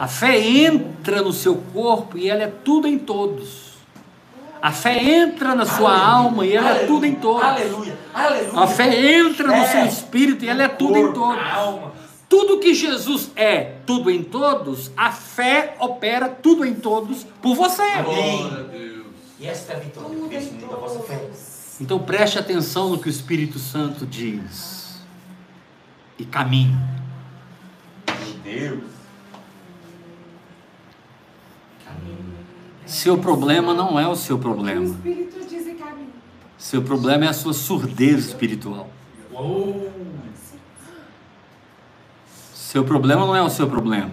a 0.00 0.08
fé 0.08 0.38
entra 0.38 1.20
no 1.20 1.32
seu 1.32 1.56
corpo 1.56 2.16
e 2.16 2.30
ela 2.30 2.44
é 2.44 2.46
tudo 2.46 2.86
em 2.88 2.98
todos. 2.98 3.66
A 4.62 4.72
fé 4.72 5.02
entra 5.02 5.54
na 5.54 5.66
sua 5.66 5.90
Aleluia, 5.90 6.08
alma 6.14 6.46
e 6.46 6.56
ela 6.56 6.68
é 6.68 6.70
aleluia, 6.70 6.86
tudo 6.86 7.06
em 7.06 7.14
todos. 7.16 7.42
Aleluia, 7.42 7.98
aleluia. 8.14 8.60
A 8.60 8.66
fé 8.66 9.18
entra 9.18 9.48
no 9.48 9.52
É. 9.52 9.66
seu 9.66 9.84
espírito 9.84 10.44
e 10.44 10.48
ela 10.48 10.62
é 10.62 10.68
tudo 10.68 10.96
em 10.96 11.12
todos. 11.12 11.42
Tudo 12.28 12.58
que 12.58 12.74
Jesus 12.74 13.30
é, 13.36 13.76
tudo 13.86 14.10
em 14.10 14.22
todos, 14.22 14.90
a 14.96 15.12
fé 15.12 15.76
opera 15.78 16.28
tudo 16.28 16.64
em 16.64 16.74
todos 16.74 17.24
por 17.40 17.54
você. 17.54 17.82
Amém. 17.82 18.38
Glória 18.38 18.58
a 18.58 18.62
Deus. 18.64 19.06
E 19.38 19.46
esta 19.46 19.74
é 19.74 19.76
a 19.76 19.78
vitória 19.78 20.08
Tudo 20.08 20.34
em 20.34 20.52
mundo 20.52 20.68
da 20.68 20.76
vossa 20.76 21.00
fé. 21.00 21.30
Então 21.80 21.98
preste 22.00 22.38
atenção 22.38 22.90
no 22.90 22.98
que 22.98 23.08
o 23.08 23.10
Espírito 23.10 23.58
Santo 23.58 24.06
diz. 24.06 25.00
E 26.18 26.24
caminhe. 26.24 26.74
Meu 28.08 28.32
Deus. 28.42 28.96
Seu 32.86 33.18
problema 33.18 33.74
não 33.74 33.98
é 33.98 34.06
o 34.06 34.14
seu 34.14 34.36
O 34.36 34.38
problema. 34.38 34.84
Espírito 34.84 35.44
diz 35.48 35.66
e 35.66 35.74
caminho. 35.74 36.12
Seu 36.56 36.82
problema 36.82 37.24
é 37.24 37.28
a 37.28 37.32
sua 37.32 37.52
surdez 37.52 38.26
espiritual. 38.26 38.88
Uou. 39.32 39.90
Seu 42.76 42.84
problema 42.84 43.24
não 43.24 43.34
é 43.34 43.40
o 43.40 43.48
seu 43.48 43.66
problema. 43.66 44.10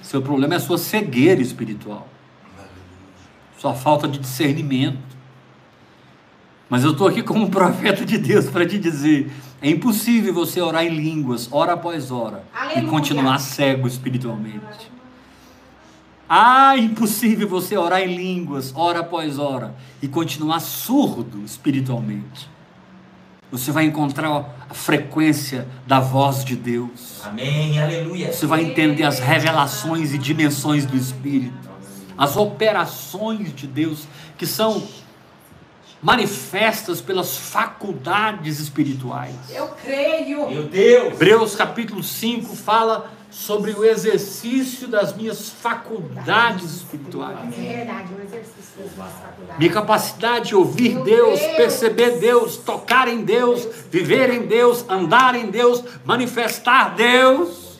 Seu 0.00 0.22
problema 0.22 0.54
é 0.54 0.56
a 0.56 0.60
sua 0.60 0.78
cegueira 0.78 1.42
espiritual. 1.42 2.08
Sua 3.58 3.74
falta 3.74 4.08
de 4.08 4.18
discernimento. 4.18 4.96
Mas 6.66 6.82
eu 6.82 6.92
estou 6.92 7.08
aqui 7.08 7.22
como 7.22 7.50
profeta 7.50 8.06
de 8.06 8.16
Deus 8.16 8.46
para 8.46 8.66
te 8.66 8.78
dizer: 8.78 9.30
é 9.60 9.68
impossível 9.68 10.32
você 10.32 10.62
orar 10.62 10.86
em 10.86 10.96
línguas, 10.96 11.46
hora 11.52 11.74
após 11.74 12.10
hora, 12.10 12.42
e 12.54 12.58
Aleluia. 12.58 12.88
continuar 12.88 13.38
cego 13.38 13.86
espiritualmente. 13.86 14.90
Ah, 16.26 16.74
impossível 16.78 17.46
você 17.46 17.76
orar 17.76 18.00
em 18.00 18.16
línguas, 18.16 18.72
hora 18.74 19.00
após 19.00 19.38
hora, 19.38 19.76
e 20.00 20.08
continuar 20.08 20.60
surdo 20.60 21.44
espiritualmente. 21.44 22.48
Você 23.50 23.70
vai 23.70 23.84
encontrar 23.84 24.66
a 24.68 24.74
frequência 24.74 25.66
da 25.86 26.00
voz 26.00 26.44
de 26.44 26.56
Deus. 26.56 27.20
Amém. 27.24 27.80
Aleluia. 27.80 28.32
Você 28.32 28.46
vai 28.46 28.64
entender 28.64 29.04
as 29.04 29.20
revelações 29.20 30.12
e 30.12 30.18
dimensões 30.18 30.84
do 30.84 30.96
Espírito, 30.96 31.70
as 32.18 32.36
operações 32.36 33.54
de 33.54 33.66
Deus 33.66 34.08
que 34.36 34.46
são 34.46 34.82
manifestas 36.02 37.00
pelas 37.00 37.36
faculdades 37.36 38.60
espirituais. 38.60 39.34
Eu 39.50 39.68
creio. 39.68 40.48
Meu 40.48 40.62
Deus. 40.64 41.12
Hebreus 41.14 41.56
capítulo 41.56 42.02
5 42.02 42.54
fala 42.54 43.10
sobre 43.30 43.72
o 43.72 43.84
exercício 43.84 44.88
das 44.88 45.14
minhas 45.14 45.50
faculdades 45.50 46.76
espirituais. 46.76 47.38
É 47.52 47.76
verdade, 47.76 48.14
o 48.14 48.22
exercício 48.22 48.82
das 48.82 48.92
minhas 48.92 49.12
faculdades. 49.12 49.58
Minha 49.58 49.72
capacidade 49.72 50.48
de 50.48 50.54
ouvir 50.54 50.94
Meu 50.94 51.04
Deus, 51.04 51.40
Deus. 51.40 51.56
perceber 51.56 52.18
Deus, 52.18 52.56
tocar 52.56 53.08
em 53.08 53.24
Deus, 53.24 53.66
viver 53.90 54.30
em 54.30 54.46
Deus, 54.46 54.84
andar 54.88 55.34
em 55.34 55.50
Deus, 55.50 55.84
manifestar 56.04 56.94
Deus. 56.94 57.78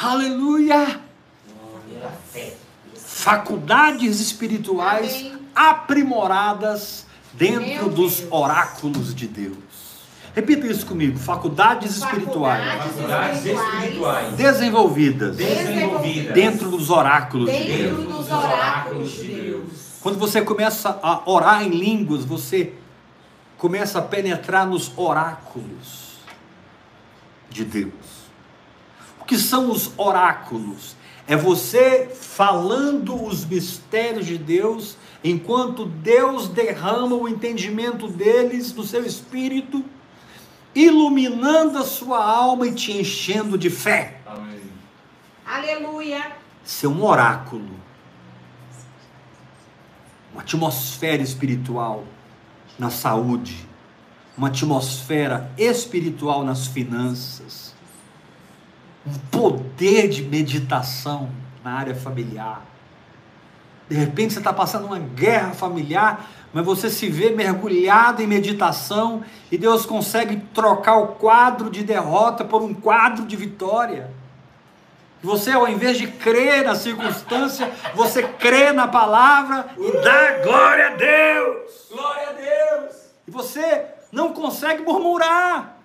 Aleluia! 0.00 1.00
Faculdades 2.96 4.20
espirituais 4.20 5.14
Amém. 5.14 5.41
Aprimoradas 5.54 7.06
dentro 7.32 7.60
Meu 7.66 7.88
dos 7.88 8.20
Deus. 8.20 8.32
oráculos 8.32 9.14
de 9.14 9.26
Deus. 9.26 9.56
Repita 10.34 10.66
isso 10.66 10.86
comigo: 10.86 11.18
faculdades 11.18 11.96
espirituais 11.96 12.84
Faculdades 12.84 13.44
espirituais. 13.44 14.34
desenvolvidas 14.36 15.36
Desenvolvidas. 15.36 16.34
dentro 16.34 16.70
dos 16.70 16.88
oráculos 16.90 17.50
de 17.50 17.56
Dentro 17.58 17.76
Deus. 17.76 17.96
Dentro 17.98 18.12
dos 18.12 18.30
oráculos 18.30 19.12
de 19.12 19.26
Deus. 19.26 19.62
Quando 20.00 20.18
você 20.18 20.42
começa 20.42 20.98
a 21.02 21.22
orar 21.30 21.62
em 21.62 21.68
línguas, 21.68 22.24
você 22.24 22.72
começa 23.58 23.98
a 23.98 24.02
penetrar 24.02 24.66
nos 24.66 24.90
oráculos 24.96 26.16
de 27.48 27.64
Deus. 27.64 27.92
O 29.20 29.24
que 29.24 29.38
são 29.38 29.70
os 29.70 29.92
oráculos? 29.96 30.96
É 31.28 31.36
você 31.36 32.10
falando 32.12 33.22
os 33.24 33.44
mistérios 33.44 34.26
de 34.26 34.36
Deus, 34.36 34.96
enquanto 35.24 35.84
Deus 35.84 36.48
derrama 36.48 37.14
o 37.16 37.28
entendimento 37.28 38.08
deles 38.08 38.72
no 38.74 38.82
seu 38.82 39.04
espírito, 39.04 39.84
iluminando 40.74 41.78
a 41.78 41.84
sua 41.84 42.24
alma 42.24 42.66
e 42.66 42.74
te 42.74 42.92
enchendo 42.92 43.56
de 43.56 43.70
fé. 43.70 44.20
Amém. 44.26 44.60
Aleluia. 45.46 46.32
Isso 46.64 46.86
é 46.86 46.88
um 46.88 47.04
oráculo. 47.04 47.68
Uma 50.32 50.42
atmosfera 50.42 51.22
espiritual 51.22 52.04
na 52.78 52.90
saúde. 52.90 53.68
Uma 54.36 54.48
atmosfera 54.48 55.52
espiritual 55.58 56.42
nas 56.42 56.66
finanças. 56.66 57.74
Um 59.06 59.12
poder 59.30 60.08
de 60.08 60.22
meditação 60.22 61.30
na 61.62 61.72
área 61.72 61.94
familiar. 61.94 62.71
De 63.88 63.96
repente 63.96 64.32
você 64.32 64.38
está 64.38 64.52
passando 64.52 64.86
uma 64.86 64.98
guerra 64.98 65.52
familiar, 65.52 66.26
mas 66.52 66.64
você 66.64 66.90
se 66.90 67.08
vê 67.08 67.30
mergulhado 67.30 68.22
em 68.22 68.26
meditação 68.26 69.22
e 69.50 69.56
Deus 69.56 69.86
consegue 69.86 70.36
trocar 70.54 70.96
o 70.96 71.08
quadro 71.08 71.70
de 71.70 71.82
derrota 71.82 72.44
por 72.44 72.62
um 72.62 72.74
quadro 72.74 73.24
de 73.24 73.36
vitória. 73.36 74.10
Você, 75.22 75.52
ao 75.52 75.68
invés 75.68 75.98
de 75.98 76.08
crer 76.08 76.64
na 76.64 76.74
circunstância, 76.74 77.70
você 77.94 78.24
crê 78.24 78.72
na 78.72 78.88
palavra 78.88 79.66
e 79.78 79.92
dá 80.02 80.42
glória 80.42 80.86
a 80.88 80.96
Deus. 80.96 81.70
Glória 81.90 82.28
a 82.28 82.32
Deus. 82.32 82.96
E 83.28 83.30
você 83.30 83.86
não 84.10 84.32
consegue 84.32 84.82
murmurar. 84.82 85.76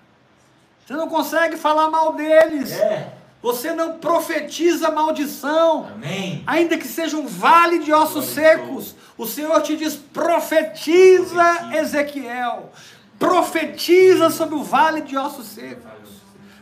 Você 0.86 0.94
não 0.94 1.08
consegue 1.08 1.56
falar 1.56 1.90
mal 1.90 2.14
deles. 2.14 2.72
É. 2.80 3.17
Você 3.48 3.72
não 3.74 3.94
profetiza 3.94 4.92
maldição. 4.92 5.88
Amém. 5.96 6.44
Ainda 6.46 6.78
que 6.78 6.86
seja 6.86 7.16
um 7.16 7.26
vale 7.26 7.80
de 7.80 7.94
ossos 7.94 8.26
secos, 8.26 8.94
o 9.18 9.26
Senhor 9.26 9.62
te 9.62 9.78
diz: 9.78 9.96
profetiza, 9.96 11.34
Profetiza. 11.34 11.78
Ezequiel. 11.78 12.74
Profetiza 13.18 14.30
sobre 14.32 14.56
o 14.56 14.64
vale 14.64 15.00
de 15.00 15.16
ossos 15.16 15.48
secos. 15.48 16.10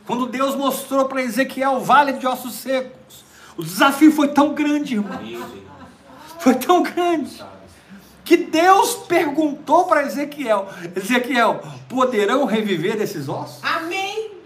Quando 0.05 0.27
Deus 0.27 0.53
mostrou 0.53 1.05
para 1.05 1.23
Ezequiel 1.23 1.77
o 1.77 1.79
vale 1.79 2.13
de 2.13 2.27
ossos 2.27 2.53
secos, 2.53 3.25
o 3.57 3.63
desafio 3.63 4.11
foi 4.11 4.27
tão 4.27 4.53
grande, 4.53 4.93
irmão. 4.93 5.19
Foi 6.37 6.53
tão 6.53 6.83
grande 6.83 7.43
que 8.23 8.37
Deus 8.37 8.93
perguntou 9.07 9.85
para 9.85 10.03
Ezequiel: 10.03 10.69
Ezequiel, 10.95 11.63
poderão 11.89 12.45
reviver 12.45 13.01
esses 13.01 13.27
ossos? 13.27 13.63
Amém. 13.63 14.04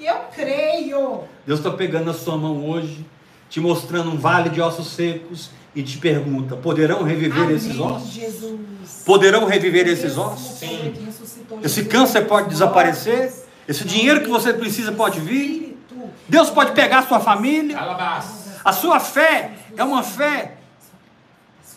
Eu 0.09 0.19
creio. 0.33 1.23
Deus 1.45 1.59
está 1.59 1.71
pegando 1.71 2.05
na 2.05 2.13
sua 2.13 2.37
mão 2.37 2.67
hoje, 2.67 3.05
te 3.49 3.59
mostrando 3.59 4.09
um 4.11 4.17
vale 4.17 4.49
de 4.49 4.59
ossos 4.61 4.87
secos 4.87 5.51
e 5.75 5.83
te 5.83 5.97
pergunta: 5.97 6.55
poderão 6.55 7.03
reviver 7.03 7.43
Amém, 7.43 7.55
esses 7.55 7.79
ossos? 7.79 8.09
Jesus. 8.09 9.03
Poderão 9.05 9.45
reviver 9.45 9.87
esses 9.87 10.15
Mesmo 10.15 10.23
ossos? 10.23 10.61
ressuscitou 10.61 11.59
Esse 11.63 11.75
Jesus. 11.75 11.87
câncer 11.91 12.21
pode 12.27 12.49
desaparecer? 12.49 13.33
Esse 13.67 13.83
dinheiro 13.85 14.21
que 14.21 14.29
você 14.29 14.51
precisa 14.51 14.91
pode 14.91 15.19
vir. 15.19 15.77
Deus 16.27 16.49
pode 16.49 16.71
pegar 16.71 16.99
a 16.99 17.07
sua 17.07 17.19
família. 17.19 17.77
Alabás. 17.77 18.59
A 18.63 18.73
sua 18.73 18.99
fé 18.99 19.51
é 19.77 19.83
uma 19.83 20.03
fé 20.03 20.57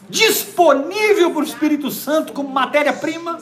disponível 0.08 1.30
para 1.30 1.40
o 1.40 1.44
Espírito 1.44 1.90
Santo 1.90 2.32
como 2.32 2.48
matéria-prima. 2.48 3.38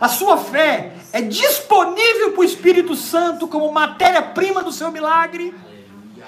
A 0.00 0.08
sua 0.08 0.36
fé 0.36 0.92
é 1.12 1.20
disponível 1.20 2.32
para 2.32 2.40
o 2.40 2.44
Espírito 2.44 2.94
Santo 2.94 3.48
como 3.48 3.70
matéria-prima 3.72 4.62
do 4.62 4.72
seu 4.72 4.90
milagre. 4.90 5.54
Aleluia. 5.64 6.26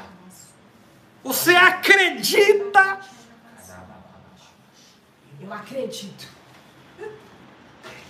Você 1.23 1.55
acredita? 1.55 3.01
Eu 5.41 5.53
acredito. 5.53 6.29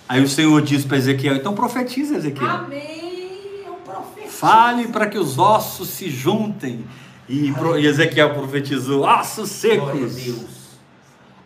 Aí 0.09 0.23
o 0.23 0.29
Senhor 0.29 0.61
diz 0.63 0.85
para 0.85 0.97
Ezequiel: 0.97 1.37
então 1.37 1.55
profetiza, 1.55 2.17
Ezequiel. 2.17 2.49
Amém. 2.49 3.65
Um 3.69 3.75
profeta. 3.83 4.29
Fale 4.29 4.89
para 4.89 5.07
que 5.07 5.19
os 5.19 5.39
ossos 5.39 5.89
se 5.89 6.11
juntem. 6.11 6.85
E, 7.29 7.53
e 7.79 7.87
Ezequiel 7.87 8.35
profetizou: 8.35 9.03
ossos 9.03 9.63
Glória 9.63 10.07
a 10.07 10.09
secos. 10.09 10.54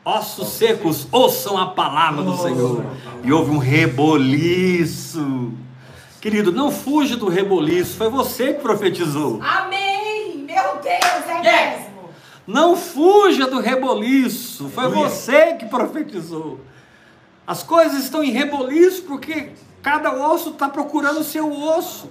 Ossos 0.08 0.48
secos, 0.54 1.06
ouçam 1.12 1.58
a 1.58 1.66
palavra 1.66 2.22
do 2.22 2.34
Senhor. 2.38 2.82
E 3.22 3.30
houve 3.30 3.50
um 3.50 3.58
reboliço. 3.58 5.52
Querido, 6.18 6.50
não 6.50 6.70
fuja 6.70 7.14
do 7.14 7.28
reboliço, 7.28 7.94
foi 7.98 8.08
você 8.08 8.54
que 8.54 8.62
profetizou. 8.62 9.38
Amém. 9.42 10.46
Meu 10.46 10.76
Deus, 10.82 11.28
é 11.28 11.36
Yes. 11.44 11.80
mesmo. 11.80 12.08
Não 12.46 12.74
fuja 12.74 13.46
do 13.46 13.60
reboliço, 13.60 14.70
foi 14.70 14.88
você 14.88 15.52
que 15.56 15.66
profetizou. 15.66 16.58
As 17.46 17.62
coisas 17.62 18.02
estão 18.04 18.24
em 18.24 18.30
reboliço 18.30 19.02
porque 19.02 19.50
cada 19.82 20.10
osso 20.32 20.50
está 20.50 20.70
procurando 20.70 21.20
o 21.20 21.24
seu 21.24 21.52
osso. 21.52 22.08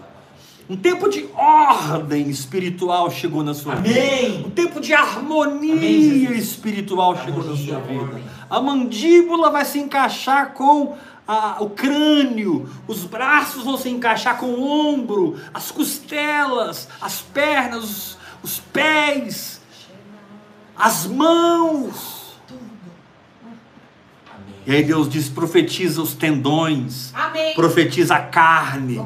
Um 0.69 0.75
tempo 0.75 1.07
de 1.09 1.25
ordem 1.33 2.29
espiritual 2.29 3.09
chegou 3.09 3.41
na 3.41 3.53
sua 3.53 3.75
vida. 3.75 3.97
Amém. 3.99 4.45
Um 4.45 4.49
tempo 4.49 4.81
de 4.81 4.93
harmonia 4.93 5.73
Amém, 5.73 6.23
espiritual 6.33 7.15
chegou 7.15 7.41
na 7.43 7.51
Harmonia, 7.51 7.65
sua 7.73 7.79
vida. 7.79 8.21
A 8.49 8.59
mandíbula 8.59 9.49
vai 9.49 9.63
se 9.63 9.79
encaixar 9.79 10.53
com 10.53 10.97
a- 11.25 11.57
o 11.61 11.69
crânio, 11.69 12.69
os 12.87 13.05
braços 13.05 13.63
vão 13.63 13.77
se 13.77 13.89
encaixar 13.89 14.37
com 14.37 14.47
o 14.47 14.63
ombro, 14.93 15.37
as 15.53 15.71
costelas, 15.71 16.87
as 17.01 17.21
pernas, 17.21 17.83
os, 17.83 18.17
os 18.43 18.59
pés, 18.59 19.61
as 20.75 21.05
mãos. 21.07 22.16
E 24.67 24.75
aí 24.75 24.83
Deus 24.83 25.07
diz: 25.07 25.29
profetiza 25.29 26.01
os 26.01 26.13
tendões, 26.13 27.13
Amém. 27.15 27.55
profetiza 27.55 28.15
a 28.15 28.21
carne. 28.21 29.01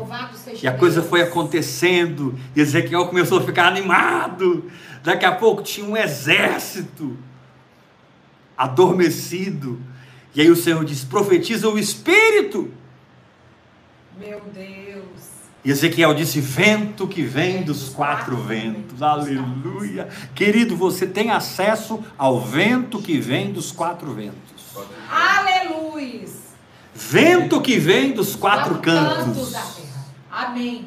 E 0.62 0.68
a 0.68 0.76
coisa 0.76 1.04
foi 1.04 1.22
acontecendo, 1.22 2.38
e 2.56 2.62
Ezequiel 2.62 3.06
começou 3.06 3.38
a 3.38 3.44
ficar 3.44 3.68
animado. 3.68 4.70
Daqui 5.04 5.24
a 5.24 5.32
pouco 5.32 5.62
tinha 5.62 5.86
um 5.86 5.96
exército 5.96 7.16
adormecido. 8.58 9.80
E 10.34 10.42
aí 10.42 10.50
o 10.50 10.56
Senhor 10.56 10.84
diz: 10.84 11.04
profetiza 11.04 11.70
o 11.70 11.78
espírito. 11.78 12.72
Meu 14.20 14.42
Deus. 14.52 15.30
E 15.64 15.70
Ezequiel 15.70 16.16
disse: 16.16 16.42
vento 16.42 17.08
que 17.08 17.22
vem 17.22 17.62
dos 17.62 17.90
quatro 17.90 18.36
ventos. 18.36 19.04
Aleluia. 19.04 20.10
Querido, 20.34 20.76
você 20.76 21.06
tem 21.06 21.30
acesso 21.30 22.04
ao 22.18 22.42
vento 22.42 23.00
que 23.00 23.20
vem 23.20 23.54
dos 23.54 23.72
quatro 23.72 24.12
ventos. 24.12 24.62
Aleluia. 25.10 25.41
Vento 26.94 27.62
que 27.62 27.78
vem 27.78 28.12
dos 28.12 28.36
quatro 28.36 28.80
cantos. 28.80 29.52
da 29.52 29.60
terra. 29.60 30.06
Amém. 30.32 30.86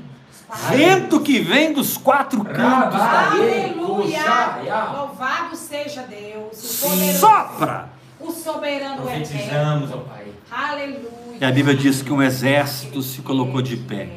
Vento 0.71 1.21
que 1.21 1.41
vem 1.41 1.73
dos 1.73 1.97
quatro 1.97 2.45
cantos. 2.45 3.01
Aleluia. 3.01 4.93
Louvado 4.93 5.57
seja 5.57 6.03
Deus. 6.03 6.53
O, 6.53 6.67
Sim. 6.67 6.89
poderoso, 6.91 7.19
Sopra! 7.19 7.89
o 8.21 8.31
soberano 8.31 9.03
eterno. 9.03 9.27
Profetizamos, 9.27 9.91
ó 9.93 9.97
Pai. 9.99 10.27
Aleluia. 10.51 11.39
E 11.41 11.45
a 11.45 11.51
Bíblia 11.51 11.75
diz 11.77 12.03
que 12.03 12.13
um 12.13 12.23
exército 12.23 13.03
se 13.03 13.21
colocou 13.23 13.61
de 13.61 13.77
pé. 13.77 14.09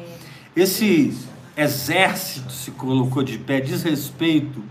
Esse 0.54 1.16
exército 1.56 2.52
se 2.52 2.70
colocou 2.70 3.22
de 3.22 3.38
pé 3.38 3.60
diz 3.60 3.82
respeito 3.82 4.62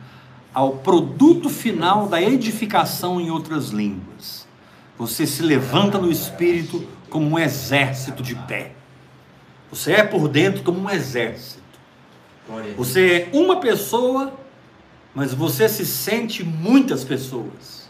ao 0.53 0.71
produto 0.77 1.49
final 1.49 2.07
da 2.07 2.21
edificação 2.21 3.19
em 3.19 3.29
outras 3.29 3.69
línguas. 3.69 4.46
Você 4.97 5.27
se 5.27 5.43
levanta 5.43 5.97
no 5.97 6.11
espírito 6.11 6.87
como 7.09 7.27
um 7.27 7.39
exército 7.39 8.23
de 8.23 8.35
pé. 8.35 8.71
Você 9.69 9.93
é 9.93 10.03
por 10.03 10.27
dentro 10.27 10.63
como 10.63 10.79
um 10.79 10.89
exército. 10.89 11.61
Você 12.77 13.29
é 13.31 13.37
uma 13.37 13.59
pessoa, 13.59 14.33
mas 15.13 15.33
você 15.33 15.67
se 15.67 15.85
sente 15.85 16.43
muitas 16.43 17.03
pessoas. 17.03 17.87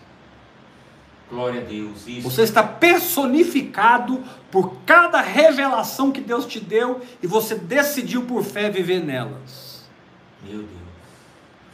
Glória 1.30 1.62
a 1.62 1.64
Deus. 1.64 2.08
Isso. 2.08 2.22
Você 2.22 2.42
está 2.42 2.64
personificado 2.64 4.24
por 4.50 4.78
cada 4.86 5.22
revelação 5.22 6.12
que 6.12 6.22
Deus 6.22 6.46
te 6.46 6.60
deu 6.60 7.02
e 7.22 7.28
você 7.28 7.56
decidiu 7.56 8.24
por 8.24 8.44
fé 8.44 8.70
viver 8.70 9.04
nelas. 9.04 9.86
Meu 10.42 10.60
Deus. 10.60 10.70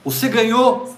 Você 0.03 0.27
ganhou 0.27 0.95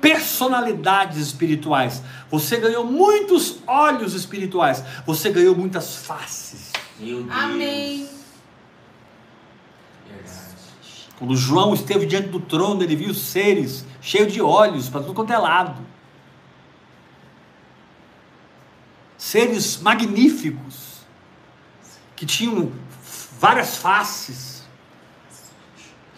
personalidades 0.00 1.18
espirituais. 1.18 2.02
Você 2.30 2.56
ganhou 2.56 2.84
muitos 2.84 3.58
olhos 3.66 4.14
espirituais. 4.14 4.82
Você 5.06 5.30
ganhou 5.30 5.54
muitas 5.54 5.96
faces. 5.96 6.72
Meu 6.98 7.22
Deus. 7.22 7.36
Amém. 7.36 8.08
Quando 11.20 11.36
João 11.36 11.74
esteve 11.74 12.06
diante 12.06 12.28
do 12.28 12.40
trono, 12.40 12.82
ele 12.82 12.96
viu 12.96 13.12
seres 13.12 13.84
cheios 14.00 14.32
de 14.32 14.40
olhos 14.40 14.88
para 14.88 15.02
tudo 15.02 15.12
quanto 15.12 15.30
é 15.30 15.38
lado. 15.38 15.84
Seres 19.18 19.76
magníficos 19.82 21.00
que 22.16 22.24
tinham 22.24 22.72
várias 23.38 23.76
faces. 23.76 24.64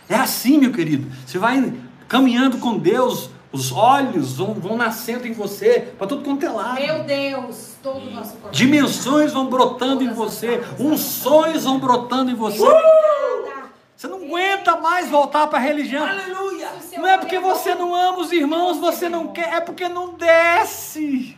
É 0.09 0.14
assim, 0.14 0.59
meu 0.59 0.72
querido. 0.72 1.11
Você 1.26 1.37
vai 1.37 1.74
caminhando 2.07 2.59
com 2.59 2.78
Deus, 2.78 3.28
os 3.53 3.70
olhos 3.70 4.38
vão, 4.38 4.55
vão 4.55 4.76
nascendo 4.76 5.26
em 5.26 5.32
você 5.32 5.92
para 5.98 6.07
tudo 6.07 6.24
quanto 6.24 6.46
é 6.46 6.48
lado. 6.48 6.80
Meu 6.80 7.05
Deus. 7.05 7.74
Todo 7.82 8.09
o 8.09 8.11
nosso 8.11 8.32
corpo. 8.36 8.50
Dimensões 8.50 9.32
vão 9.32 9.48
brotando 9.48 10.03
em 10.03 10.12
você, 10.12 10.62
unções 10.78 11.64
vão 11.64 11.78
brotando 11.78 12.30
em 12.30 12.34
você. 12.34 12.62
Obrigada. 12.62 13.70
Você 13.94 14.09
não 14.09 14.24
aguenta 14.24 14.76
mais 14.78 15.09
voltar 15.11 15.46
para 15.46 15.59
a 15.59 15.62
religião. 15.62 16.05
Aleluia. 16.05 16.70
Não 16.96 17.07
é 17.07 17.18
porque 17.18 17.38
você 17.38 17.74
não 17.74 17.94
ama 17.94 18.18
os 18.18 18.32
irmãos, 18.32 18.78
você 18.78 19.09
não 19.09 19.28
quer, 19.28 19.55
é 19.55 19.61
porque 19.61 19.88
não 19.88 20.14
desce. 20.14 21.36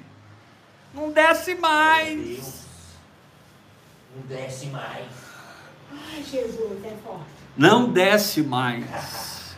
Não 0.95 1.11
desce 1.11 1.53
Meu 1.53 1.61
mais. 1.61 2.25
Deus. 2.25 2.65
Não 4.17 4.23
desce 4.29 4.67
mais. 4.67 5.07
Ai, 5.93 6.23
Jesus, 6.23 6.85
é 6.85 6.95
forte. 7.05 7.25
Não 7.57 7.93
desce 7.93 8.43
mais. 8.43 9.57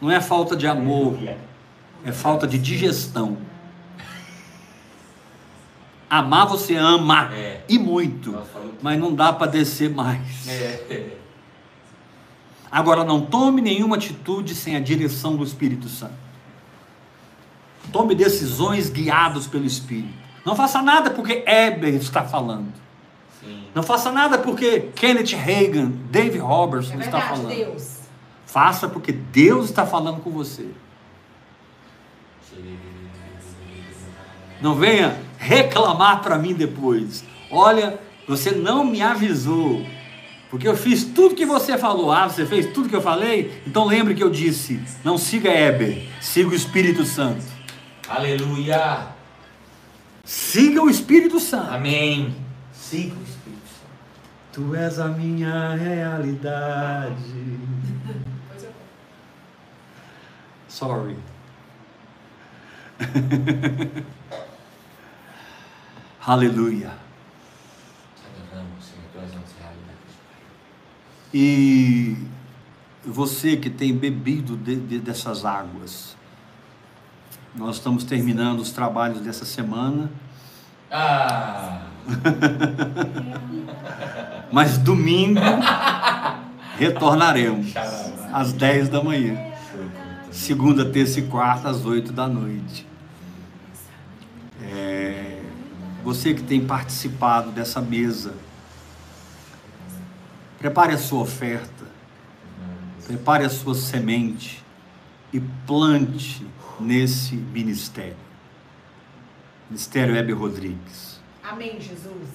Não 0.00 0.10
é 0.10 0.20
falta 0.20 0.54
de 0.54 0.66
amor, 0.66 1.16
é 2.04 2.12
falta 2.12 2.46
de 2.46 2.58
digestão. 2.58 3.36
Amar 6.08 6.46
você 6.46 6.76
ama 6.76 7.32
É. 7.32 7.62
e 7.68 7.78
muito, 7.78 8.36
mas 8.82 8.98
não 8.98 9.14
dá 9.14 9.32
para 9.32 9.46
descer 9.50 9.88
mais. 9.88 10.46
É. 10.46 11.16
Agora 12.70 13.02
não 13.04 13.20
tome 13.22 13.60
nenhuma 13.62 13.96
atitude 13.96 14.54
sem 14.54 14.76
a 14.76 14.80
direção 14.80 15.36
do 15.36 15.44
Espírito 15.44 15.88
Santo. 15.88 16.14
Tome 17.90 18.14
decisões 18.14 18.88
guiados 18.90 19.46
pelo 19.46 19.64
Espírito. 19.64 20.12
Não 20.44 20.54
faça 20.54 20.82
nada 20.82 21.10
porque 21.10 21.44
Eber 21.46 21.94
está 21.94 22.24
falando. 22.24 22.72
Sim. 23.40 23.64
Não 23.74 23.82
faça 23.82 24.10
nada 24.12 24.38
porque 24.38 24.80
Kenneth 24.94 25.34
Reagan, 25.36 25.92
Dave 26.10 26.38
Robertson 26.38 26.94
É 26.94 27.00
está 27.00 27.20
falando. 27.20 27.48
Deus. 27.48 27.98
Faça 28.46 28.88
porque 28.88 29.12
Deus 29.12 29.66
está 29.66 29.86
falando 29.86 30.20
com 30.20 30.30
você. 30.30 30.68
Não 34.60 34.76
venha 34.76 35.20
reclamar 35.38 36.22
para 36.22 36.38
mim 36.38 36.54
depois. 36.54 37.24
Olha, 37.50 37.98
você 38.28 38.52
não 38.52 38.84
me 38.84 39.02
avisou. 39.02 39.84
Porque 40.48 40.68
eu 40.68 40.76
fiz 40.76 41.02
tudo 41.04 41.34
que 41.34 41.46
você 41.46 41.76
falou. 41.76 42.12
Ah, 42.12 42.28
você 42.28 42.46
fez 42.46 42.72
tudo 42.72 42.88
que 42.88 42.94
eu 42.94 43.00
falei? 43.00 43.62
Então 43.66 43.86
lembre 43.86 44.14
que 44.14 44.22
eu 44.22 44.30
disse: 44.30 44.80
não 45.02 45.18
siga 45.18 45.50
Eber, 45.50 46.06
siga 46.20 46.50
o 46.50 46.54
Espírito 46.54 47.04
Santo. 47.04 47.42
Aleluia. 48.08 49.08
Siga 50.24 50.82
o 50.82 50.90
Espírito 50.90 51.40
Santo. 51.40 51.72
Amém. 51.72 52.36
Siga 52.72 53.14
o 53.14 53.22
Espírito 53.22 53.66
Santo. 53.66 53.82
Tu 54.52 54.74
és 54.76 54.98
a 54.98 55.08
minha 55.08 55.74
realidade. 55.74 57.14
Eu 58.08 58.70
Sorry. 60.68 61.16
Aleluia. 66.24 66.92
E 71.34 72.16
você 73.04 73.56
que 73.56 73.70
tem 73.70 73.96
bebido 73.96 74.56
de, 74.56 74.76
de, 74.76 74.98
dessas 74.98 75.44
águas, 75.44 76.16
nós 77.54 77.76
estamos 77.76 78.04
terminando 78.04 78.60
os 78.60 78.70
trabalhos 78.70 79.20
dessa 79.20 79.44
semana. 79.44 80.10
Ah! 80.90 81.82
Mas 84.52 84.76
domingo 84.76 85.40
retornaremos 86.76 87.72
às 88.32 88.52
10 88.52 88.90
da 88.90 89.02
manhã. 89.02 89.38
Segunda, 90.30 90.84
terça 90.84 91.20
e 91.20 91.22
quarta, 91.22 91.70
às 91.70 91.84
8 91.84 92.12
da 92.12 92.28
noite. 92.28 92.91
É, 94.62 95.42
você 96.04 96.34
que 96.34 96.42
tem 96.42 96.66
participado 96.66 97.50
dessa 97.50 97.80
mesa, 97.80 98.34
prepare 100.58 100.94
a 100.94 100.98
sua 100.98 101.20
oferta, 101.20 101.86
prepare 103.06 103.44
a 103.44 103.50
sua 103.50 103.74
semente 103.74 104.62
e 105.32 105.40
plante 105.66 106.46
nesse 106.78 107.34
ministério. 107.34 108.16
Ministério 109.68 110.14
Hebe 110.14 110.32
Rodrigues. 110.32 111.20
Amém, 111.42 111.80
Jesus. 111.80 112.28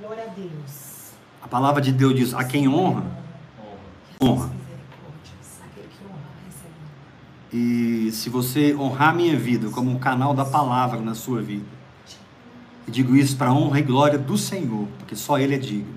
Glória 0.00 0.24
a 0.24 0.28
Deus. 0.28 1.12
A 1.42 1.48
palavra 1.48 1.82
de 1.82 1.92
Deus 1.92 2.14
diz: 2.14 2.34
a 2.34 2.44
quem 2.44 2.68
honra, 2.68 3.04
honra. 4.22 4.46
Misericórdias. 4.46 5.60
Aquele 5.64 5.88
que 5.88 6.04
honra, 6.04 6.20
recebe. 6.46 6.74
E 7.52 8.10
se 8.12 8.28
você 8.28 8.74
honrar 8.74 9.14
minha 9.14 9.38
vida 9.38 9.70
como 9.70 9.90
um 9.90 9.98
canal 9.98 10.34
da 10.34 10.44
palavra 10.44 11.00
na 11.00 11.14
sua 11.14 11.40
vida, 11.40 11.66
e 12.86 12.90
digo 12.90 13.16
isso 13.16 13.36
para 13.36 13.52
honra 13.52 13.80
e 13.80 13.82
glória 13.82 14.18
do 14.18 14.36
Senhor, 14.36 14.86
porque 14.98 15.16
só 15.16 15.38
Ele 15.38 15.54
é 15.54 15.58
digno, 15.58 15.94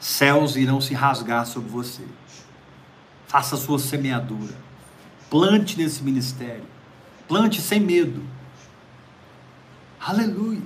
céus 0.00 0.56
irão 0.56 0.80
se 0.80 0.94
rasgar 0.94 1.46
sobre 1.46 1.68
você. 1.68 2.02
Faça 3.26 3.54
a 3.54 3.58
sua 3.58 3.78
semeadura, 3.78 4.54
plante 5.30 5.76
nesse 5.76 6.02
ministério, 6.02 6.64
plante 7.28 7.60
sem 7.60 7.78
medo. 7.78 8.22
Aleluia. 10.00 10.62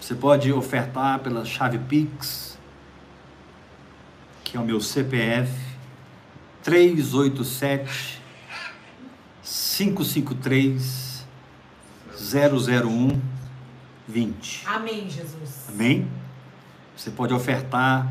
Você 0.00 0.14
pode 0.14 0.52
ofertar 0.52 1.18
pela 1.18 1.44
chave 1.44 1.78
Pix, 1.78 2.58
que 4.42 4.56
é 4.56 4.60
o 4.60 4.64
meu 4.64 4.80
CPF, 4.80 5.67
387 6.62 8.18
553 9.42 11.24
001 12.20 13.20
20. 14.06 14.62
Amém, 14.66 15.08
Jesus. 15.08 15.66
Amém? 15.68 16.08
Você 16.96 17.10
pode 17.10 17.32
ofertar 17.34 18.10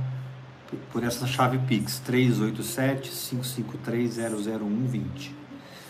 por- 0.91 1.03
essa 1.03 1.25
chave 1.27 1.57
Pix 1.59 1.99
387 1.99 3.09
553 3.09 4.17
001 4.17 4.85
20. 4.87 5.35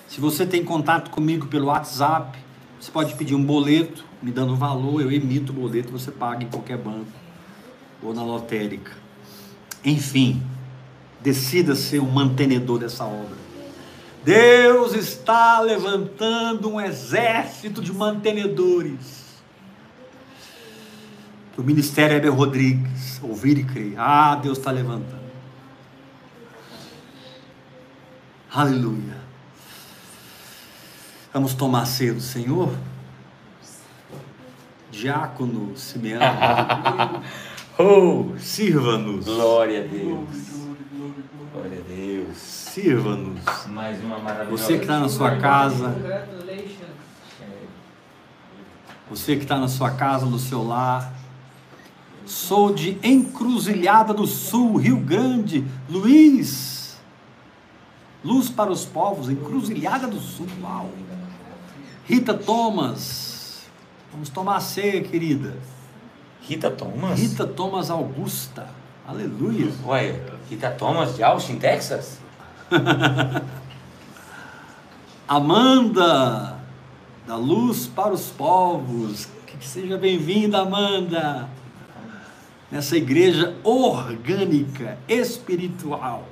Se 0.08 0.20
você 0.22 0.46
tem 0.46 0.64
contato 0.64 1.12
comigo 1.12 1.48
pelo 1.48 1.66
WhatsApp, 1.68 2.38
você 2.80 2.90
pode 2.92 3.14
pedir 3.16 3.36
um 3.36 3.44
boleto, 3.44 4.06
me 4.22 4.32
dando 4.32 4.56
valor, 4.56 5.02
eu 5.02 5.12
emito 5.12 5.52
o 5.52 5.56
boleto, 5.56 5.92
você 5.92 6.12
paga 6.12 6.44
em 6.44 6.48
qualquer 6.48 6.78
banco 6.78 7.12
ou 8.02 8.14
na 8.14 8.24
lotérica. 8.24 8.92
Enfim, 9.84 10.42
decida 11.22 11.76
ser 11.76 12.00
um 12.00 12.10
mantenedor 12.10 12.80
dessa 12.80 13.04
obra. 13.06 13.38
Deus 14.24 14.94
está 14.94 15.60
levantando 15.62 16.70
um 16.70 16.82
exército 16.82 17.82
de 17.82 17.94
mantenedores. 17.94 19.28
O 21.58 21.64
ministério 21.64 22.18
Heber 22.18 22.34
Rodrigues, 22.34 23.20
ouvir 23.24 23.58
e 23.58 23.64
crer. 23.64 23.94
Ah, 23.98 24.36
Deus 24.36 24.58
está 24.60 24.70
levantando. 24.70 25.28
Aleluia. 28.52 29.18
Vamos 31.34 31.54
tomar 31.54 31.86
ceia 31.86 32.14
do 32.14 32.22
Senhor? 32.22 32.74
Diácono 34.92 35.78
Simeão, 35.78 36.22
Oh! 37.78 38.34
sirva-nos. 38.40 39.26
Glória 39.26 39.84
a 39.84 39.88
Deus. 39.88 40.67
Glória 41.58 41.80
a 41.80 41.90
Deus. 41.90 42.38
Sirva-nos. 42.38 43.66
Mais 43.66 44.00
uma 44.04 44.20
maravilhosa. 44.20 44.64
Você 44.64 44.76
que 44.78 44.84
está 44.84 45.00
na 45.00 45.10
sua 45.10 45.38
casa, 45.38 45.96
você 49.10 49.36
que 49.36 49.42
está 49.42 49.58
na 49.58 49.68
sua 49.68 49.90
casa, 49.90 50.28
no 50.28 50.38
seu 50.38 50.64
lar. 50.64 51.12
Sou 52.28 52.74
de 52.74 53.00
Encruzilhada 53.02 54.14
do 54.14 54.28
Sul, 54.28 54.78
Rio 54.78 54.98
Grande, 54.98 55.66
Luiz. 55.90 57.00
Luz 58.24 58.50
para 58.50 58.72
os 58.72 58.86
povos, 58.86 59.28
Encruzilhada 59.28 60.06
do 60.06 60.20
Sul, 60.20 60.46
uau. 60.62 60.92
Rita 62.06 62.36
Thomas, 62.36 63.64
vamos 64.12 64.30
tomar 64.30 64.58
a 64.58 64.60
ceia, 64.60 65.02
querida. 65.02 65.58
Rita 66.42 66.70
Thomas? 66.70 67.20
Rita 67.20 67.48
Thomas 67.48 67.90
Augusta, 67.90 68.70
aleluia. 69.08 69.72
Ué, 69.86 70.37
Rita 70.50 70.72
Thomas 70.72 71.16
de 71.16 71.24
Austin, 71.24 71.58
Texas? 71.58 72.20
Amanda, 75.28 76.58
da 77.28 77.36
Luz 77.36 77.88
para 77.88 78.14
os 78.14 78.28
Povos, 78.28 79.28
que 79.46 79.68
seja 79.68 79.98
bem-vinda, 79.98 80.60
Amanda, 80.60 81.50
nessa 82.72 82.96
igreja 82.96 83.54
orgânica, 83.62 84.98
espiritual. 85.06 86.26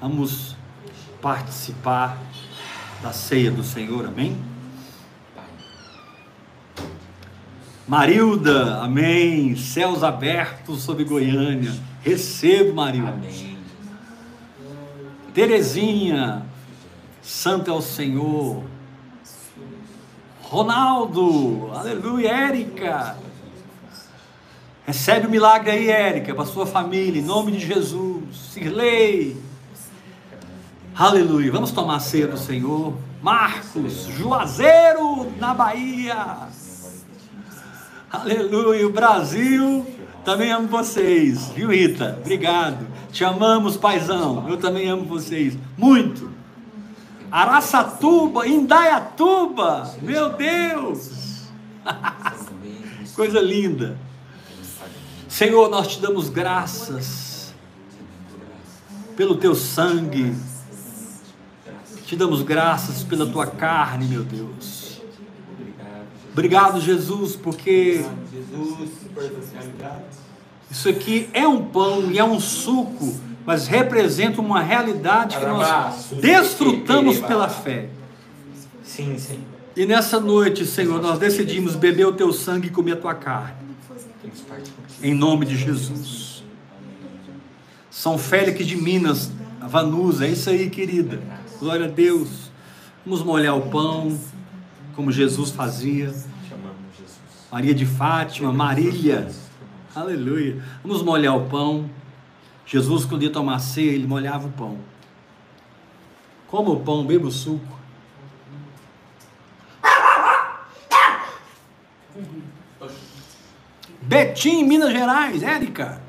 Vamos 0.00 0.56
participar 1.22 2.18
da 3.00 3.12
ceia 3.12 3.52
do 3.52 3.62
Senhor, 3.62 4.06
amém? 4.06 4.36
Marilda, 7.86 8.82
amém. 8.82 9.54
Céus 9.54 10.02
abertos 10.02 10.82
sobre 10.82 11.04
Goiânia. 11.04 11.89
Recebo. 12.02 12.80
Amém. 12.80 13.58
Terezinha, 15.32 16.44
Santo 17.22 17.70
é 17.70 17.74
o 17.74 17.80
Senhor. 17.80 18.64
Ronaldo, 20.42 21.70
aleluia, 21.72 22.28
Érica. 22.28 23.16
Recebe 24.84 25.28
o 25.28 25.30
milagre 25.30 25.70
aí, 25.70 25.88
Érica, 25.88 26.34
para 26.34 26.44
sua 26.44 26.66
família, 26.66 27.20
em 27.20 27.24
nome 27.24 27.52
de 27.52 27.64
Jesus. 27.64 28.24
Sirlei. 28.52 29.40
Aleluia. 30.96 31.52
Vamos 31.52 31.70
tomar 31.70 31.96
a 31.96 32.00
ceia 32.00 32.26
do 32.26 32.36
Senhor. 32.36 32.94
Marcos, 33.22 34.06
Juazeiro, 34.08 35.30
na 35.38 35.54
Bahia. 35.54 36.48
Aleluia. 38.10 38.86
O 38.88 38.90
Brasil, 38.90 39.86
também 40.24 40.50
amo 40.52 40.68
vocês. 40.68 41.48
Viu, 41.48 41.70
Rita? 41.70 42.18
Obrigado. 42.20 42.86
Te 43.12 43.24
amamos, 43.24 43.76
paizão. 43.76 44.48
Eu 44.48 44.56
também 44.56 44.88
amo 44.88 45.04
vocês. 45.04 45.56
Muito. 45.76 46.30
Araçatuba, 47.30 48.46
Indaiatuba. 48.46 49.94
Meu 50.02 50.30
Deus. 50.30 51.48
Coisa 53.14 53.40
linda. 53.40 53.98
Senhor, 55.28 55.68
nós 55.70 55.86
te 55.88 56.00
damos 56.00 56.28
graças 56.28 57.54
pelo 59.16 59.36
teu 59.36 59.54
sangue. 59.54 60.34
Te 62.04 62.16
damos 62.16 62.42
graças 62.42 63.04
pela 63.04 63.26
tua 63.26 63.46
carne, 63.46 64.06
meu 64.06 64.24
Deus. 64.24 65.00
Obrigado, 66.32 66.80
Jesus, 66.80 67.36
porque 67.36 68.04
Jesus, 68.50 68.90
isso 70.70 70.88
aqui 70.88 71.28
é 71.32 71.46
um 71.46 71.64
pão 71.64 72.10
e 72.10 72.18
é 72.18 72.24
um 72.24 72.38
suco, 72.38 73.14
mas 73.44 73.66
representa 73.66 74.40
uma 74.40 74.62
realidade 74.62 75.36
que 75.36 75.44
nós 75.44 76.10
desfrutamos 76.20 77.18
pela 77.18 77.48
fé. 77.48 77.88
Sim, 78.84 79.18
Senhor. 79.18 79.42
E 79.76 79.86
nessa 79.86 80.20
noite, 80.20 80.66
Senhor, 80.66 81.00
nós 81.00 81.18
decidimos 81.18 81.74
beber 81.74 82.06
o 82.06 82.12
teu 82.12 82.32
sangue 82.32 82.68
e 82.68 82.70
comer 82.70 82.92
a 82.92 82.96
tua 82.96 83.14
carne. 83.14 83.54
Em 85.02 85.14
nome 85.14 85.46
de 85.46 85.56
Jesus. 85.56 86.44
São 87.90 88.16
Félix 88.16 88.66
de 88.66 88.76
Minas, 88.76 89.30
Vanusa, 89.60 90.26
é 90.26 90.30
isso 90.30 90.50
aí, 90.50 90.70
querida. 90.70 91.20
Glória 91.58 91.86
a 91.86 91.88
Deus. 91.88 92.50
Vamos 93.04 93.22
molhar 93.22 93.56
o 93.56 93.62
pão, 93.70 94.18
como 94.94 95.10
Jesus 95.10 95.50
fazia. 95.50 96.14
Maria 97.50 97.74
de 97.74 97.84
Fátima, 97.84 98.52
Marília. 98.52 99.28
Aleluia. 99.94 100.62
Vamos 100.84 101.02
molhar 101.02 101.36
o 101.36 101.48
pão. 101.48 101.90
Jesus, 102.64 103.04
quando 103.04 103.24
ia 103.24 103.32
tomar 103.32 103.58
ceia, 103.58 103.90
ele 103.90 104.06
molhava 104.06 104.46
o 104.46 104.52
pão. 104.52 104.78
Coma 106.46 106.70
o 106.70 106.80
pão, 106.80 107.04
beba 107.04 107.26
o 107.26 107.30
suco. 107.30 107.80
Betim, 114.02 114.64
Minas 114.64 114.92
Gerais, 114.92 115.42
Érica. 115.42 116.00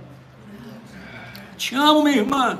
Te 1.57 1.75
amo, 1.75 2.03
minha 2.03 2.17
irmã. 2.17 2.59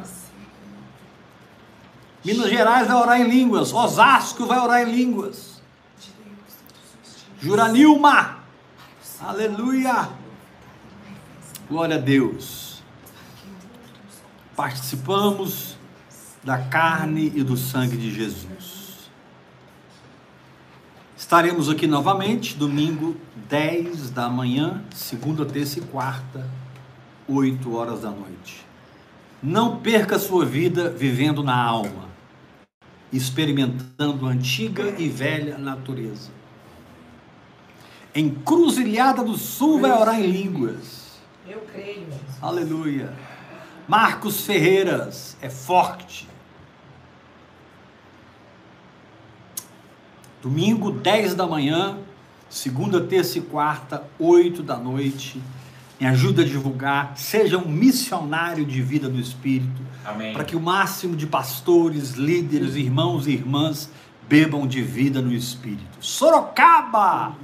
Minas 2.26 2.50
Gerais 2.50 2.88
vai 2.88 2.98
orar 2.98 3.22
em 3.22 3.30
línguas. 3.30 3.72
Osasco 3.72 4.46
vai 4.46 4.60
orar 4.60 4.88
em 4.88 4.92
línguas. 4.92 5.62
Juranilma. 7.40 8.41
Aleluia. 9.24 10.10
Glória 11.70 11.98
a 11.98 12.00
Deus. 12.00 12.82
Participamos 14.56 15.78
da 16.44 16.58
carne 16.58 17.32
e 17.36 17.44
do 17.44 17.56
sangue 17.56 17.98
de 17.98 18.12
Jesus. 18.12 19.12
Estaremos 21.16 21.70
aqui 21.70 21.86
novamente, 21.86 22.56
domingo, 22.56 23.16
10 23.48 24.10
da 24.10 24.28
manhã, 24.28 24.84
segunda, 24.92 25.46
terça 25.46 25.78
e 25.78 25.84
quarta, 25.84 26.50
8 27.28 27.76
horas 27.76 28.02
da 28.02 28.10
noite. 28.10 28.66
Não 29.42 29.78
perca 29.78 30.18
sua 30.18 30.48
vida 30.48 30.90
vivendo 30.90 31.44
na 31.44 31.64
alma, 31.64 32.10
experimentando 33.14 34.26
a 34.26 34.32
antiga 34.32 34.96
e 34.98 35.08
velha 35.08 35.60
natureza. 35.60 36.41
Encruzilhada 38.14 39.24
do 39.24 39.38
Sul 39.38 39.80
vai 39.80 39.92
orar 39.92 40.20
em 40.20 40.28
línguas. 40.28 41.20
Eu 41.48 41.62
creio. 41.62 42.08
Aleluia. 42.42 43.14
Marcos 43.88 44.46
Ferreiras 44.46 45.38
é 45.42 45.50
forte. 45.50 46.28
Domingo, 50.42 50.92
10 50.92 51.36
da 51.36 51.46
manhã, 51.46 52.00
segunda, 52.50 53.00
terça 53.00 53.38
e 53.38 53.42
quarta, 53.42 54.04
8 54.18 54.64
da 54.64 54.76
noite. 54.76 55.42
Me 56.00 56.08
ajuda 56.08 56.42
a 56.42 56.46
divulgar, 56.46 57.14
seja 57.16 57.60
um 57.60 57.68
missionário 57.70 58.66
de 58.66 58.82
vida 58.82 59.08
do 59.08 59.20
Espírito, 59.20 59.82
Amém. 60.04 60.34
para 60.34 60.44
que 60.44 60.56
o 60.56 60.60
máximo 60.60 61.16
de 61.16 61.28
pastores, 61.28 62.14
líderes, 62.14 62.76
irmãos 62.76 63.28
e 63.28 63.32
irmãs 63.34 63.88
bebam 64.28 64.66
de 64.66 64.82
vida 64.82 65.22
no 65.22 65.32
Espírito. 65.32 65.98
Sorocaba! 66.00 67.36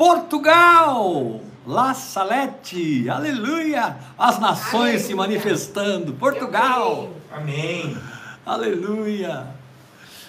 Portugal! 0.00 1.42
La 1.66 1.92
Salete! 1.92 3.06
Aleluia! 3.10 3.98
As 4.18 4.38
nações 4.38 5.02
se 5.02 5.14
manifestando. 5.14 6.14
Portugal! 6.14 7.10
Amém. 7.30 7.98
Aleluia! 8.46 9.48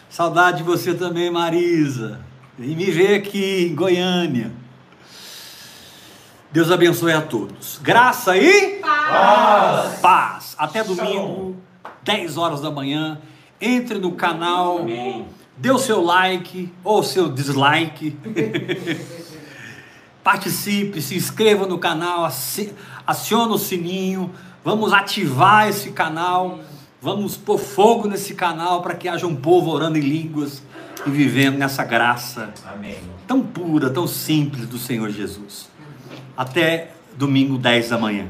Saudade 0.09 0.57
de 0.57 0.63
você 0.63 0.93
também, 0.93 1.31
Marisa. 1.31 2.19
E 2.59 2.75
me 2.75 2.91
ver 2.91 3.15
aqui 3.15 3.69
em 3.69 3.73
Goiânia. 3.73 4.51
Deus 6.51 6.69
abençoe 6.69 7.13
a 7.13 7.21
todos. 7.21 7.79
Graça 7.81 8.35
e 8.35 8.81
Paz. 8.81 9.99
paz. 10.01 10.55
Até 10.57 10.83
domingo, 10.83 11.55
10 12.03 12.35
horas 12.35 12.59
da 12.59 12.69
manhã. 12.69 13.21
Entre 13.61 13.99
no 13.99 14.11
canal, 14.11 14.79
Amém. 14.79 15.25
dê 15.55 15.71
o 15.71 15.79
seu 15.79 16.03
like 16.03 16.69
ou 16.83 17.01
seu 17.03 17.29
dislike. 17.29 18.17
Participe, 20.23 21.01
se 21.01 21.15
inscreva 21.15 21.65
no 21.65 21.77
canal, 21.79 22.23
aci- 22.25 22.73
aciona 23.05 23.53
o 23.53 23.57
sininho. 23.57 24.31
Vamos 24.63 24.93
ativar 24.93 25.67
esse 25.67 25.91
canal. 25.91 26.59
Vamos 27.01 27.35
pôr 27.35 27.57
fogo 27.57 28.07
nesse 28.07 28.35
canal 28.35 28.81
para 28.83 28.93
que 28.93 29.07
haja 29.09 29.25
um 29.25 29.35
povo 29.35 29.71
orando 29.71 29.97
em 29.97 30.01
línguas 30.01 30.61
e 31.05 31.09
vivendo 31.09 31.57
nessa 31.57 31.83
graça 31.83 32.53
Amém. 32.71 32.97
tão 33.27 33.41
pura, 33.41 33.89
tão 33.89 34.05
simples 34.05 34.67
do 34.67 34.77
Senhor 34.77 35.09
Jesus. 35.09 35.67
Até 36.37 36.91
domingo, 37.17 37.57
10 37.57 37.89
da 37.89 37.97
manhã. 37.97 38.27